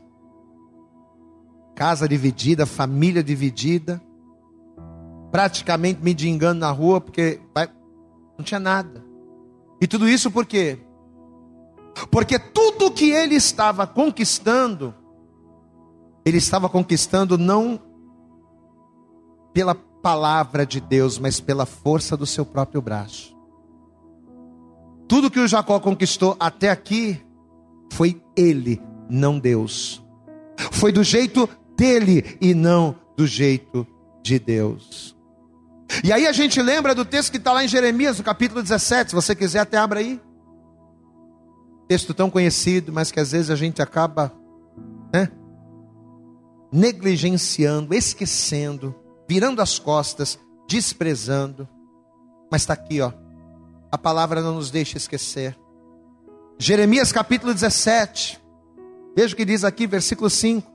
Casa 1.77 2.09
dividida, 2.09 2.67
família 2.67 3.23
dividida 3.23 4.03
praticamente 5.35 6.01
me 6.01 6.15
engano 6.29 6.61
na 6.61 6.71
rua, 6.71 7.01
porque 7.01 7.41
não 8.39 8.45
tinha 8.45 8.61
nada. 8.61 9.05
E 9.81 9.87
tudo 9.89 10.09
isso 10.09 10.31
por 10.31 10.47
quê? 10.47 10.79
Porque 12.09 12.39
tudo 12.39 12.93
que 12.93 13.11
ele 13.11 13.35
estava 13.35 13.85
conquistando, 13.85 14.95
ele 16.25 16.39
estava 16.39 16.69
conquistando 16.69 17.37
não 17.37 17.81
pela 19.53 19.75
palavra 19.75 20.65
de 20.65 20.81
Deus, 20.81 21.19
mas 21.19 21.41
pela 21.41 21.67
força 21.67 22.17
do 22.17 22.27
seu 22.27 22.47
próprio 22.47 22.81
braço. 22.81 23.37
Tudo 25.09 25.33
que 25.33 25.41
o 25.41 25.49
Jacó 25.49 25.81
conquistou 25.81 26.37
até 26.39 26.71
aqui 26.71 27.21
foi 27.93 28.23
ele, 28.37 28.81
não 29.11 29.41
Deus. 29.41 30.01
Foi 30.71 30.93
do 30.93 31.03
jeito 31.03 31.49
dele 31.77 32.39
e 32.41 32.55
não 32.55 32.95
do 33.17 33.27
jeito 33.27 33.85
de 34.23 34.39
Deus. 34.39 35.14
E 36.03 36.13
aí 36.13 36.27
a 36.27 36.33
gente 36.33 36.61
lembra 36.61 36.95
do 36.95 37.05
texto 37.05 37.31
que 37.31 37.37
está 37.37 37.53
lá 37.53 37.65
em 37.65 37.69
Jeremias, 37.69 38.19
no 38.19 38.25
capítulo 38.25 38.63
17. 38.63 39.11
Se 39.11 39.15
você 39.15 39.35
quiser, 39.35 39.61
até 39.61 39.77
abra 39.77 40.01
aí. 40.01 40.21
Texto 41.89 42.15
tão 42.15 42.31
conhecido, 42.31 42.93
mas 42.93 43.11
que 43.11 43.21
às 43.21 43.33
vezes 43.33 43.51
a 43.51 43.57
gente 43.57 43.83
acaba 43.83 44.33
né, 45.13 45.31
negligenciando, 46.73 47.95
esquecendo, 47.95 48.95
virando 49.29 49.61
as 49.61 49.79
costas, 49.79 50.39
desprezando. 50.69 51.69
Mas 52.51 52.63
está 52.63 52.73
aqui, 52.73 53.01
ó. 53.01 53.13
A 53.93 53.99
palavra 53.99 54.41
não 54.41 54.55
nos 54.55 54.71
deixa 54.71 54.97
esquecer. 54.97 55.57
Jeremias 56.59 57.13
capítulo 57.13 57.53
17. 57.53 58.41
Veja 59.17 59.35
o 59.35 59.37
que 59.37 59.45
diz 59.45 59.63
aqui, 59.63 59.87
versículo 59.87 60.29
5. 60.29 60.73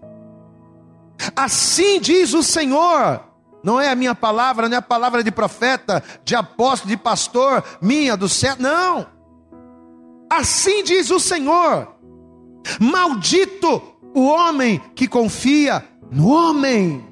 Assim 1.35 1.99
diz 1.99 2.33
o 2.33 2.41
Senhor 2.41 3.28
não 3.63 3.79
é 3.79 3.89
a 3.89 3.95
minha 3.95 4.15
palavra, 4.15 4.67
não 4.67 4.75
é 4.75 4.79
a 4.79 4.81
palavra 4.81 5.23
de 5.23 5.31
profeta, 5.31 6.03
de 6.23 6.35
apóstolo, 6.35 6.89
de 6.89 6.97
pastor, 6.97 7.63
minha, 7.81 8.15
do 8.15 8.29
céu. 8.29 8.55
Não. 8.57 9.07
Assim 10.29 10.83
diz 10.83 11.09
o 11.09 11.19
Senhor: 11.19 11.95
Maldito 12.79 13.81
o 14.13 14.25
homem 14.25 14.81
que 14.95 15.07
confia 15.07 15.83
no 16.11 16.29
homem. 16.29 17.05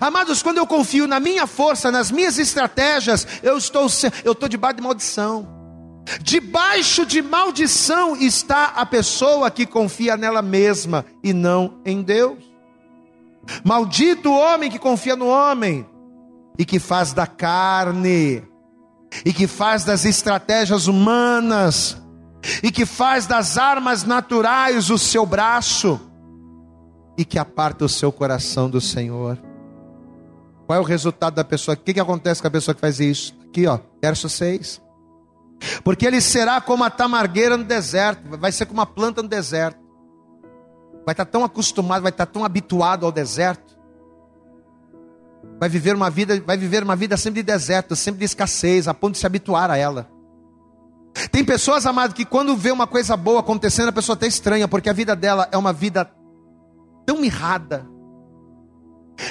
Amados, 0.00 0.42
quando 0.42 0.58
eu 0.58 0.66
confio 0.66 1.06
na 1.06 1.18
minha 1.18 1.46
força, 1.46 1.90
nas 1.90 2.10
minhas 2.10 2.38
estratégias, 2.38 3.26
eu 3.42 3.58
estou, 3.58 3.86
eu 4.24 4.32
estou 4.32 4.48
debaixo 4.48 4.76
de 4.76 4.82
maldição. 4.82 5.60
Debaixo 6.22 7.04
de 7.04 7.20
maldição 7.20 8.16
está 8.16 8.66
a 8.76 8.86
pessoa 8.86 9.50
que 9.50 9.66
confia 9.66 10.16
nela 10.16 10.42
mesma 10.42 11.04
e 11.22 11.32
não 11.32 11.80
em 11.84 12.02
Deus. 12.02 12.49
Maldito 13.64 14.30
o 14.30 14.38
homem 14.38 14.70
que 14.70 14.78
confia 14.78 15.16
no 15.16 15.26
homem 15.26 15.86
e 16.58 16.64
que 16.64 16.78
faz 16.78 17.12
da 17.12 17.26
carne, 17.26 18.42
e 19.24 19.32
que 19.32 19.46
faz 19.46 19.84
das 19.84 20.04
estratégias 20.04 20.86
humanas, 20.86 21.96
e 22.62 22.70
que 22.70 22.84
faz 22.84 23.26
das 23.26 23.56
armas 23.56 24.04
naturais 24.04 24.90
o 24.90 24.98
seu 24.98 25.24
braço, 25.24 25.98
e 27.16 27.24
que 27.24 27.38
aparta 27.38 27.84
o 27.84 27.88
seu 27.88 28.12
coração 28.12 28.68
do 28.68 28.80
Senhor. 28.80 29.38
Qual 30.66 30.76
é 30.76 30.80
o 30.80 30.84
resultado 30.84 31.34
da 31.34 31.44
pessoa? 31.44 31.74
O 31.74 31.78
que, 31.78 31.94
que 31.94 32.00
acontece 32.00 32.40
com 32.40 32.48
a 32.48 32.50
pessoa 32.50 32.74
que 32.74 32.80
faz 32.80 33.00
isso? 33.00 33.34
Aqui, 33.48 33.66
ó, 33.66 33.78
verso 34.00 34.28
6. 34.28 34.80
Porque 35.82 36.06
ele 36.06 36.20
será 36.20 36.60
como 36.60 36.84
a 36.84 36.90
tamargueira 36.90 37.56
no 37.56 37.64
deserto, 37.64 38.38
vai 38.38 38.52
ser 38.52 38.66
como 38.66 38.80
uma 38.80 38.86
planta 38.86 39.22
no 39.22 39.28
deserto 39.28 39.79
vai 41.04 41.12
estar 41.12 41.24
tão 41.24 41.44
acostumado, 41.44 42.02
vai 42.02 42.10
estar 42.10 42.26
tão 42.26 42.44
habituado 42.44 43.06
ao 43.06 43.12
deserto, 43.12 43.78
vai 45.58 45.68
viver 45.68 45.94
uma 45.94 46.10
vida, 46.10 46.40
vai 46.40 46.56
viver 46.56 46.82
uma 46.82 46.96
vida 46.96 47.16
sempre 47.16 47.42
de 47.42 47.46
deserto, 47.46 47.96
sempre 47.96 48.20
de 48.20 48.24
escassez, 48.24 48.88
a 48.88 48.94
ponto 48.94 49.12
de 49.12 49.18
se 49.18 49.26
habituar 49.26 49.70
a 49.70 49.76
ela. 49.76 50.08
Tem 51.30 51.44
pessoas, 51.44 51.86
amadas, 51.86 52.14
que 52.14 52.24
quando 52.24 52.56
vê 52.56 52.70
uma 52.70 52.86
coisa 52.86 53.16
boa 53.16 53.40
acontecendo, 53.40 53.88
a 53.88 53.92
pessoa 53.92 54.14
até 54.14 54.26
estranha, 54.26 54.68
porque 54.68 54.88
a 54.88 54.92
vida 54.92 55.16
dela 55.16 55.48
é 55.50 55.58
uma 55.58 55.72
vida 55.72 56.10
tão 57.04 57.20
mirrada, 57.20 57.86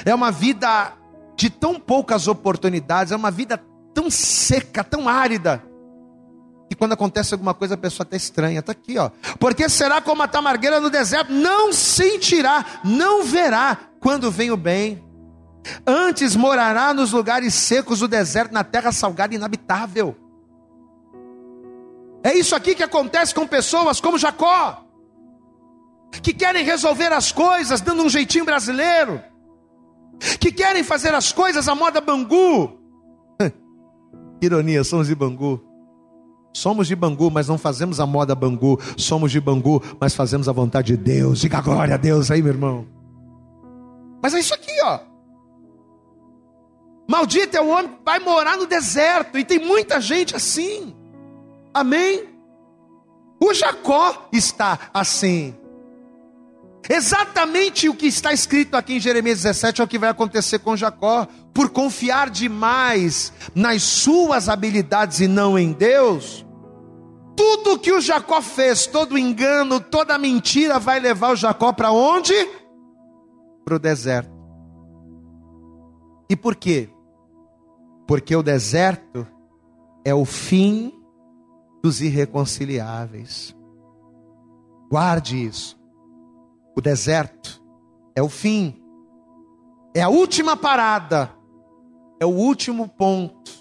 é 0.04 0.14
uma 0.14 0.30
vida 0.30 0.92
de 1.36 1.48
tão 1.48 1.80
poucas 1.80 2.28
oportunidades, 2.28 3.12
é 3.12 3.16
uma 3.16 3.30
vida 3.30 3.60
tão 3.94 4.10
seca, 4.10 4.84
tão 4.84 5.08
árida, 5.08 5.62
e 6.70 6.74
quando 6.76 6.92
acontece 6.92 7.34
alguma 7.34 7.52
coisa, 7.52 7.74
a 7.74 7.76
pessoa 7.76 8.04
está 8.04 8.16
estranha. 8.16 8.60
Está 8.60 8.70
aqui, 8.70 8.96
ó. 8.96 9.10
Porque 9.40 9.68
será 9.68 10.00
como 10.00 10.22
a 10.22 10.28
tamargueira 10.28 10.80
no 10.80 10.88
deserto, 10.88 11.32
não 11.32 11.72
sentirá, 11.72 12.64
não 12.84 13.24
verá 13.24 13.76
quando 13.98 14.30
vem 14.30 14.52
o 14.52 14.56
bem. 14.56 15.04
Antes 15.84 16.36
morará 16.36 16.94
nos 16.94 17.10
lugares 17.10 17.54
secos 17.54 17.98
do 17.98 18.06
deserto, 18.08 18.52
na 18.52 18.62
terra 18.62 18.92
salgada 18.92 19.34
e 19.34 19.36
inabitável. 19.36 20.16
É 22.22 22.34
isso 22.34 22.54
aqui 22.54 22.76
que 22.76 22.84
acontece 22.84 23.34
com 23.34 23.46
pessoas 23.46 24.00
como 24.00 24.16
Jacó, 24.16 24.86
que 26.22 26.32
querem 26.32 26.64
resolver 26.64 27.12
as 27.12 27.32
coisas 27.32 27.80
dando 27.80 28.04
um 28.04 28.08
jeitinho 28.08 28.44
brasileiro, 28.44 29.20
que 30.38 30.52
querem 30.52 30.84
fazer 30.84 31.14
as 31.14 31.32
coisas 31.32 31.66
à 31.66 31.74
moda 31.74 32.00
Bangu. 32.00 32.78
Ironia, 34.40 34.84
somos 34.84 35.08
de 35.08 35.14
Bangu. 35.16 35.69
Somos 36.52 36.88
de 36.88 36.96
Bangu, 36.96 37.30
mas 37.30 37.48
não 37.48 37.56
fazemos 37.56 38.00
a 38.00 38.06
moda 38.06 38.34
Bangu. 38.34 38.78
Somos 38.96 39.30
de 39.30 39.40
Bangu, 39.40 39.82
mas 40.00 40.14
fazemos 40.14 40.48
a 40.48 40.52
vontade 40.52 40.96
de 40.96 40.96
Deus. 40.96 41.40
Diga 41.40 41.60
glória 41.60 41.94
a 41.94 41.98
Deus 41.98 42.30
aí, 42.30 42.42
meu 42.42 42.52
irmão. 42.52 42.86
Mas 44.22 44.34
é 44.34 44.40
isso 44.40 44.54
aqui, 44.54 44.72
ó. 44.84 45.00
Maldito 47.08 47.56
é 47.56 47.60
o 47.60 47.68
homem 47.68 47.88
que 47.88 48.04
vai 48.04 48.18
morar 48.20 48.56
no 48.56 48.66
deserto. 48.66 49.38
E 49.38 49.44
tem 49.44 49.58
muita 49.58 50.00
gente 50.00 50.36
assim. 50.36 50.94
Amém? 51.72 52.28
O 53.42 53.54
Jacó 53.54 54.28
está 54.32 54.78
assim. 54.92 55.54
Exatamente 56.88 57.88
o 57.88 57.94
que 57.94 58.06
está 58.06 58.32
escrito 58.32 58.76
aqui 58.76 58.94
em 58.94 59.00
Jeremias 59.00 59.42
17 59.42 59.80
é 59.80 59.84
o 59.84 59.88
que 59.88 59.98
vai 59.98 60.10
acontecer 60.10 60.58
com 60.58 60.76
Jacó. 60.76 61.26
Por 61.52 61.70
confiar 61.70 62.30
demais 62.30 63.32
nas 63.54 63.82
suas 63.82 64.48
habilidades 64.48 65.20
e 65.20 65.28
não 65.28 65.58
em 65.58 65.72
Deus, 65.72 66.46
tudo 67.36 67.78
que 67.78 67.90
o 67.90 68.00
Jacó 68.00 68.42
fez, 68.42 68.86
todo 68.86 69.16
engano, 69.16 69.80
toda 69.80 70.18
mentira, 70.18 70.78
vai 70.78 71.00
levar 71.00 71.32
o 71.32 71.36
Jacó 71.36 71.72
para 71.72 71.90
onde? 71.90 72.34
Para 73.64 73.76
o 73.76 73.78
deserto. 73.78 74.30
E 76.28 76.36
por 76.36 76.54
quê? 76.54 76.90
Porque 78.06 78.36
o 78.36 78.42
deserto 78.42 79.26
é 80.04 80.14
o 80.14 80.24
fim 80.24 80.92
dos 81.82 82.02
irreconciliáveis. 82.02 83.56
Guarde 84.90 85.46
isso. 85.46 85.79
O 86.80 86.82
deserto 86.82 87.62
é 88.16 88.22
o 88.22 88.28
fim, 88.30 88.74
é 89.94 90.00
a 90.00 90.08
última 90.08 90.56
parada, 90.56 91.30
é 92.18 92.24
o 92.24 92.30
último 92.30 92.88
ponto 92.88 93.52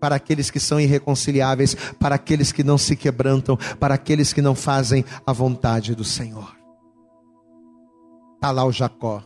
para 0.00 0.16
aqueles 0.16 0.50
que 0.50 0.58
são 0.58 0.80
irreconciliáveis, 0.80 1.76
para 2.00 2.16
aqueles 2.16 2.50
que 2.50 2.64
não 2.64 2.76
se 2.76 2.96
quebrantam, 2.96 3.56
para 3.78 3.94
aqueles 3.94 4.32
que 4.32 4.42
não 4.42 4.56
fazem 4.56 5.04
a 5.24 5.32
vontade 5.32 5.94
do 5.94 6.02
Senhor. 6.02 6.52
Está 8.34 8.50
lá 8.50 8.64
o 8.64 8.72
Jacó. 8.72 9.22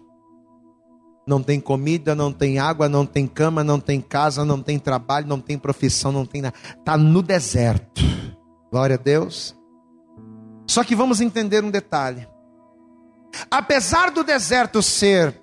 Não 1.26 1.42
tem 1.42 1.58
comida, 1.58 2.14
não 2.14 2.30
tem 2.30 2.58
água, 2.58 2.86
não 2.86 3.06
tem 3.06 3.26
cama, 3.26 3.64
não 3.64 3.80
tem 3.80 3.98
casa, 3.98 4.44
não 4.44 4.60
tem 4.60 4.78
trabalho, 4.78 5.26
não 5.26 5.40
tem 5.40 5.56
profissão, 5.56 6.12
não 6.12 6.26
tem 6.26 6.42
nada. 6.42 6.54
Está 6.78 6.98
no 6.98 7.22
deserto. 7.22 8.02
Glória 8.70 8.96
a 8.96 9.02
Deus. 9.02 9.56
Só 10.66 10.84
que 10.84 10.94
vamos 10.94 11.22
entender 11.22 11.64
um 11.64 11.70
detalhe. 11.70 12.28
Apesar 13.50 14.10
do 14.10 14.22
deserto 14.22 14.82
ser 14.82 15.40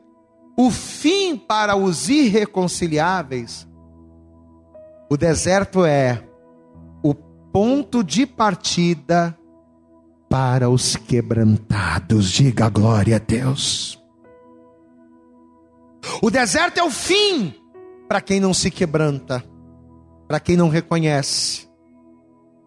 o 0.57 0.69
fim 0.69 1.37
para 1.37 1.75
os 1.75 2.09
irreconciliáveis, 2.09 3.67
o 5.09 5.17
deserto 5.17 5.83
é 5.85 6.23
o 7.03 7.13
ponto 7.13 8.03
de 8.03 8.25
partida 8.25 9.37
para 10.29 10.69
os 10.69 10.95
quebrantados. 10.95 12.31
Diga 12.31 12.69
glória 12.69 13.17
a 13.17 13.19
Deus. 13.19 14.01
O 16.21 16.29
deserto 16.29 16.77
é 16.77 16.83
o 16.83 16.89
fim 16.89 17.53
para 18.07 18.21
quem 18.21 18.39
não 18.39 18.53
se 18.53 18.71
quebranta, 18.71 19.43
para 20.27 20.39
quem 20.39 20.55
não 20.55 20.69
reconhece, 20.69 21.67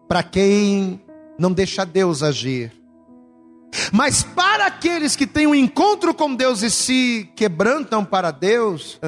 para 0.07 0.21
quem 0.23 1.01
não 1.37 1.51
deixa 1.51 1.85
Deus 1.85 2.21
agir. 2.21 2.71
Mas 3.91 4.23
para 4.23 4.65
aqueles 4.65 5.15
que 5.15 5.27
têm 5.27 5.47
um 5.47 5.55
encontro 5.55 6.13
com 6.13 6.33
Deus 6.33 6.61
e 6.61 6.69
se 6.69 7.29
quebrantam 7.35 8.03
para 8.05 8.31
Deus, 8.31 8.99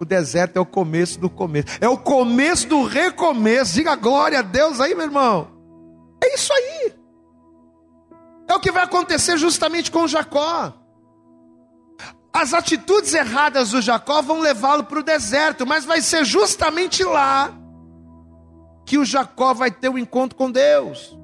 o 0.00 0.04
deserto 0.04 0.56
é 0.56 0.60
o 0.60 0.66
começo 0.66 1.18
do 1.18 1.28
começo, 1.28 1.66
é 1.80 1.88
o 1.88 1.98
começo 1.98 2.68
do 2.68 2.84
recomeço. 2.84 3.74
Diga 3.74 3.96
glória 3.96 4.38
a 4.38 4.42
Deus 4.42 4.80
aí, 4.80 4.94
meu 4.94 5.04
irmão. 5.04 5.48
É 6.22 6.34
isso 6.34 6.52
aí. 6.52 6.94
É 8.48 8.54
o 8.54 8.60
que 8.60 8.70
vai 8.70 8.84
acontecer 8.84 9.36
justamente 9.36 9.90
com 9.90 10.06
Jacó. 10.06 10.72
As 12.32 12.54
atitudes 12.54 13.12
erradas 13.14 13.70
do 13.70 13.82
Jacó 13.82 14.22
vão 14.22 14.40
levá-lo 14.40 14.84
para 14.84 15.00
o 15.00 15.02
deserto, 15.02 15.66
mas 15.66 15.84
vai 15.84 16.00
ser 16.00 16.24
justamente 16.24 17.02
lá 17.02 17.52
que 18.86 18.96
o 18.96 19.04
Jacó 19.04 19.52
vai 19.52 19.70
ter 19.70 19.88
o 19.88 19.94
um 19.94 19.98
encontro 19.98 20.36
com 20.36 20.50
Deus. 20.50 21.17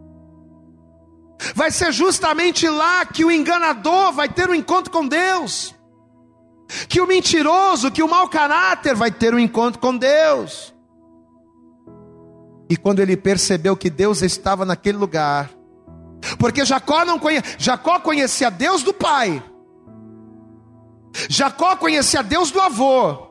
Vai 1.55 1.71
ser 1.71 1.93
justamente 1.93 2.69
lá 2.69 3.05
que 3.05 3.25
o 3.25 3.31
enganador 3.31 4.13
vai 4.13 4.29
ter 4.29 4.49
um 4.49 4.55
encontro 4.55 4.93
com 4.93 5.07
Deus. 5.07 5.75
Que 6.89 7.01
o 7.01 7.07
mentiroso, 7.07 7.91
que 7.91 8.03
o 8.03 8.09
mau 8.09 8.29
caráter 8.29 8.95
vai 8.95 9.11
ter 9.11 9.35
um 9.35 9.39
encontro 9.39 9.81
com 9.81 9.97
Deus. 9.97 10.75
E 12.69 12.77
quando 12.77 13.01
ele 13.01 13.17
percebeu 13.17 13.77
que 13.77 13.91
Deus 13.91 14.23
estava 14.23 14.65
naquele 14.65 14.97
lugar, 14.97 15.51
porque 16.39 16.65
Jacó 16.65 17.05
não 17.05 17.19
conhe... 17.19 17.43
Jacó 17.59 18.01
conhecia 18.01 18.51
Deus 18.51 18.83
do 18.83 18.95
pai. 18.95 19.43
Jacó 21.29 21.77
conhecia 21.77 22.23
Deus 22.23 22.51
do 22.51 22.61
avô. 22.61 23.29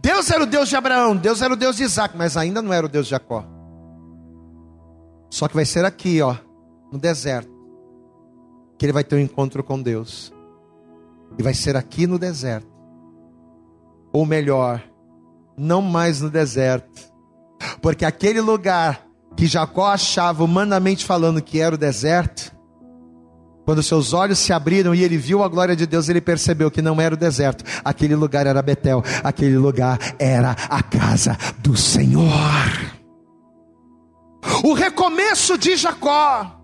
Deus 0.00 0.30
era 0.30 0.42
o 0.42 0.46
Deus 0.46 0.68
de 0.68 0.76
Abraão, 0.76 1.16
Deus 1.16 1.40
era 1.40 1.52
o 1.52 1.56
Deus 1.56 1.76
de 1.76 1.84
Isaac, 1.84 2.16
mas 2.16 2.36
ainda 2.36 2.60
não 2.60 2.72
era 2.72 2.86
o 2.86 2.88
Deus 2.88 3.06
de 3.06 3.10
Jacó. 3.10 3.44
Só 5.30 5.46
que 5.46 5.54
vai 5.54 5.64
ser 5.64 5.84
aqui, 5.84 6.20
ó, 6.20 6.34
no 6.90 6.98
deserto, 6.98 7.50
que 8.78 8.86
ele 8.86 8.92
vai 8.92 9.04
ter 9.04 9.16
um 9.16 9.20
encontro 9.20 9.62
com 9.62 9.80
Deus. 9.80 10.32
E 11.36 11.42
vai 11.42 11.54
ser 11.54 11.76
aqui 11.76 12.06
no 12.06 12.18
deserto. 12.18 12.68
Ou 14.12 14.24
melhor, 14.24 14.82
não 15.56 15.82
mais 15.82 16.20
no 16.20 16.30
deserto. 16.30 17.12
Porque 17.82 18.04
aquele 18.04 18.40
lugar 18.40 19.06
que 19.36 19.46
Jacó 19.46 19.86
achava 19.86 20.42
humanamente 20.42 21.04
falando 21.04 21.42
que 21.42 21.60
era 21.60 21.74
o 21.74 21.78
deserto, 21.78 22.56
quando 23.64 23.82
seus 23.82 24.14
olhos 24.14 24.38
se 24.38 24.52
abriram 24.52 24.94
e 24.94 25.04
ele 25.04 25.18
viu 25.18 25.42
a 25.42 25.48
glória 25.48 25.76
de 25.76 25.86
Deus, 25.86 26.08
ele 26.08 26.22
percebeu 26.22 26.70
que 26.70 26.80
não 26.80 27.00
era 27.00 27.14
o 27.14 27.18
deserto, 27.18 27.62
aquele 27.84 28.14
lugar 28.14 28.46
era 28.46 28.62
Betel, 28.62 29.02
aquele 29.22 29.58
lugar 29.58 29.98
era 30.18 30.52
a 30.70 30.82
casa 30.82 31.36
do 31.58 31.76
Senhor. 31.76 32.32
O 34.64 34.72
recomeço 34.72 35.58
de 35.58 35.76
Jacó 35.76 36.57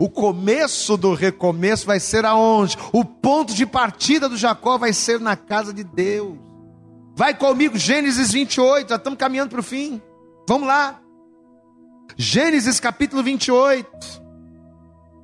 o 0.00 0.08
começo 0.08 0.96
do 0.96 1.12
recomeço 1.12 1.84
vai 1.84 2.00
ser 2.00 2.24
aonde? 2.24 2.74
O 2.90 3.04
ponto 3.04 3.52
de 3.52 3.66
partida 3.66 4.30
do 4.30 4.36
Jacó 4.36 4.78
vai 4.78 4.94
ser 4.94 5.20
na 5.20 5.36
casa 5.36 5.74
de 5.74 5.84
Deus. 5.84 6.38
Vai 7.14 7.34
comigo, 7.34 7.76
Gênesis 7.76 8.32
28, 8.32 8.88
já 8.88 8.96
estamos 8.96 9.18
caminhando 9.18 9.50
para 9.50 9.60
o 9.60 9.62
fim. 9.62 10.00
Vamos 10.48 10.66
lá. 10.66 10.98
Gênesis 12.16 12.80
capítulo 12.80 13.22
28. 13.22 13.90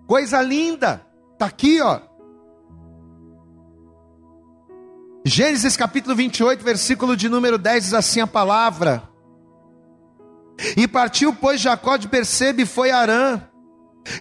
Coisa 0.07 0.43
linda. 0.43 1.07
Está 1.33 1.47
aqui, 1.47 1.81
ó. 1.81 1.99
Gênesis 5.25 5.75
capítulo 5.75 6.15
28, 6.15 6.63
versículo 6.63 7.17
de 7.17 7.31
número 7.31 7.57
10 7.57 7.85
diz 7.85 7.95
assim 7.95 8.21
a 8.21 8.27
palavra. 8.27 9.09
E 10.77 10.87
partiu, 10.87 11.35
pois, 11.35 11.63
Jacó 11.63 11.97
de 11.97 12.09
Percebe 12.09 12.65
e 12.65 12.67
foi 12.67 12.91
a 12.91 12.99
Arã. 12.99 13.43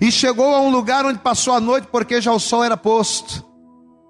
E 0.01 0.11
chegou 0.11 0.53
a 0.53 0.61
um 0.61 0.69
lugar 0.69 1.05
onde 1.05 1.19
passou 1.19 1.53
a 1.53 1.59
noite, 1.59 1.87
porque 1.91 2.21
já 2.21 2.31
o 2.31 2.39
sol 2.39 2.63
era 2.63 2.77
posto. 2.77 3.45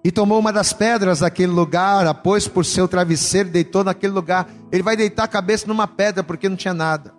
E 0.03 0.11
tomou 0.11 0.39
uma 0.39 0.53
das 0.53 0.71
pedras 0.71 1.19
daquele 1.19 1.51
lugar, 1.51 2.05
a 2.05 2.13
pôs 2.13 2.47
por 2.47 2.63
seu 2.63 2.87
travesseiro, 2.87 3.49
deitou 3.49 3.83
naquele 3.83 4.13
lugar. 4.13 4.47
Ele 4.71 4.83
vai 4.83 4.95
deitar 4.95 5.23
a 5.23 5.27
cabeça 5.27 5.67
numa 5.67 5.87
pedra, 5.87 6.23
porque 6.23 6.47
não 6.47 6.55
tinha 6.55 6.73
nada. 6.73 7.13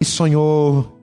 E 0.00 0.04
sonhou. 0.04 1.00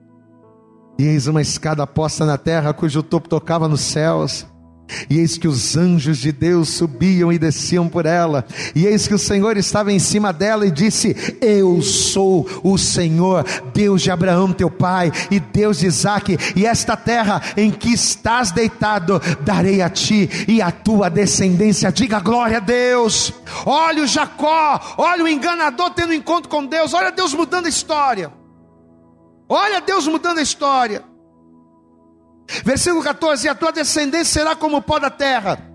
E 0.98 1.04
eis 1.04 1.26
uma 1.26 1.42
escada 1.42 1.86
posta 1.86 2.24
na 2.24 2.38
terra, 2.38 2.72
cujo 2.72 3.02
topo 3.02 3.28
tocava 3.28 3.66
nos 3.66 3.80
céus. 3.80 4.46
E 5.08 5.18
eis 5.18 5.36
que 5.38 5.48
os 5.48 5.76
anjos 5.76 6.18
de 6.18 6.32
Deus 6.32 6.68
subiam 6.68 7.32
e 7.32 7.38
desciam 7.38 7.88
por 7.88 8.06
ela. 8.06 8.46
E 8.74 8.86
eis 8.86 9.06
que 9.06 9.14
o 9.14 9.18
Senhor 9.18 9.56
estava 9.56 9.92
em 9.92 9.98
cima 9.98 10.32
dela 10.32 10.66
e 10.66 10.70
disse: 10.70 11.16
Eu 11.40 11.82
sou 11.82 12.48
o 12.62 12.76
Senhor, 12.78 13.44
Deus 13.72 14.02
de 14.02 14.10
Abraão, 14.10 14.52
teu 14.52 14.70
pai, 14.70 15.12
e 15.30 15.40
Deus 15.40 15.78
de 15.78 15.86
Isaque. 15.86 16.38
E 16.56 16.66
esta 16.66 16.96
terra 16.96 17.40
em 17.56 17.70
que 17.70 17.92
estás 17.92 18.50
deitado, 18.50 19.20
darei 19.42 19.82
a 19.82 19.90
ti 19.90 20.28
e 20.48 20.62
a 20.62 20.70
tua 20.70 21.08
descendência. 21.08 21.92
Diga 21.92 22.20
glória 22.20 22.58
a 22.58 22.60
Deus. 22.60 23.32
Olha 23.66 24.02
o 24.02 24.06
Jacó, 24.06 24.80
olha 24.96 25.24
o 25.24 25.28
enganador 25.28 25.90
tendo 25.90 26.14
encontro 26.14 26.48
com 26.48 26.64
Deus. 26.64 26.94
Olha 26.94 27.10
Deus 27.10 27.34
mudando 27.34 27.66
a 27.66 27.68
história. 27.70 28.32
Olha 29.48 29.80
Deus 29.80 30.06
mudando 30.06 30.38
a 30.38 30.42
história. 30.42 31.09
Versículo 32.64 33.02
14: 33.02 33.46
E 33.46 33.48
a 33.48 33.54
tua 33.54 33.72
descendência 33.72 34.40
será 34.40 34.56
como 34.56 34.78
o 34.78 34.82
pó 34.82 34.98
da 34.98 35.10
terra. 35.10 35.66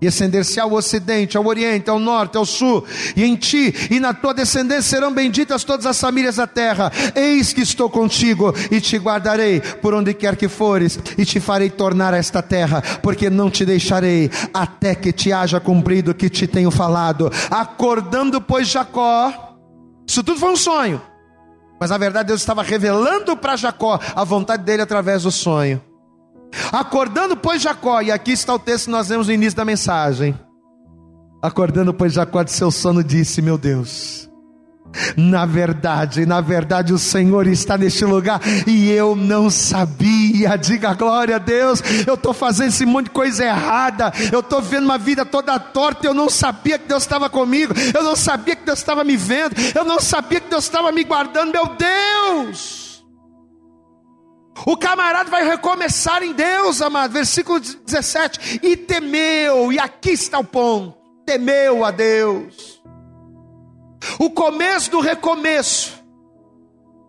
E 0.00 0.08
ascender-se 0.08 0.58
ao 0.58 0.72
ocidente, 0.72 1.36
ao 1.36 1.46
oriente, 1.46 1.88
ao 1.88 2.00
norte, 2.00 2.36
ao 2.36 2.44
sul, 2.44 2.84
e 3.14 3.22
em 3.22 3.36
ti 3.36 3.72
e 3.88 4.00
na 4.00 4.12
tua 4.12 4.34
descendência 4.34 4.82
serão 4.82 5.12
benditas 5.12 5.62
todas 5.62 5.86
as 5.86 6.00
famílias 6.00 6.36
da 6.36 6.46
terra. 6.46 6.90
Eis 7.14 7.52
que 7.52 7.60
estou 7.60 7.88
contigo 7.88 8.52
e 8.68 8.80
te 8.80 8.96
guardarei 8.96 9.60
por 9.60 9.94
onde 9.94 10.12
quer 10.12 10.34
que 10.34 10.48
fores, 10.48 10.98
e 11.16 11.24
te 11.24 11.38
farei 11.38 11.70
tornar 11.70 12.12
a 12.14 12.16
esta 12.16 12.42
terra, 12.42 12.82
porque 13.00 13.30
não 13.30 13.48
te 13.48 13.64
deixarei 13.64 14.28
até 14.52 14.96
que 14.96 15.12
te 15.12 15.32
haja 15.32 15.60
cumprido 15.60 16.10
o 16.10 16.14
que 16.14 16.28
te 16.28 16.48
tenho 16.48 16.72
falado. 16.72 17.30
Acordando, 17.48 18.40
pois, 18.40 18.66
Jacó, 18.66 19.54
isso 20.04 20.24
tudo 20.24 20.40
foi 20.40 20.50
um 20.50 20.56
sonho. 20.56 21.11
Mas 21.82 21.90
na 21.90 21.98
verdade 21.98 22.28
Deus 22.28 22.40
estava 22.40 22.62
revelando 22.62 23.36
para 23.36 23.56
Jacó 23.56 23.98
a 24.14 24.22
vontade 24.22 24.62
dele 24.62 24.82
através 24.82 25.24
do 25.24 25.32
sonho. 25.32 25.82
Acordando, 26.70 27.36
pois, 27.36 27.60
Jacó, 27.60 28.00
e 28.00 28.12
aqui 28.12 28.30
está 28.30 28.54
o 28.54 28.58
texto 28.60 28.84
que 28.84 28.92
nós 28.92 29.08
vemos 29.08 29.26
no 29.26 29.32
início 29.32 29.56
da 29.56 29.64
mensagem. 29.64 30.38
Acordando, 31.42 31.92
pois, 31.92 32.12
Jacó 32.12 32.44
de 32.44 32.52
seu 32.52 32.70
sono, 32.70 33.02
disse: 33.02 33.42
Meu 33.42 33.58
Deus, 33.58 34.30
na 35.16 35.46
verdade, 35.46 36.26
na 36.26 36.40
verdade, 36.40 36.92
o 36.92 36.98
Senhor 36.98 37.46
está 37.46 37.76
neste 37.76 38.04
lugar 38.04 38.40
e 38.66 38.90
eu 38.90 39.16
não 39.16 39.50
sabia. 39.50 40.56
Diga 40.56 40.94
glória 40.94 41.36
a 41.36 41.38
Deus. 41.38 41.82
Eu 42.06 42.14
estou 42.14 42.32
fazendo 42.32 42.68
esse 42.68 42.84
monte 42.84 43.06
de 43.06 43.10
coisa 43.10 43.44
errada. 43.44 44.12
Eu 44.30 44.40
estou 44.40 44.60
vendo 44.60 44.84
uma 44.84 44.98
vida 44.98 45.24
toda 45.24 45.58
torta. 45.58 46.06
Eu 46.06 46.14
não 46.14 46.28
sabia 46.28 46.78
que 46.78 46.88
Deus 46.88 47.02
estava 47.02 47.28
comigo. 47.28 47.74
Eu 47.94 48.02
não 48.02 48.16
sabia 48.16 48.56
que 48.56 48.64
Deus 48.64 48.78
estava 48.78 49.04
me 49.04 49.16
vendo. 49.16 49.54
Eu 49.74 49.84
não 49.84 50.00
sabia 50.00 50.40
que 50.40 50.50
Deus 50.50 50.64
estava 50.64 50.92
me 50.92 51.04
guardando. 51.04 51.52
Meu 51.52 51.66
Deus! 51.76 52.82
O 54.66 54.76
camarada 54.76 55.30
vai 55.30 55.44
recomeçar 55.44 56.22
em 56.22 56.32
Deus, 56.32 56.82
amado. 56.82 57.12
Versículo 57.12 57.58
17: 57.58 58.60
E 58.62 58.76
temeu, 58.76 59.72
e 59.72 59.78
aqui 59.78 60.10
está 60.10 60.38
o 60.38 60.44
ponto: 60.44 60.94
temeu 61.24 61.84
a 61.84 61.90
Deus 61.90 62.81
o 64.18 64.30
começo 64.30 64.90
do 64.90 65.00
recomeço 65.00 66.02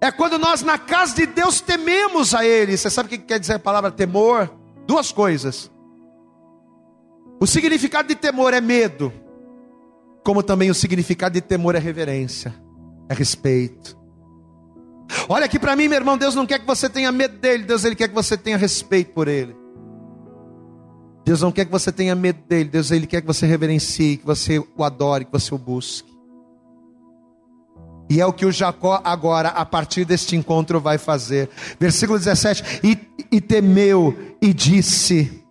é 0.02 0.12
quando 0.12 0.38
nós 0.38 0.62
na 0.62 0.78
casa 0.78 1.16
de 1.16 1.26
Deus 1.26 1.62
tememos 1.62 2.36
a 2.36 2.46
Ele. 2.46 2.76
Você 2.76 2.90
sabe 2.90 3.08
o 3.08 3.10
que 3.10 3.18
quer 3.18 3.40
dizer 3.40 3.54
a 3.54 3.60
palavra 3.60 3.90
temor? 3.90 4.54
Duas 4.86 5.12
coisas. 5.12 5.72
O 7.40 7.48
significado 7.48 8.08
de 8.08 8.16
temor 8.16 8.54
é 8.54 8.62
medo, 8.62 9.12
como 10.24 10.44
também 10.44 10.70
o 10.70 10.74
significado 10.74 11.34
de 11.34 11.42
temor 11.42 11.76
é 11.76 11.80
reverência, 11.80 12.54
é 13.10 13.14
respeito. 13.14 13.98
Olha 15.28 15.46
aqui 15.46 15.60
para 15.60 15.76
mim, 15.76 15.88
meu 15.88 15.98
irmão, 15.98 16.18
Deus 16.18 16.36
não 16.36 16.46
quer 16.46 16.60
que 16.60 16.66
você 16.66 16.90
tenha 16.90 17.12
medo 17.12 17.38
dele, 17.38 17.64
Deus 17.64 17.84
ele 17.84 17.96
quer 17.96 18.08
que 18.08 18.14
você 18.14 18.38
tenha 18.38 18.58
respeito 18.58 19.14
por 19.14 19.28
ele. 19.28 19.56
Deus 21.26 21.42
não 21.42 21.52
quer 21.52 21.66
que 21.66 21.72
você 21.72 21.92
tenha 21.92 22.16
medo 22.16 22.42
dele, 22.48 22.70
Deus 22.70 22.92
ele 22.92 23.08
quer 23.08 23.22
que 23.22 23.28
você 23.28 23.46
reverencie, 23.46 24.18
que 24.18 24.26
você 24.26 24.60
o 24.60 24.84
adore, 24.84 25.26
que 25.26 25.32
você 25.32 25.54
o 25.54 25.58
busque. 25.58 26.13
E 28.10 28.20
é 28.20 28.26
o 28.26 28.34
que 28.34 28.46
o 28.46 28.52
Jacó 28.52 29.02
agora, 29.04 29.50
a 29.50 29.66
partir 29.66 30.06
deste 30.06 30.36
encontro, 30.36 30.80
vai 30.80 30.98
fazer. 30.98 31.50
Versículo 31.80 32.20
17: 32.20 32.82
E, 32.84 32.98
e 33.32 33.42
temeu 33.42 34.36
e 34.42 34.54
disse: 34.54 35.43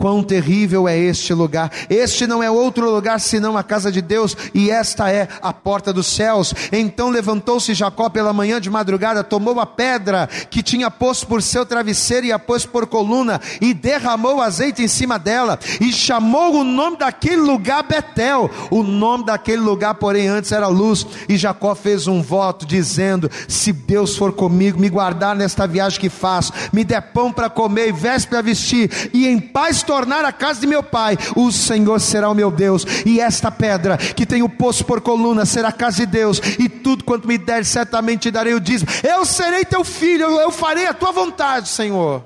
Quão 0.00 0.22
terrível 0.22 0.88
é 0.88 0.96
este 0.98 1.34
lugar! 1.34 1.70
Este 1.90 2.26
não 2.26 2.42
é 2.42 2.50
outro 2.50 2.90
lugar 2.90 3.20
senão 3.20 3.54
a 3.54 3.62
casa 3.62 3.92
de 3.92 4.00
Deus, 4.00 4.34
e 4.54 4.70
esta 4.70 5.10
é 5.10 5.28
a 5.42 5.52
porta 5.52 5.92
dos 5.92 6.06
céus. 6.06 6.54
Então 6.72 7.10
levantou-se 7.10 7.74
Jacó 7.74 8.08
pela 8.08 8.32
manhã 8.32 8.58
de 8.58 8.70
madrugada, 8.70 9.22
tomou 9.22 9.60
a 9.60 9.66
pedra 9.66 10.26
que 10.48 10.62
tinha 10.62 10.90
posto 10.90 11.26
por 11.26 11.42
seu 11.42 11.66
travesseiro 11.66 12.24
e 12.24 12.32
a 12.32 12.38
pôs 12.38 12.64
por 12.64 12.86
coluna, 12.86 13.42
e 13.60 13.74
derramou 13.74 14.40
azeite 14.40 14.82
em 14.82 14.88
cima 14.88 15.18
dela, 15.18 15.58
e 15.78 15.92
chamou 15.92 16.54
o 16.54 16.64
nome 16.64 16.96
daquele 16.96 17.42
lugar 17.42 17.82
Betel. 17.82 18.50
O 18.70 18.82
nome 18.82 19.26
daquele 19.26 19.60
lugar, 19.60 19.96
porém, 19.96 20.28
antes 20.28 20.50
era 20.50 20.66
luz. 20.66 21.06
E 21.28 21.36
Jacó 21.36 21.74
fez 21.74 22.06
um 22.06 22.22
voto, 22.22 22.64
dizendo: 22.64 23.30
Se 23.46 23.70
Deus 23.70 24.16
for 24.16 24.32
comigo, 24.32 24.80
me 24.80 24.88
guardar 24.88 25.36
nesta 25.36 25.66
viagem 25.66 26.00
que 26.00 26.08
faço, 26.08 26.54
me 26.72 26.84
der 26.84 27.02
pão 27.12 27.30
para 27.30 27.50
comer 27.50 27.88
e 27.88 27.92
veste 27.92 28.30
para 28.30 28.40
vestir, 28.40 29.10
e 29.12 29.28
em 29.28 29.38
paz 29.38 29.82
tornar 29.90 30.24
a 30.24 30.30
casa 30.30 30.60
de 30.60 30.68
meu 30.68 30.84
pai, 30.84 31.18
o 31.34 31.50
Senhor 31.50 31.98
será 31.98 32.30
o 32.30 32.34
meu 32.34 32.48
Deus, 32.48 32.86
e 33.04 33.18
esta 33.18 33.50
pedra 33.50 33.96
que 33.96 34.24
tenho 34.24 34.48
posto 34.48 34.84
por 34.84 35.00
coluna 35.00 35.44
será 35.44 35.70
a 35.70 35.72
casa 35.72 35.96
de 35.96 36.06
Deus, 36.06 36.40
e 36.60 36.68
tudo 36.68 37.02
quanto 37.02 37.26
me 37.26 37.36
der, 37.36 37.64
certamente 37.64 38.20
te 38.20 38.30
darei 38.30 38.54
o 38.54 38.60
dízimo. 38.60 38.88
Eu 39.02 39.26
serei 39.26 39.64
teu 39.64 39.82
filho, 39.82 40.26
eu 40.38 40.52
farei 40.52 40.86
a 40.86 40.94
tua 40.94 41.10
vontade, 41.10 41.68
Senhor. 41.68 42.22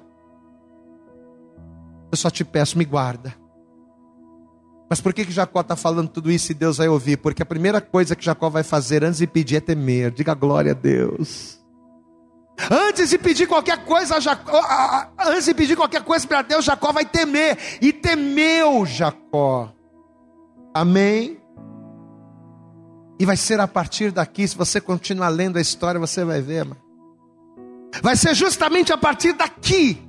Eu 2.13 2.19
só 2.19 2.29
te 2.29 2.45
peço, 2.45 2.77
me 2.77 2.85
guarda. 2.85 3.35
Mas 4.91 5.01
por 5.01 5.15
que, 5.15 5.25
que 5.25 5.33
Jacó 5.33 5.63
está 5.63 5.75
falando 5.75 6.11
tudo 6.11 6.31
isso 6.31 6.53
e 6.53 6.55
Deus 6.55 6.77
vai 6.77 6.89
ouvir? 6.89 7.17
Porque 7.17 7.43
a 7.43 7.47
primeira 7.47 7.81
coisa 7.81 8.15
que 8.15 8.23
Jacó 8.23 8.51
vai 8.51 8.63
fazer 8.63 9.03
antes 9.03 9.21
de 9.21 9.27
pedir 9.27 9.57
é 9.57 9.61
temer. 9.61 10.11
Diga 10.11 10.35
glória 10.35 10.73
a 10.73 10.75
Deus. 10.75 11.64
Antes 12.71 13.11
de 13.11 13.19
pedir 13.19 13.47
qualquer 13.47 13.85
coisa, 13.85 14.21
Jacó, 14.21 14.61
antes 15.19 15.47
de 15.47 15.55
pedir 15.55 15.77
qualquer 15.77 16.03
coisa 16.03 16.27
para 16.27 16.43
Deus, 16.43 16.65
Jacó 16.65 16.93
vai 16.93 17.05
temer. 17.05 17.59
E 17.81 17.93
temeu 17.93 18.87
Jacó. 18.87 19.73
Amém? 20.73 21.41
E 23.19 23.27
vai 23.27 23.37
ser 23.37 23.61
a 23.61 23.69
partir 23.69 24.11
daqui, 24.11 24.47
se 24.47 24.57
você 24.57 24.81
continuar 24.81 25.29
lendo 25.29 25.57
a 25.57 25.61
história, 25.61 26.01
você 26.01 26.25
vai 26.25 26.41
ver. 26.41 26.67
Vai 28.03 28.17
ser 28.17 28.35
justamente 28.35 28.93
a 28.93 28.99
partir 28.99 29.33
daqui, 29.33 30.03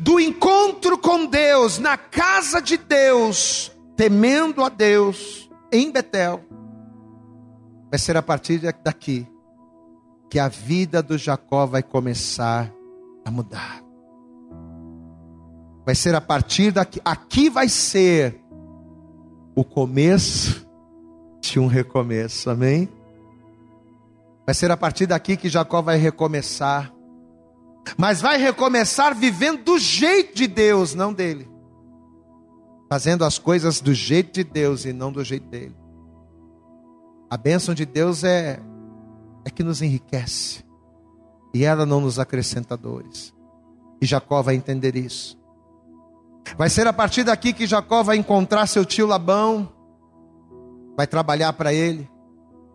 do 0.00 0.18
encontro 0.18 0.96
com 0.98 1.26
Deus, 1.26 1.78
na 1.78 1.96
casa 1.96 2.60
de 2.62 2.76
Deus, 2.76 3.72
temendo 3.96 4.64
a 4.64 4.68
Deus, 4.68 5.50
em 5.72 5.90
Betel. 5.90 6.42
Vai 7.90 7.98
ser 7.98 8.16
a 8.16 8.22
partir 8.22 8.60
daqui 8.82 9.26
que 10.28 10.38
a 10.38 10.48
vida 10.48 11.02
do 11.02 11.16
Jacó 11.16 11.66
vai 11.66 11.82
começar 11.82 12.72
a 13.24 13.30
mudar. 13.30 13.82
Vai 15.84 15.94
ser 15.94 16.14
a 16.14 16.20
partir 16.20 16.70
daqui, 16.70 17.00
aqui 17.04 17.48
vai 17.48 17.68
ser 17.68 18.38
o 19.54 19.64
começo 19.64 20.68
de 21.40 21.58
um 21.58 21.66
recomeço, 21.66 22.50
amém? 22.50 22.88
Vai 24.44 24.54
ser 24.54 24.70
a 24.70 24.76
partir 24.76 25.06
daqui 25.06 25.36
que 25.36 25.48
Jacó 25.48 25.80
vai 25.80 25.96
recomeçar, 25.96 26.92
mas 27.96 28.20
vai 28.20 28.38
recomeçar 28.38 29.14
vivendo 29.14 29.64
do 29.64 29.78
jeito 29.78 30.36
de 30.36 30.46
Deus, 30.46 30.94
não 30.94 31.12
dele, 31.12 31.48
fazendo 32.88 33.24
as 33.24 33.38
coisas 33.38 33.80
do 33.80 33.94
jeito 33.94 34.34
de 34.34 34.44
Deus 34.44 34.84
e 34.84 34.92
não 34.92 35.10
do 35.10 35.24
jeito 35.24 35.48
dele. 35.48 35.76
A 37.30 37.36
bênção 37.36 37.74
de 37.74 37.84
Deus 37.84 38.24
é 38.24 38.60
é 39.44 39.50
que 39.50 39.62
nos 39.62 39.82
enriquece. 39.82 40.64
E 41.54 41.64
ela 41.64 41.86
não 41.86 42.00
nos 42.00 42.18
acrescenta 42.18 42.76
dores. 42.76 43.34
E 44.00 44.06
Jacó 44.06 44.42
vai 44.42 44.54
entender 44.54 44.96
isso. 44.96 45.38
Vai 46.56 46.70
ser 46.70 46.86
a 46.86 46.92
partir 46.92 47.24
daqui 47.24 47.52
que 47.52 47.66
Jacó 47.66 48.02
vai 48.02 48.16
encontrar 48.16 48.66
seu 48.66 48.84
tio 48.84 49.06
Labão, 49.06 49.68
vai 50.96 51.06
trabalhar 51.06 51.52
para 51.52 51.72
ele, 51.72 52.08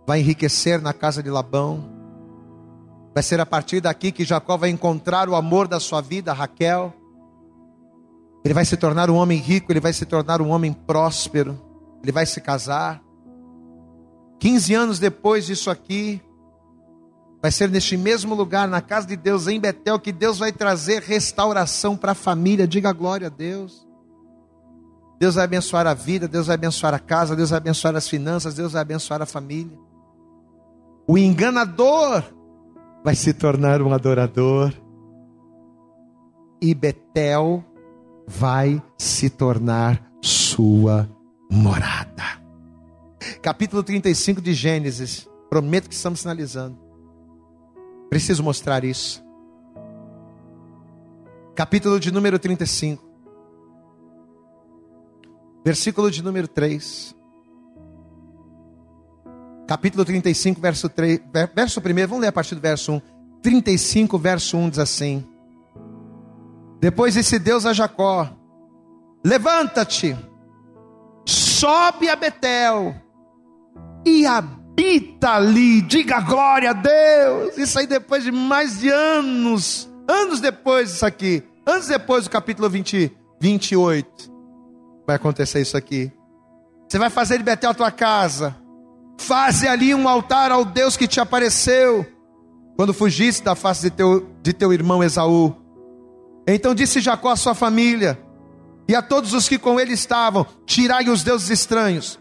vai 0.06 0.20
enriquecer 0.20 0.82
na 0.82 0.94
casa 0.94 1.24
de 1.24 1.30
Labão. 1.30 1.92
Vai 3.14 3.22
ser 3.22 3.40
a 3.40 3.46
partir 3.46 3.80
daqui 3.80 4.12
que 4.12 4.26
Jacó 4.26 4.58
vai 4.58 4.70
encontrar 4.70 5.30
o 5.30 5.36
amor 5.36 5.68
da 5.68 5.80
sua 5.80 6.02
vida, 6.02 6.34
Raquel. 6.34 6.94
Ele 8.44 8.54
vai 8.54 8.66
se 8.66 8.76
tornar 8.76 9.10
um 9.10 9.16
homem 9.16 9.38
rico, 9.38 9.72
ele 9.72 9.80
vai 9.80 9.94
se 9.94 10.06
tornar 10.06 10.42
um 10.42 10.50
homem 10.50 10.74
próspero, 10.74 11.60
ele 12.02 12.12
vai 12.12 12.26
se 12.26 12.42
casar. 12.42 13.02
15 14.40 14.74
anos 14.74 15.00
depois 15.00 15.46
disso 15.46 15.70
aqui, 15.70 16.22
Vai 17.44 17.52
ser 17.52 17.70
neste 17.70 17.98
mesmo 17.98 18.34
lugar, 18.34 18.70
na 18.70 18.80
casa 18.80 19.06
de 19.06 19.18
Deus, 19.18 19.50
em 19.50 19.60
Betel, 19.60 20.00
que 20.00 20.14
Deus 20.14 20.40
vai 20.40 20.54
trazer 20.54 21.02
restauração 21.02 21.98
para 21.98 22.14
a 22.14 22.16
família. 22.16 22.66
Diga 22.66 22.94
glória 22.94 23.28
a 23.28 23.30
Deus. 23.30 23.86
Deus 25.20 25.36
vai 25.36 25.44
abençoar 25.44 25.86
a 25.86 25.94
vida, 25.94 26.26
Deus 26.26 26.48
vai 26.48 26.54
abençoar 26.54 26.94
a 26.94 27.00
casa, 27.00 27.36
Deus 27.36 27.50
vai 27.50 27.58
abençoar 27.58 27.98
as 27.98 28.08
finanças, 28.08 28.56
Deus 28.56 28.72
vai 28.72 28.82
abençoar 28.82 29.22
a 29.22 29.26
família. 29.26 29.78
O 31.06 31.18
enganador 31.18 32.24
vai 33.04 33.14
se 33.14 33.34
tornar 33.34 33.82
um 33.82 33.94
adorador. 33.94 34.74
E 36.62 36.74
Betel 36.74 37.62
vai 38.26 38.82
se 38.98 39.30
tornar 39.30 40.02
sua 40.22 41.10
morada. 41.52 42.24
Capítulo 43.42 43.84
35 43.84 44.42
de 44.42 44.54
Gênesis. 44.54 45.28
Prometo 45.50 45.90
que 45.90 45.96
estamos 45.96 46.22
sinalizando. 46.22 46.83
Preciso 48.14 48.44
mostrar 48.44 48.84
isso. 48.84 49.26
Capítulo 51.56 52.00
de 52.00 52.12
número 52.12 52.38
35. 52.38 53.04
Versículo 55.66 56.12
de 56.12 56.22
número 56.22 56.48
3. 56.48 57.16
Capítulo 59.66 60.06
35, 60.06 60.62
verso 60.62 60.90
3, 60.90 61.22
verso 61.56 61.80
1, 61.80 61.84
vamos 62.08 62.20
ler 62.20 62.28
a 62.28 62.32
partir 62.32 62.54
do 62.54 62.62
verso 62.62 62.94
1. 62.94 63.02
35, 63.42 64.20
verso 64.20 64.58
1 64.58 64.70
diz 64.70 64.78
assim: 64.78 65.28
Depois 66.80 67.16
disse 67.16 67.40
Deus 67.40 67.66
a 67.66 67.74
Jacó: 67.74 68.30
Levanta-te, 69.26 70.16
sobe 71.26 72.10
a 72.10 72.16
Betel 72.16 72.94
e 74.06 74.28
habita 74.28 74.63
habita 74.74 75.36
ali, 75.36 75.82
diga 75.82 76.20
glória 76.20 76.72
a 76.72 76.74
Deus. 76.74 77.58
Isso 77.58 77.80
aí 77.80 77.88
depois 77.88 78.24
de 78.24 78.32
mais 78.32 78.80
de 78.80 78.90
anos, 78.90 79.90
anos 80.08 80.40
depois 80.40 80.92
disso 80.92 81.06
aqui, 81.06 81.44
anos 81.66 81.88
depois 81.88 82.26
do 82.26 82.30
capítulo 82.30 82.70
20, 82.70 83.12
28, 83.40 84.32
vai 85.06 85.16
acontecer 85.16 85.62
isso 85.62 85.78
aqui. 85.78 86.12
Você 86.90 86.98
vai 87.00 87.10
fazer 87.10 87.38
de 87.38 87.44
Betel 87.44 87.72
a 87.72 87.74
tua 87.74 87.92
casa, 87.92 88.56
faze 89.18 89.68
ali 89.68 89.96
um 89.96 90.08
altar 90.08 90.52
ao 90.52 90.66
Deus 90.66 90.98
que 90.98 91.08
te 91.08 91.20
apareceu. 91.20 92.06
quando 92.76 92.94
fugiste 92.94 93.44
da 93.44 93.54
face 93.54 93.84
de 93.84 93.92
teu, 93.92 94.28
de 94.42 94.52
teu 94.52 94.74
irmão 94.74 95.04
Esaú. 95.04 95.56
Então 96.48 96.74
disse 96.74 97.00
Jacó 97.00 97.30
à 97.30 97.36
sua 97.36 97.54
família 97.54 98.20
e 98.90 98.96
a 98.96 99.02
todos 99.02 99.34
os 99.34 99.48
que 99.48 99.60
com 99.60 99.80
ele 99.80 99.94
estavam: 99.94 100.46
Tirai 100.66 101.08
os 101.08 101.24
deuses 101.24 101.52
estranhos 101.52 102.20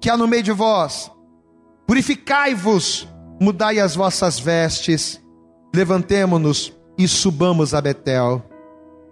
que 0.00 0.08
há 0.08 0.16
no 0.16 0.28
meio 0.28 0.44
de 0.44 0.52
vós, 0.52 1.10
purificai-vos, 1.88 3.08
mudai 3.40 3.78
as 3.78 3.96
vossas 3.96 4.38
vestes, 4.38 5.18
levantemo-nos 5.74 6.76
e 6.98 7.08
subamos 7.08 7.72
a 7.72 7.80
Betel, 7.80 8.44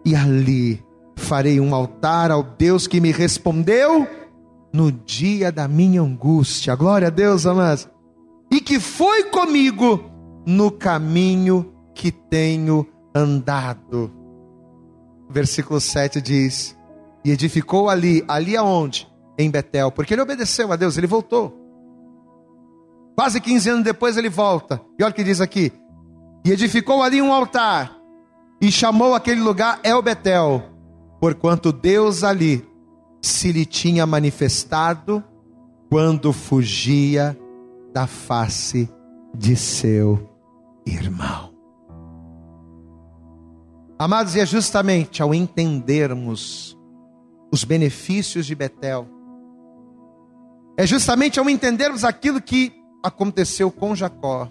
e 0.04 0.14
ali 0.14 0.84
farei 1.16 1.58
um 1.58 1.74
altar 1.74 2.30
ao 2.30 2.42
Deus 2.42 2.86
que 2.86 3.00
me 3.00 3.10
respondeu 3.10 4.06
no 4.74 4.92
dia 4.92 5.50
da 5.50 5.66
minha 5.66 6.02
angústia. 6.02 6.74
Glória 6.74 7.08
a 7.08 7.10
Deus, 7.10 7.46
amados. 7.46 7.88
E 8.52 8.60
que 8.60 8.78
foi 8.78 9.24
comigo 9.24 10.04
no 10.46 10.70
caminho 10.70 11.72
que 11.94 12.12
tenho 12.12 12.86
andado. 13.14 14.12
Versículo 15.30 15.80
7 15.80 16.20
diz: 16.20 16.76
E 17.24 17.30
edificou 17.30 17.88
ali, 17.88 18.22
ali 18.28 18.54
aonde? 18.54 19.08
Em 19.38 19.50
Betel, 19.50 19.90
porque 19.90 20.14
ele 20.14 20.22
obedeceu 20.22 20.70
a 20.72 20.76
Deus, 20.76 20.98
ele 20.98 21.06
voltou. 21.06 21.65
Quase 23.16 23.40
15 23.40 23.70
anos 23.70 23.84
depois 23.84 24.18
ele 24.18 24.28
volta. 24.28 24.80
E 24.98 25.02
olha 25.02 25.10
o 25.10 25.14
que 25.14 25.24
diz 25.24 25.40
aqui: 25.40 25.72
E 26.44 26.52
edificou 26.52 27.02
ali 27.02 27.22
um 27.22 27.32
altar, 27.32 27.96
e 28.60 28.70
chamou 28.70 29.14
aquele 29.14 29.40
lugar 29.40 29.80
El 29.82 30.02
Betel, 30.02 30.62
porquanto 31.18 31.72
Deus 31.72 32.22
ali 32.22 32.62
se 33.22 33.50
lhe 33.50 33.64
tinha 33.64 34.06
manifestado 34.06 35.24
quando 35.90 36.32
fugia 36.32 37.36
da 37.92 38.06
face 38.06 38.88
de 39.34 39.56
seu 39.56 40.28
irmão. 40.84 41.54
Amados, 43.98 44.36
e 44.36 44.40
é 44.40 44.46
justamente 44.46 45.22
ao 45.22 45.34
entendermos 45.34 46.76
os 47.50 47.64
benefícios 47.64 48.44
de 48.44 48.54
Betel, 48.54 49.08
é 50.76 50.86
justamente 50.86 51.40
ao 51.40 51.48
entendermos 51.48 52.04
aquilo 52.04 52.42
que 52.42 52.74
aconteceu 53.06 53.70
com 53.70 53.94
Jacó, 53.94 54.48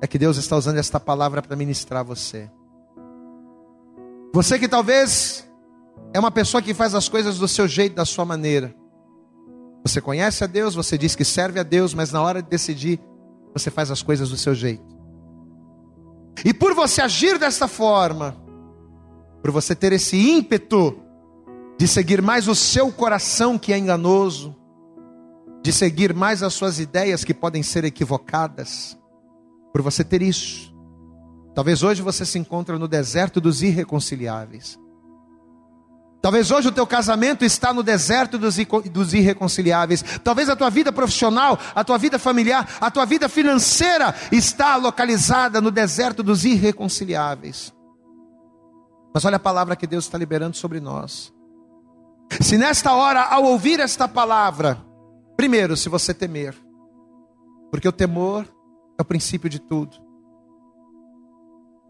é 0.00 0.06
que 0.06 0.16
Deus 0.16 0.36
está 0.36 0.56
usando 0.56 0.78
esta 0.78 1.00
palavra 1.00 1.42
para 1.42 1.56
ministrar 1.56 2.04
você. 2.04 2.48
Você 4.32 4.58
que 4.60 4.68
talvez 4.68 5.44
é 6.14 6.20
uma 6.20 6.30
pessoa 6.30 6.62
que 6.62 6.72
faz 6.72 6.94
as 6.94 7.08
coisas 7.08 7.36
do 7.38 7.48
seu 7.48 7.66
jeito, 7.66 7.96
da 7.96 8.04
sua 8.04 8.24
maneira. 8.24 8.72
Você 9.82 10.00
conhece 10.00 10.44
a 10.44 10.46
Deus, 10.46 10.76
você 10.76 10.96
diz 10.96 11.16
que 11.16 11.24
serve 11.24 11.58
a 11.58 11.64
Deus, 11.64 11.94
mas 11.94 12.12
na 12.12 12.22
hora 12.22 12.40
de 12.40 12.48
decidir, 12.48 13.00
você 13.52 13.70
faz 13.70 13.90
as 13.90 14.02
coisas 14.02 14.30
do 14.30 14.36
seu 14.36 14.54
jeito. 14.54 14.96
E 16.44 16.54
por 16.54 16.74
você 16.74 17.02
agir 17.02 17.38
desta 17.38 17.66
forma, 17.66 18.36
por 19.42 19.50
você 19.50 19.74
ter 19.74 19.92
esse 19.92 20.16
ímpeto 20.16 20.96
de 21.76 21.88
seguir 21.88 22.22
mais 22.22 22.46
o 22.46 22.54
seu 22.54 22.92
coração 22.92 23.58
que 23.58 23.72
é 23.72 23.78
enganoso, 23.78 24.54
de 25.66 25.72
seguir 25.72 26.14
mais 26.14 26.44
as 26.44 26.54
suas 26.54 26.78
ideias 26.78 27.24
que 27.24 27.34
podem 27.34 27.60
ser 27.60 27.84
equivocadas, 27.84 28.96
por 29.72 29.82
você 29.82 30.04
ter 30.04 30.22
isso, 30.22 30.72
talvez 31.56 31.82
hoje 31.82 32.02
você 32.02 32.24
se 32.24 32.38
encontre 32.38 32.78
no 32.78 32.86
deserto 32.86 33.40
dos 33.40 33.64
irreconciliáveis. 33.64 34.78
Talvez 36.22 36.52
hoje 36.52 36.68
o 36.68 36.72
teu 36.72 36.86
casamento 36.86 37.44
está 37.44 37.72
no 37.72 37.82
deserto 37.82 38.38
dos, 38.38 38.54
dos 38.92 39.12
irreconciliáveis. 39.12 40.04
Talvez 40.22 40.48
a 40.48 40.54
tua 40.54 40.70
vida 40.70 40.92
profissional, 40.92 41.58
a 41.74 41.82
tua 41.82 41.98
vida 41.98 42.16
familiar, 42.16 42.76
a 42.80 42.88
tua 42.88 43.04
vida 43.04 43.28
financeira 43.28 44.14
está 44.30 44.76
localizada 44.76 45.60
no 45.60 45.72
deserto 45.72 46.22
dos 46.22 46.44
irreconciliáveis. 46.44 47.74
Mas 49.12 49.24
olha 49.24 49.34
a 49.34 49.40
palavra 49.40 49.74
que 49.74 49.88
Deus 49.88 50.04
está 50.04 50.16
liberando 50.16 50.56
sobre 50.56 50.78
nós. 50.78 51.34
Se 52.40 52.56
nesta 52.56 52.94
hora, 52.94 53.22
ao 53.22 53.42
ouvir 53.42 53.80
esta 53.80 54.06
palavra, 54.06 54.86
primeiro, 55.36 55.76
se 55.76 55.88
você 55.88 56.14
temer, 56.14 56.54
porque 57.70 57.88
o 57.88 57.92
temor 57.92 58.46
é 58.98 59.02
o 59.02 59.04
princípio 59.04 59.48
de 59.50 59.60
tudo. 59.60 59.96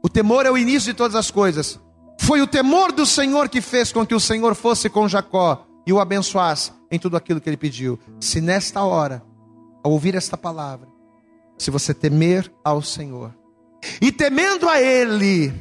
O 0.03 0.09
temor 0.09 0.47
é 0.47 0.51
o 0.51 0.59
início 0.59 0.93
de 0.93 0.97
todas 0.97 1.15
as 1.15 1.31
coisas. 1.31 1.81
Foi 2.21 2.41
o 2.41 2.47
temor 2.47 2.93
do 2.93 3.05
Senhor 3.05 3.49
que 3.49 3.61
fez 3.61 3.93
com 3.93 4.07
que 4.07 4.15
o 4.15 4.21
Senhor 4.21 4.55
fosse 4.55 4.89
com 4.89 5.09
Jacó 5.09 5.67
e 5.87 5.93
o 5.93 6.01
abençoasse 6.01 6.73
em 6.91 6.99
tudo 6.99 7.17
aquilo 7.17 7.41
que 7.41 7.49
ele 7.49 7.57
pediu. 7.57 7.99
Se 8.21 8.41
nesta 8.41 8.83
hora, 8.83 9.23
ao 9.83 9.93
ouvir 9.93 10.15
esta 10.15 10.37
palavra, 10.37 10.89
se 11.59 11.71
você 11.71 11.95
temer 11.95 12.53
ao 12.65 12.83
Senhor, 12.83 13.33
e 14.01 14.11
temendo 14.11 14.69
a 14.69 14.81
Ele, 14.81 15.53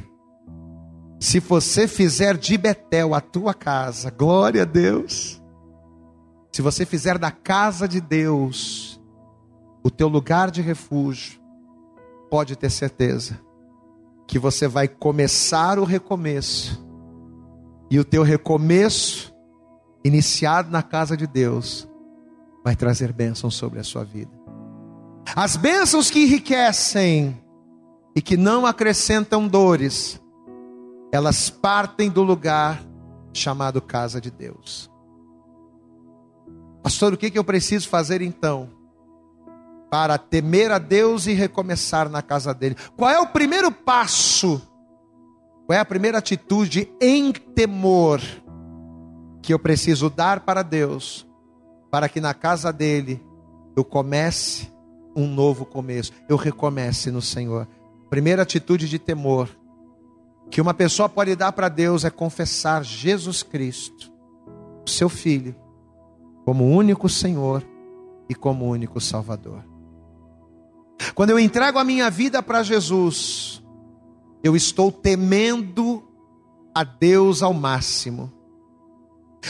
se 1.20 1.40
você 1.40 1.86
fizer 1.86 2.36
de 2.36 2.58
Betel 2.58 3.14
a 3.14 3.20
tua 3.20 3.54
casa, 3.54 4.10
glória 4.10 4.62
a 4.62 4.64
Deus. 4.64 5.42
Se 6.56 6.62
você 6.62 6.86
fizer 6.86 7.18
da 7.18 7.30
casa 7.30 7.86
de 7.86 8.00
Deus 8.00 8.98
o 9.84 9.90
teu 9.90 10.08
lugar 10.08 10.50
de 10.50 10.62
refúgio, 10.62 11.38
pode 12.30 12.56
ter 12.56 12.70
certeza 12.70 13.38
que 14.26 14.38
você 14.38 14.66
vai 14.66 14.88
começar 14.88 15.78
o 15.78 15.84
recomeço. 15.84 16.82
E 17.90 18.00
o 18.00 18.04
teu 18.06 18.22
recomeço, 18.22 19.34
iniciado 20.02 20.70
na 20.70 20.82
casa 20.82 21.14
de 21.14 21.26
Deus, 21.26 21.86
vai 22.64 22.74
trazer 22.74 23.12
bênçãos 23.12 23.54
sobre 23.54 23.78
a 23.78 23.84
sua 23.84 24.02
vida. 24.02 24.32
As 25.36 25.58
bênçãos 25.58 26.10
que 26.10 26.22
enriquecem 26.22 27.38
e 28.16 28.22
que 28.22 28.38
não 28.38 28.64
acrescentam 28.64 29.46
dores, 29.46 30.18
elas 31.12 31.50
partem 31.50 32.08
do 32.08 32.22
lugar 32.22 32.82
chamado 33.34 33.82
casa 33.82 34.22
de 34.22 34.30
Deus. 34.30 34.95
Pastor, 36.86 37.14
o 37.14 37.16
que, 37.16 37.32
que 37.32 37.38
eu 37.38 37.42
preciso 37.42 37.88
fazer 37.88 38.22
então? 38.22 38.70
para 39.90 40.16
temer 40.16 40.70
a 40.70 40.78
Deus 40.78 41.26
e 41.26 41.32
recomeçar 41.32 42.08
na 42.08 42.22
casa 42.22 42.54
dele. 42.54 42.76
Qual 42.96 43.10
é 43.10 43.18
o 43.18 43.26
primeiro 43.26 43.72
passo? 43.72 44.62
Qual 45.66 45.76
é 45.76 45.80
a 45.80 45.84
primeira 45.84 46.18
atitude 46.18 46.88
em 47.00 47.32
temor 47.32 48.20
que 49.42 49.52
eu 49.52 49.58
preciso 49.58 50.08
dar 50.08 50.40
para 50.40 50.62
Deus, 50.62 51.26
para 51.90 52.08
que 52.08 52.20
na 52.20 52.32
casa 52.32 52.72
dele 52.72 53.20
eu 53.76 53.84
comece 53.84 54.70
um 55.16 55.26
novo 55.26 55.64
começo, 55.64 56.12
eu 56.28 56.36
recomece 56.36 57.10
no 57.10 57.20
Senhor? 57.20 57.66
Primeira 58.08 58.42
atitude 58.42 58.88
de 58.88 59.00
temor 59.00 59.48
que 60.52 60.60
uma 60.60 60.72
pessoa 60.72 61.08
pode 61.08 61.34
dar 61.34 61.50
para 61.50 61.68
Deus 61.68 62.04
é 62.04 62.10
confessar 62.10 62.84
Jesus 62.84 63.42
Cristo, 63.42 64.12
seu 64.86 65.08
Filho, 65.08 65.65
como 66.46 66.64
único 66.64 67.08
Senhor 67.08 67.66
e 68.28 68.34
como 68.34 68.66
único 68.66 69.00
Salvador. 69.00 69.64
Quando 71.12 71.30
eu 71.30 71.40
entrego 71.40 71.76
a 71.76 71.82
minha 71.82 72.08
vida 72.08 72.40
para 72.40 72.62
Jesus, 72.62 73.60
eu 74.44 74.54
estou 74.54 74.92
temendo 74.92 76.08
a 76.72 76.84
Deus 76.84 77.42
ao 77.42 77.52
máximo. 77.52 78.32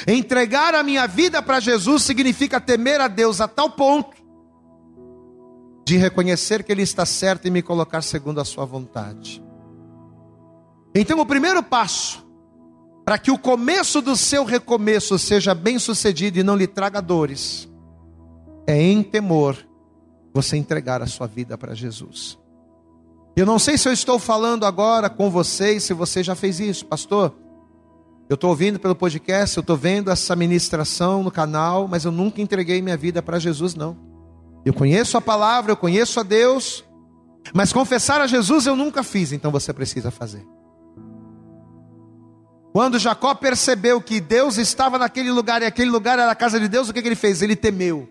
Entregar 0.07 0.75
a 0.75 0.83
minha 0.83 1.07
vida 1.07 1.43
para 1.43 1.61
Jesus 1.61 2.03
significa 2.03 2.59
temer 2.59 2.99
a 2.99 3.09
Deus 3.09 3.43
a 3.43 3.47
tal 3.47 3.71
ponto 3.71 4.17
de 5.85 5.99
reconhecer 5.99 6.65
que 6.65 6.73
Ele 6.73 6.83
está 6.83 7.05
certo 7.05 7.47
e 7.47 7.51
me 7.51 7.61
colocar 7.61 8.01
segundo 8.01 8.41
a 8.41 8.45
Sua 8.45 8.65
vontade. 8.65 9.45
Então, 10.95 11.21
o 11.21 11.27
primeiro 11.27 11.63
passo 11.63 12.26
para 13.07 13.19
que 13.19 13.31
o 13.31 13.39
começo 13.39 14.03
do 14.03 14.17
seu 14.17 14.45
recomeço 14.45 15.17
seja 15.17 15.55
bem 15.55 15.79
sucedido 15.79 16.41
e 16.41 16.43
não 16.43 16.57
lhe 16.57 16.67
traga 16.67 17.01
dores, 17.01 17.69
é 18.67 18.83
em 18.83 19.01
temor 19.01 19.57
você 20.35 20.57
entregar 20.57 21.01
a 21.01 21.07
sua 21.07 21.29
vida 21.29 21.57
para 21.57 21.73
Jesus. 21.73 22.37
Eu 23.37 23.47
não 23.47 23.61
sei 23.61 23.79
se 23.79 23.89
eu 23.89 23.93
estou 23.93 24.19
falando 24.19 24.67
agora 24.67 25.09
com 25.09 25.31
vocês, 25.31 25.85
se 25.85 25.95
você 25.95 26.21
já 26.21 26.35
fez 26.35 26.59
isso, 26.59 26.85
pastor. 26.85 27.33
Eu 28.29 28.35
estou 28.35 28.51
ouvindo 28.51 28.81
pelo 28.81 28.97
podcast, 28.97 29.57
eu 29.57 29.61
estou 29.61 29.77
vendo 29.77 30.11
essa 30.11 30.35
ministração 30.35 31.23
no 31.23 31.31
canal, 31.31 31.87
mas 31.87 32.05
eu 32.05 32.11
nunca 32.11 32.43
entreguei 32.43 32.83
minha 32.83 32.97
vida 32.97 33.23
para 33.23 33.39
Jesus, 33.39 33.77
não. 33.77 33.97
Eu 34.65 34.75
conheço 34.75 35.17
a 35.17 35.21
palavra, 35.21 35.71
eu 35.71 35.77
conheço 35.77 36.19
a 36.19 36.25
Deus, 36.25 36.85
mas 37.55 37.73
confessar 37.73 38.21
a 38.21 38.27
Jesus 38.27 38.67
eu 38.67 38.75
nunca 38.75 39.05
fiz, 39.05 39.31
então 39.31 39.53
você 39.53 39.73
precisa 39.73 40.11
fazer. 40.11 40.45
Quando 42.77 42.99
Jacó 42.99 43.35
percebeu 43.35 44.03
que 44.03 44.21
Deus 44.21 44.59
estava 44.59 44.99
naquele 44.99 45.31
lugar 45.31 45.63
e 45.63 45.65
aquele 45.65 45.89
lugar 45.89 46.19
era 46.19 46.31
a 46.31 46.35
casa 46.35 46.61
de 46.61 46.69
Deus, 46.69 46.91
o 46.91 46.93
que, 46.93 47.01
que 47.01 47.09
ele 47.09 47.17
fez? 47.17 47.41
Ele 47.41 47.57
temeu. 47.57 48.07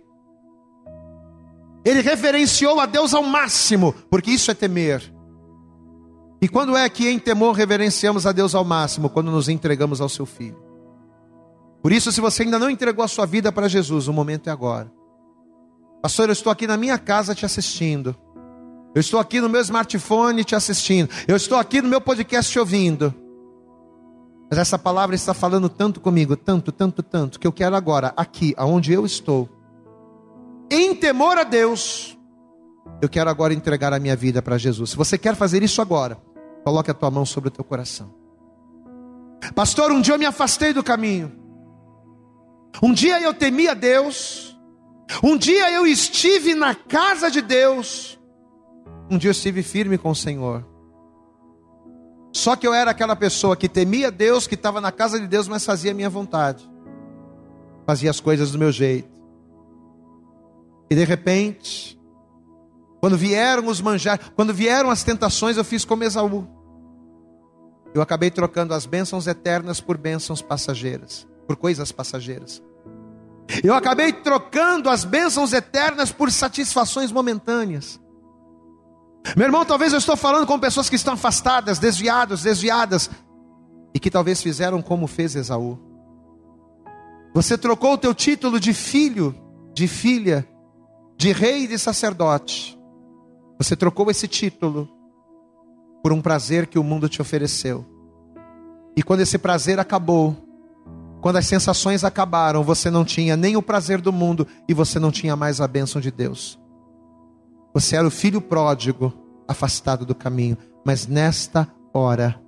Ele 1.85 2.01
reverenciou 2.01 2.79
a 2.79 2.87
Deus 2.87 3.13
ao 3.13 3.21
máximo, 3.21 3.93
porque 4.09 4.31
isso 4.31 4.49
é 4.49 4.55
temer. 4.55 5.03
E 6.41 6.47
quando 6.47 6.75
é 6.75 6.89
que 6.89 7.07
em 7.07 7.19
temor 7.19 7.53
reverenciamos 7.53 8.25
a 8.25 8.31
Deus 8.31 8.55
ao 8.55 8.65
máximo? 8.65 9.07
Quando 9.07 9.29
nos 9.29 9.49
entregamos 9.49 10.01
ao 10.01 10.09
seu 10.09 10.25
Filho. 10.25 10.57
Por 11.83 11.91
isso, 11.91 12.11
se 12.11 12.19
você 12.19 12.41
ainda 12.41 12.57
não 12.57 12.67
entregou 12.67 13.05
a 13.05 13.07
sua 13.07 13.27
vida 13.27 13.51
para 13.51 13.69
Jesus, 13.69 14.07
o 14.07 14.13
momento 14.13 14.49
é 14.49 14.51
agora. 14.51 14.91
Pastor, 16.01 16.27
eu 16.27 16.33
estou 16.33 16.51
aqui 16.51 16.65
na 16.65 16.75
minha 16.75 16.97
casa 16.97 17.35
te 17.35 17.45
assistindo. 17.45 18.15
Eu 18.95 18.99
estou 18.99 19.19
aqui 19.19 19.39
no 19.39 19.47
meu 19.47 19.61
smartphone 19.61 20.43
te 20.43 20.55
assistindo. 20.55 21.07
Eu 21.27 21.35
estou 21.35 21.59
aqui 21.59 21.83
no 21.83 21.87
meu 21.87 22.01
podcast 22.01 22.51
te 22.51 22.57
ouvindo. 22.57 23.13
Mas 24.49 24.59
essa 24.59 24.77
palavra 24.77 25.15
está 25.15 25.33
falando 25.33 25.69
tanto 25.69 25.99
comigo, 25.99 26.35
tanto, 26.35 26.71
tanto, 26.71 27.01
tanto, 27.01 27.39
que 27.39 27.47
eu 27.47 27.51
quero 27.51 27.75
agora, 27.75 28.13
aqui, 28.15 28.53
aonde 28.57 28.93
eu 28.93 29.05
estou, 29.05 29.49
em 30.69 30.95
temor 30.95 31.37
a 31.37 31.43
Deus, 31.43 32.17
eu 33.01 33.09
quero 33.09 33.29
agora 33.29 33.53
entregar 33.53 33.93
a 33.93 33.99
minha 33.99 34.15
vida 34.15 34.41
para 34.41 34.57
Jesus. 34.57 34.91
Se 34.91 34.95
você 34.95 35.17
quer 35.17 35.35
fazer 35.35 35.63
isso 35.63 35.81
agora, 35.81 36.17
coloque 36.63 36.91
a 36.91 36.93
tua 36.93 37.11
mão 37.11 37.25
sobre 37.25 37.49
o 37.49 37.51
teu 37.51 37.63
coração. 37.63 38.13
Pastor, 39.53 39.91
um 39.91 40.01
dia 40.01 40.13
eu 40.13 40.19
me 40.19 40.25
afastei 40.25 40.73
do 40.73 40.83
caminho. 40.83 41.31
Um 42.81 42.93
dia 42.93 43.21
eu 43.21 43.33
temia 43.33 43.75
Deus. 43.75 44.57
Um 45.23 45.37
dia 45.37 45.71
eu 45.71 45.85
estive 45.85 46.55
na 46.55 46.73
casa 46.73 47.29
de 47.29 47.41
Deus. 47.41 48.19
Um 49.09 49.17
dia 49.17 49.29
eu 49.29 49.33
estive 49.33 49.61
firme 49.61 49.97
com 49.97 50.09
o 50.09 50.15
Senhor. 50.15 50.65
Só 52.35 52.53
que 52.57 52.67
eu 52.67 52.73
era 52.73 52.91
aquela 52.91 53.15
pessoa 53.15 53.55
que 53.55 53.69
temia 53.69 54.11
Deus, 54.11 54.45
que 54.45 54.55
estava 54.55 54.81
na 54.81 54.91
casa 54.91 55.17
de 55.17 55.25
Deus, 55.25 55.47
mas 55.47 55.63
fazia 55.63 55.91
a 55.91 55.93
minha 55.93 56.09
vontade. 56.09 56.69
Fazia 57.87 58.09
as 58.09 58.19
coisas 58.19 58.51
do 58.51 58.59
meu 58.59 58.73
jeito. 58.73 59.07
E 60.89 60.95
de 60.95 61.05
repente, 61.05 61.97
quando 62.99 63.15
vieram 63.15 63.67
os 63.67 63.79
manjar, 63.79 64.33
quando 64.35 64.53
vieram 64.53 64.89
as 64.89 65.01
tentações, 65.01 65.55
eu 65.55 65.63
fiz 65.63 65.85
como 65.85 66.03
Esaú. 66.03 66.45
Eu 67.93 68.01
acabei 68.01 68.29
trocando 68.29 68.73
as 68.73 68.85
bênçãos 68.85 69.27
eternas 69.27 69.79
por 69.79 69.97
bênçãos 69.97 70.41
passageiras, 70.41 71.25
por 71.47 71.55
coisas 71.55 71.89
passageiras. 71.93 72.61
Eu 73.63 73.73
acabei 73.73 74.11
trocando 74.11 74.89
as 74.89 75.05
bênçãos 75.05 75.53
eternas 75.53 76.11
por 76.11 76.29
satisfações 76.29 77.13
momentâneas. 77.13 77.97
Meu 79.35 79.45
irmão, 79.45 79.65
talvez 79.65 79.91
eu 79.93 79.99
estou 79.99 80.15
falando 80.15 80.45
com 80.45 80.59
pessoas 80.59 80.89
que 80.89 80.95
estão 80.95 81.13
afastadas, 81.13 81.79
desviadas, 81.79 82.43
desviadas, 82.43 83.09
e 83.93 83.99
que 83.99 84.11
talvez 84.11 84.41
fizeram 84.41 84.81
como 84.81 85.07
fez 85.07 85.35
Esaú. 85.35 85.79
Você 87.33 87.57
trocou 87.57 87.93
o 87.93 87.97
teu 87.97 88.13
título 88.13 88.59
de 88.59 88.73
filho, 88.73 89.35
de 89.73 89.87
filha, 89.87 90.47
de 91.17 91.31
rei 91.31 91.63
e 91.63 91.67
de 91.67 91.77
sacerdote. 91.79 92.77
Você 93.57 93.75
trocou 93.75 94.09
esse 94.11 94.27
título 94.27 94.89
por 96.03 96.13
um 96.13 96.21
prazer 96.21 96.67
que 96.67 96.77
o 96.77 96.83
mundo 96.83 97.09
te 97.09 97.21
ofereceu. 97.21 97.85
E 98.95 99.03
quando 99.03 99.21
esse 99.21 99.37
prazer 99.37 99.79
acabou, 99.79 100.35
quando 101.21 101.37
as 101.37 101.47
sensações 101.47 102.03
acabaram, 102.03 102.63
você 102.63 102.89
não 102.89 103.03
tinha 103.03 103.35
nem 103.35 103.57
o 103.57 103.61
prazer 103.61 103.99
do 103.99 104.13
mundo 104.13 104.47
e 104.67 104.73
você 104.73 104.99
não 104.99 105.11
tinha 105.11 105.35
mais 105.35 105.59
a 105.59 105.67
bênção 105.67 105.99
de 105.99 106.11
Deus. 106.11 106.59
Você 107.75 107.97
era 107.97 108.07
o 108.07 108.11
filho 108.11 108.39
pródigo, 108.39 109.11
afastado 109.45 110.05
do 110.05 110.15
caminho. 110.15 110.57
Mas 110.85 111.07
nesta 111.07 111.67
hora, 111.93 112.41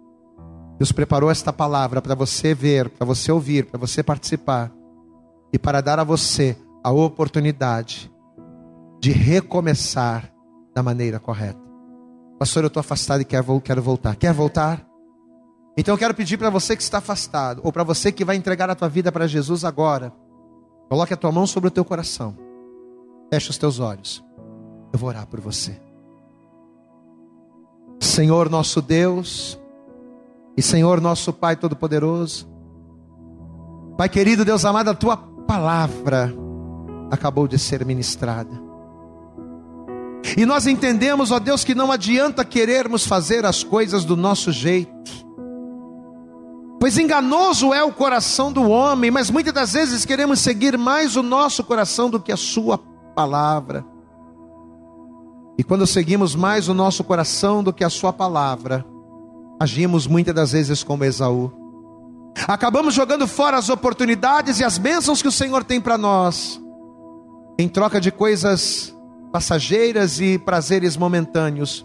Deus 0.78 0.94
preparou 0.94 1.30
esta 1.30 1.52
palavra 1.52 2.02
para 2.02 2.16
você 2.16 2.54
ver, 2.54 2.90
para 2.90 3.06
você 3.06 3.30
ouvir, 3.30 3.66
para 3.66 3.78
você 3.78 4.02
participar 4.02 4.72
e 5.52 5.60
para 5.60 5.82
dar 5.82 6.00
a 6.00 6.06
você 6.06 6.56
a 6.82 6.92
oportunidade 6.92 8.10
de 9.02 9.12
recomeçar 9.12 10.32
da 10.74 10.82
maneira 10.82 11.20
correta. 11.20 11.60
Pastor, 12.40 12.64
eu 12.64 12.68
estou 12.68 12.80
afastado 12.80 13.20
e 13.20 13.26
quero, 13.26 13.44
voltar. 13.82 14.16
Quer 14.16 14.32
voltar? 14.32 14.88
Então 15.78 15.94
eu 15.94 15.98
quero 15.98 16.14
pedir 16.14 16.38
para 16.38 16.50
você 16.50 16.74
que 16.74 16.82
está 16.82 17.00
afastado, 17.00 17.60
ou 17.66 17.74
para 17.74 17.84
você 17.84 18.14
que 18.14 18.24
vai 18.24 18.38
entregar 18.38 18.70
a 18.70 18.76
tua 18.76 18.88
vida 18.88 19.12
para 19.12 19.28
Jesus 19.28 19.66
agora, 19.66 20.14
coloque 20.88 21.14
a 21.14 21.18
tua 21.18 21.34
mão 21.34 21.46
sobre 21.46 21.68
o 21.68 21.72
teu 21.72 21.84
coração, 21.84 22.36
feche 23.30 23.50
os 23.50 23.58
teus 23.58 23.80
olhos. 23.80 24.26
Eu 24.92 25.00
vou 25.00 25.10
orar 25.10 25.28
por 25.28 25.40
você. 25.40 25.80
Senhor 28.00 28.50
nosso 28.50 28.82
Deus, 28.82 29.60
e 30.56 30.62
Senhor 30.62 31.00
nosso 31.00 31.32
Pai 31.32 31.56
Todo-Poderoso, 31.56 32.48
Pai 33.98 34.10
querido, 34.10 34.46
Deus 34.46 34.64
amado, 34.64 34.90
a 34.90 34.94
tua 34.94 35.18
palavra 35.18 36.32
acabou 37.10 37.48
de 37.48 37.58
ser 37.58 37.84
ministrada. 37.84 38.68
E 40.38 40.46
nós 40.46 40.68
entendemos, 40.68 41.32
ó 41.32 41.40
Deus, 41.40 41.64
que 41.64 41.74
não 41.74 41.92
adianta 41.92 42.46
querermos 42.46 43.08
fazer 43.08 43.46
as 43.46 43.64
coisas 43.64 44.06
do 44.06 44.16
nosso 44.16 44.52
jeito. 44.52 45.12
Pois 46.80 46.98
enganoso 46.98 47.74
é 47.74 47.84
o 47.84 47.92
coração 47.92 48.52
do 48.52 48.70
homem, 48.70 49.10
mas 49.10 49.32
muitas 49.32 49.54
das 49.54 49.74
vezes 49.74 50.06
queremos 50.06 50.40
seguir 50.40 50.78
mais 50.78 51.16
o 51.16 51.24
nosso 51.24 51.64
coração 51.64 52.10
do 52.10 52.20
que 52.20 52.32
a 52.32 52.38
sua 52.38 52.78
palavra. 53.16 53.84
E 55.58 55.64
quando 55.64 55.88
seguimos 55.88 56.36
mais 56.36 56.70
o 56.70 56.74
nosso 56.74 57.04
coração 57.04 57.64
do 57.64 57.74
que 57.74 57.84
a 57.84 57.90
Sua 57.90 58.14
palavra, 58.14 58.86
agimos 59.60 60.06
muitas 60.06 60.36
das 60.36 60.52
vezes 60.52 60.84
como 60.84 61.04
Esaú. 61.04 61.52
Acabamos 62.48 62.94
jogando 62.94 63.28
fora 63.28 63.58
as 63.58 63.70
oportunidades 63.70 64.60
e 64.60 64.64
as 64.64 64.78
bênçãos 64.78 65.22
que 65.22 65.28
o 65.28 65.32
Senhor 65.32 65.64
tem 65.64 65.82
para 65.82 65.98
nós, 65.98 66.62
em 67.58 67.68
troca 67.68 68.00
de 68.00 68.12
coisas 68.12 68.96
passageiras 69.32 70.22
e 70.22 70.38
prazeres 70.38 70.96
momentâneos, 70.96 71.84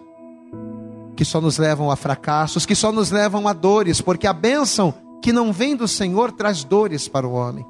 que 1.16 1.24
só 1.24 1.40
nos 1.40 1.56
levam 1.56 1.90
a 1.90 1.96
fracassos, 1.96 2.66
que 2.66 2.74
só 2.74 2.92
nos 2.92 3.10
levam 3.10 3.48
a 3.48 3.54
dores, 3.54 4.02
porque 4.02 4.26
a 4.26 4.32
bênção 4.34 4.92
que 5.22 5.32
não 5.32 5.52
vem 5.52 5.74
do 5.74 5.88
Senhor 5.88 6.32
traz 6.32 6.62
dores 6.62 7.08
para 7.08 7.26
o 7.26 7.32
homem. 7.32 7.64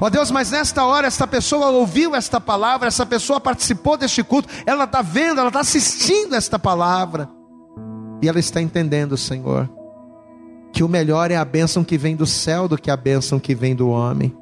Ó 0.00 0.06
oh 0.06 0.10
Deus, 0.10 0.30
mas 0.30 0.50
nesta 0.50 0.84
hora 0.84 1.06
esta 1.06 1.26
pessoa 1.26 1.68
ouviu 1.68 2.14
esta 2.14 2.40
palavra, 2.40 2.88
essa 2.88 3.04
pessoa 3.04 3.38
participou 3.38 3.96
deste 3.96 4.22
culto, 4.22 4.48
ela 4.64 4.84
está 4.84 5.02
vendo, 5.02 5.38
ela 5.38 5.48
está 5.48 5.60
assistindo 5.60 6.34
esta 6.34 6.58
palavra, 6.58 7.28
e 8.22 8.28
ela 8.28 8.38
está 8.38 8.60
entendendo, 8.60 9.16
Senhor, 9.16 9.68
que 10.72 10.82
o 10.82 10.88
melhor 10.88 11.30
é 11.30 11.36
a 11.36 11.44
bênção 11.44 11.84
que 11.84 11.98
vem 11.98 12.16
do 12.16 12.26
céu 12.26 12.66
do 12.66 12.78
que 12.78 12.90
a 12.90 12.96
bênção 12.96 13.38
que 13.38 13.54
vem 13.54 13.74
do 13.74 13.88
homem. 13.88 14.36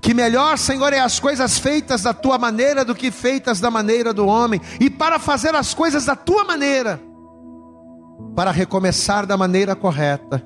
Que 0.00 0.12
melhor, 0.12 0.58
Senhor, 0.58 0.92
é 0.92 1.00
as 1.00 1.18
coisas 1.18 1.58
feitas 1.58 2.02
da 2.02 2.12
tua 2.12 2.38
maneira 2.38 2.84
do 2.84 2.94
que 2.94 3.10
feitas 3.10 3.60
da 3.60 3.70
maneira 3.70 4.12
do 4.12 4.26
homem, 4.26 4.60
e 4.80 4.90
para 4.90 5.18
fazer 5.18 5.54
as 5.54 5.74
coisas 5.74 6.04
da 6.04 6.16
tua 6.16 6.44
maneira, 6.44 7.00
para 8.34 8.50
recomeçar 8.50 9.26
da 9.26 9.36
maneira 9.36 9.76
correta 9.76 10.44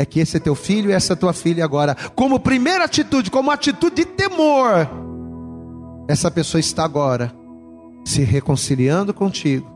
é 0.00 0.06
que 0.06 0.18
esse 0.18 0.38
é 0.38 0.40
teu 0.40 0.54
filho 0.54 0.88
e 0.88 0.94
essa 0.94 1.12
é 1.12 1.16
tua 1.16 1.34
filha 1.34 1.62
agora, 1.62 1.94
como 2.14 2.40
primeira 2.40 2.84
atitude, 2.84 3.30
como 3.30 3.50
atitude 3.50 3.96
de 3.96 4.06
temor, 4.06 4.88
essa 6.08 6.30
pessoa 6.30 6.58
está 6.58 6.84
agora 6.84 7.30
se 8.02 8.22
reconciliando 8.22 9.12
contigo. 9.12 9.70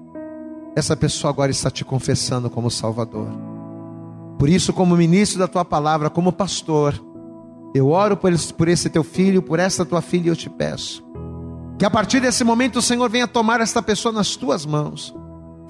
Essa 0.75 0.97
pessoa 0.97 1.31
agora 1.31 1.51
está 1.51 1.71
te 1.71 1.85
confessando 1.85 2.49
como 2.49 2.71
Salvador. 2.71 3.29
Por 4.39 4.49
isso, 4.49 4.73
como 4.73 4.97
ministro 4.97 5.39
da 5.39 5.47
tua 5.47 5.63
palavra, 5.63 6.09
como 6.09 6.33
pastor, 6.33 6.99
eu 7.75 7.91
oro 7.91 8.17
por 8.17 8.33
esse, 8.67 8.89
teu 8.89 9.05
filho, 9.05 9.43
por 9.43 9.59
essa 9.59 9.85
tua 9.85 10.01
filha, 10.01 10.29
e 10.29 10.29
eu 10.31 10.37
te 10.37 10.49
peço. 10.49 11.05
Que 11.79 11.85
a 11.85 11.91
partir 11.91 12.21
desse 12.21 12.43
momento 12.43 12.79
o 12.79 12.83
Senhor 12.83 13.11
venha 13.11 13.29
tomar 13.29 13.61
esta 13.61 13.83
pessoa 13.83 14.11
nas 14.11 14.37
tuas 14.37 14.65
mãos. 14.65 15.15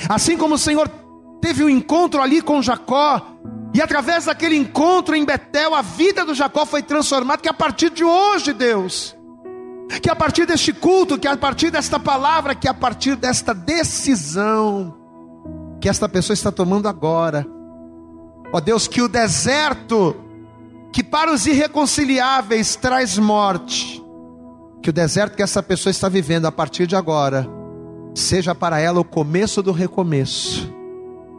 Assim 0.09 0.37
como 0.37 0.55
o 0.55 0.59
Senhor 0.59 0.89
teve 1.41 1.65
um 1.65 1.69
encontro 1.69 2.23
ali 2.23 2.41
com 2.41 2.63
Jacó, 2.63 3.35
e 3.75 3.83
através 3.83 4.27
daquele 4.27 4.57
encontro 4.57 5.16
em 5.16 5.25
Betel, 5.25 5.75
a 5.75 5.83
vida 5.83 6.25
do 6.25 6.33
Jacó 6.33 6.64
foi 6.64 6.81
transformada. 6.81 7.43
Que 7.43 7.49
a 7.49 7.53
partir 7.53 7.91
de 7.91 8.05
hoje, 8.05 8.53
Deus, 8.53 9.16
que 10.01 10.09
a 10.09 10.14
partir 10.14 10.47
deste 10.47 10.72
culto, 10.72 11.18
que 11.18 11.27
a 11.27 11.37
partir 11.37 11.72
desta 11.72 11.99
palavra, 11.99 12.55
que 12.55 12.68
a 12.68 12.72
partir 12.72 13.16
desta 13.16 13.53
decisão 13.53 14.97
que 15.81 15.89
esta 15.89 16.09
pessoa 16.09 16.33
está 16.33 16.53
tomando 16.53 16.89
agora, 16.89 17.45
ó 18.53 18.61
Deus, 18.61 18.87
que 18.87 19.03
o 19.03 19.09
deserto, 19.09 20.16
que 20.93 21.03
para 21.03 21.33
os 21.33 21.45
irreconciliáveis 21.45 22.77
traz 22.77 23.18
morte, 23.18 24.01
que 24.81 24.89
o 24.89 24.93
deserto 24.93 25.37
que 25.37 25.43
essa 25.43 25.62
pessoa 25.62 25.91
está 25.91 26.09
vivendo 26.09 26.47
a 26.47 26.53
partir 26.53 26.87
de 26.87 26.95
agora, 26.95 27.47
seja 28.14 28.55
para 28.55 28.79
ela 28.79 29.01
o 29.01 29.05
começo 29.05 29.62
do 29.62 29.72
recomeço 29.72 30.72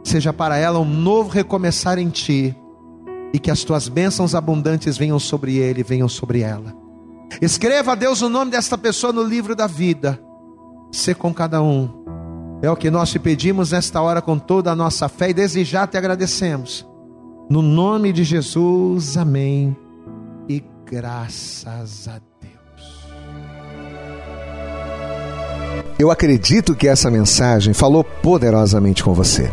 seja 0.06 0.32
para 0.32 0.56
ela 0.56 0.78
um 0.78 0.84
novo 0.84 1.30
recomeçar 1.30 1.98
em 1.98 2.08
ti, 2.08 2.54
e 3.32 3.38
que 3.38 3.50
as 3.50 3.64
tuas 3.64 3.88
bênçãos 3.88 4.34
abundantes 4.34 4.96
venham 4.96 5.18
sobre 5.18 5.56
ele, 5.56 5.82
venham 5.82 6.08
sobre 6.08 6.40
ela. 6.40 6.72
Escreva, 7.42 7.92
a 7.92 7.94
Deus, 7.94 8.22
o 8.22 8.28
nome 8.28 8.52
desta 8.52 8.78
pessoa 8.78 9.12
no 9.12 9.22
livro 9.22 9.56
da 9.56 9.66
vida, 9.66 10.18
ser 10.92 11.16
com 11.16 11.34
cada 11.34 11.60
um. 11.60 11.90
É 12.62 12.70
o 12.70 12.76
que 12.76 12.90
nós 12.90 13.10
te 13.10 13.18
pedimos 13.18 13.72
nesta 13.72 14.00
hora 14.00 14.22
com 14.22 14.38
toda 14.38 14.70
a 14.70 14.76
nossa 14.76 15.08
fé 15.08 15.30
e 15.30 15.34
desde 15.34 15.64
já 15.64 15.86
te 15.86 15.98
agradecemos. 15.98 16.86
No 17.50 17.60
nome 17.60 18.12
de 18.12 18.22
Jesus, 18.22 19.16
amém. 19.16 19.76
E 20.48 20.62
graças 20.84 22.08
a 22.08 22.20
Deus. 22.40 23.06
Eu 25.98 26.10
acredito 26.10 26.76
que 26.76 26.86
essa 26.86 27.10
mensagem 27.10 27.74
falou 27.74 28.04
poderosamente 28.04 29.02
com 29.02 29.12
você. 29.12 29.52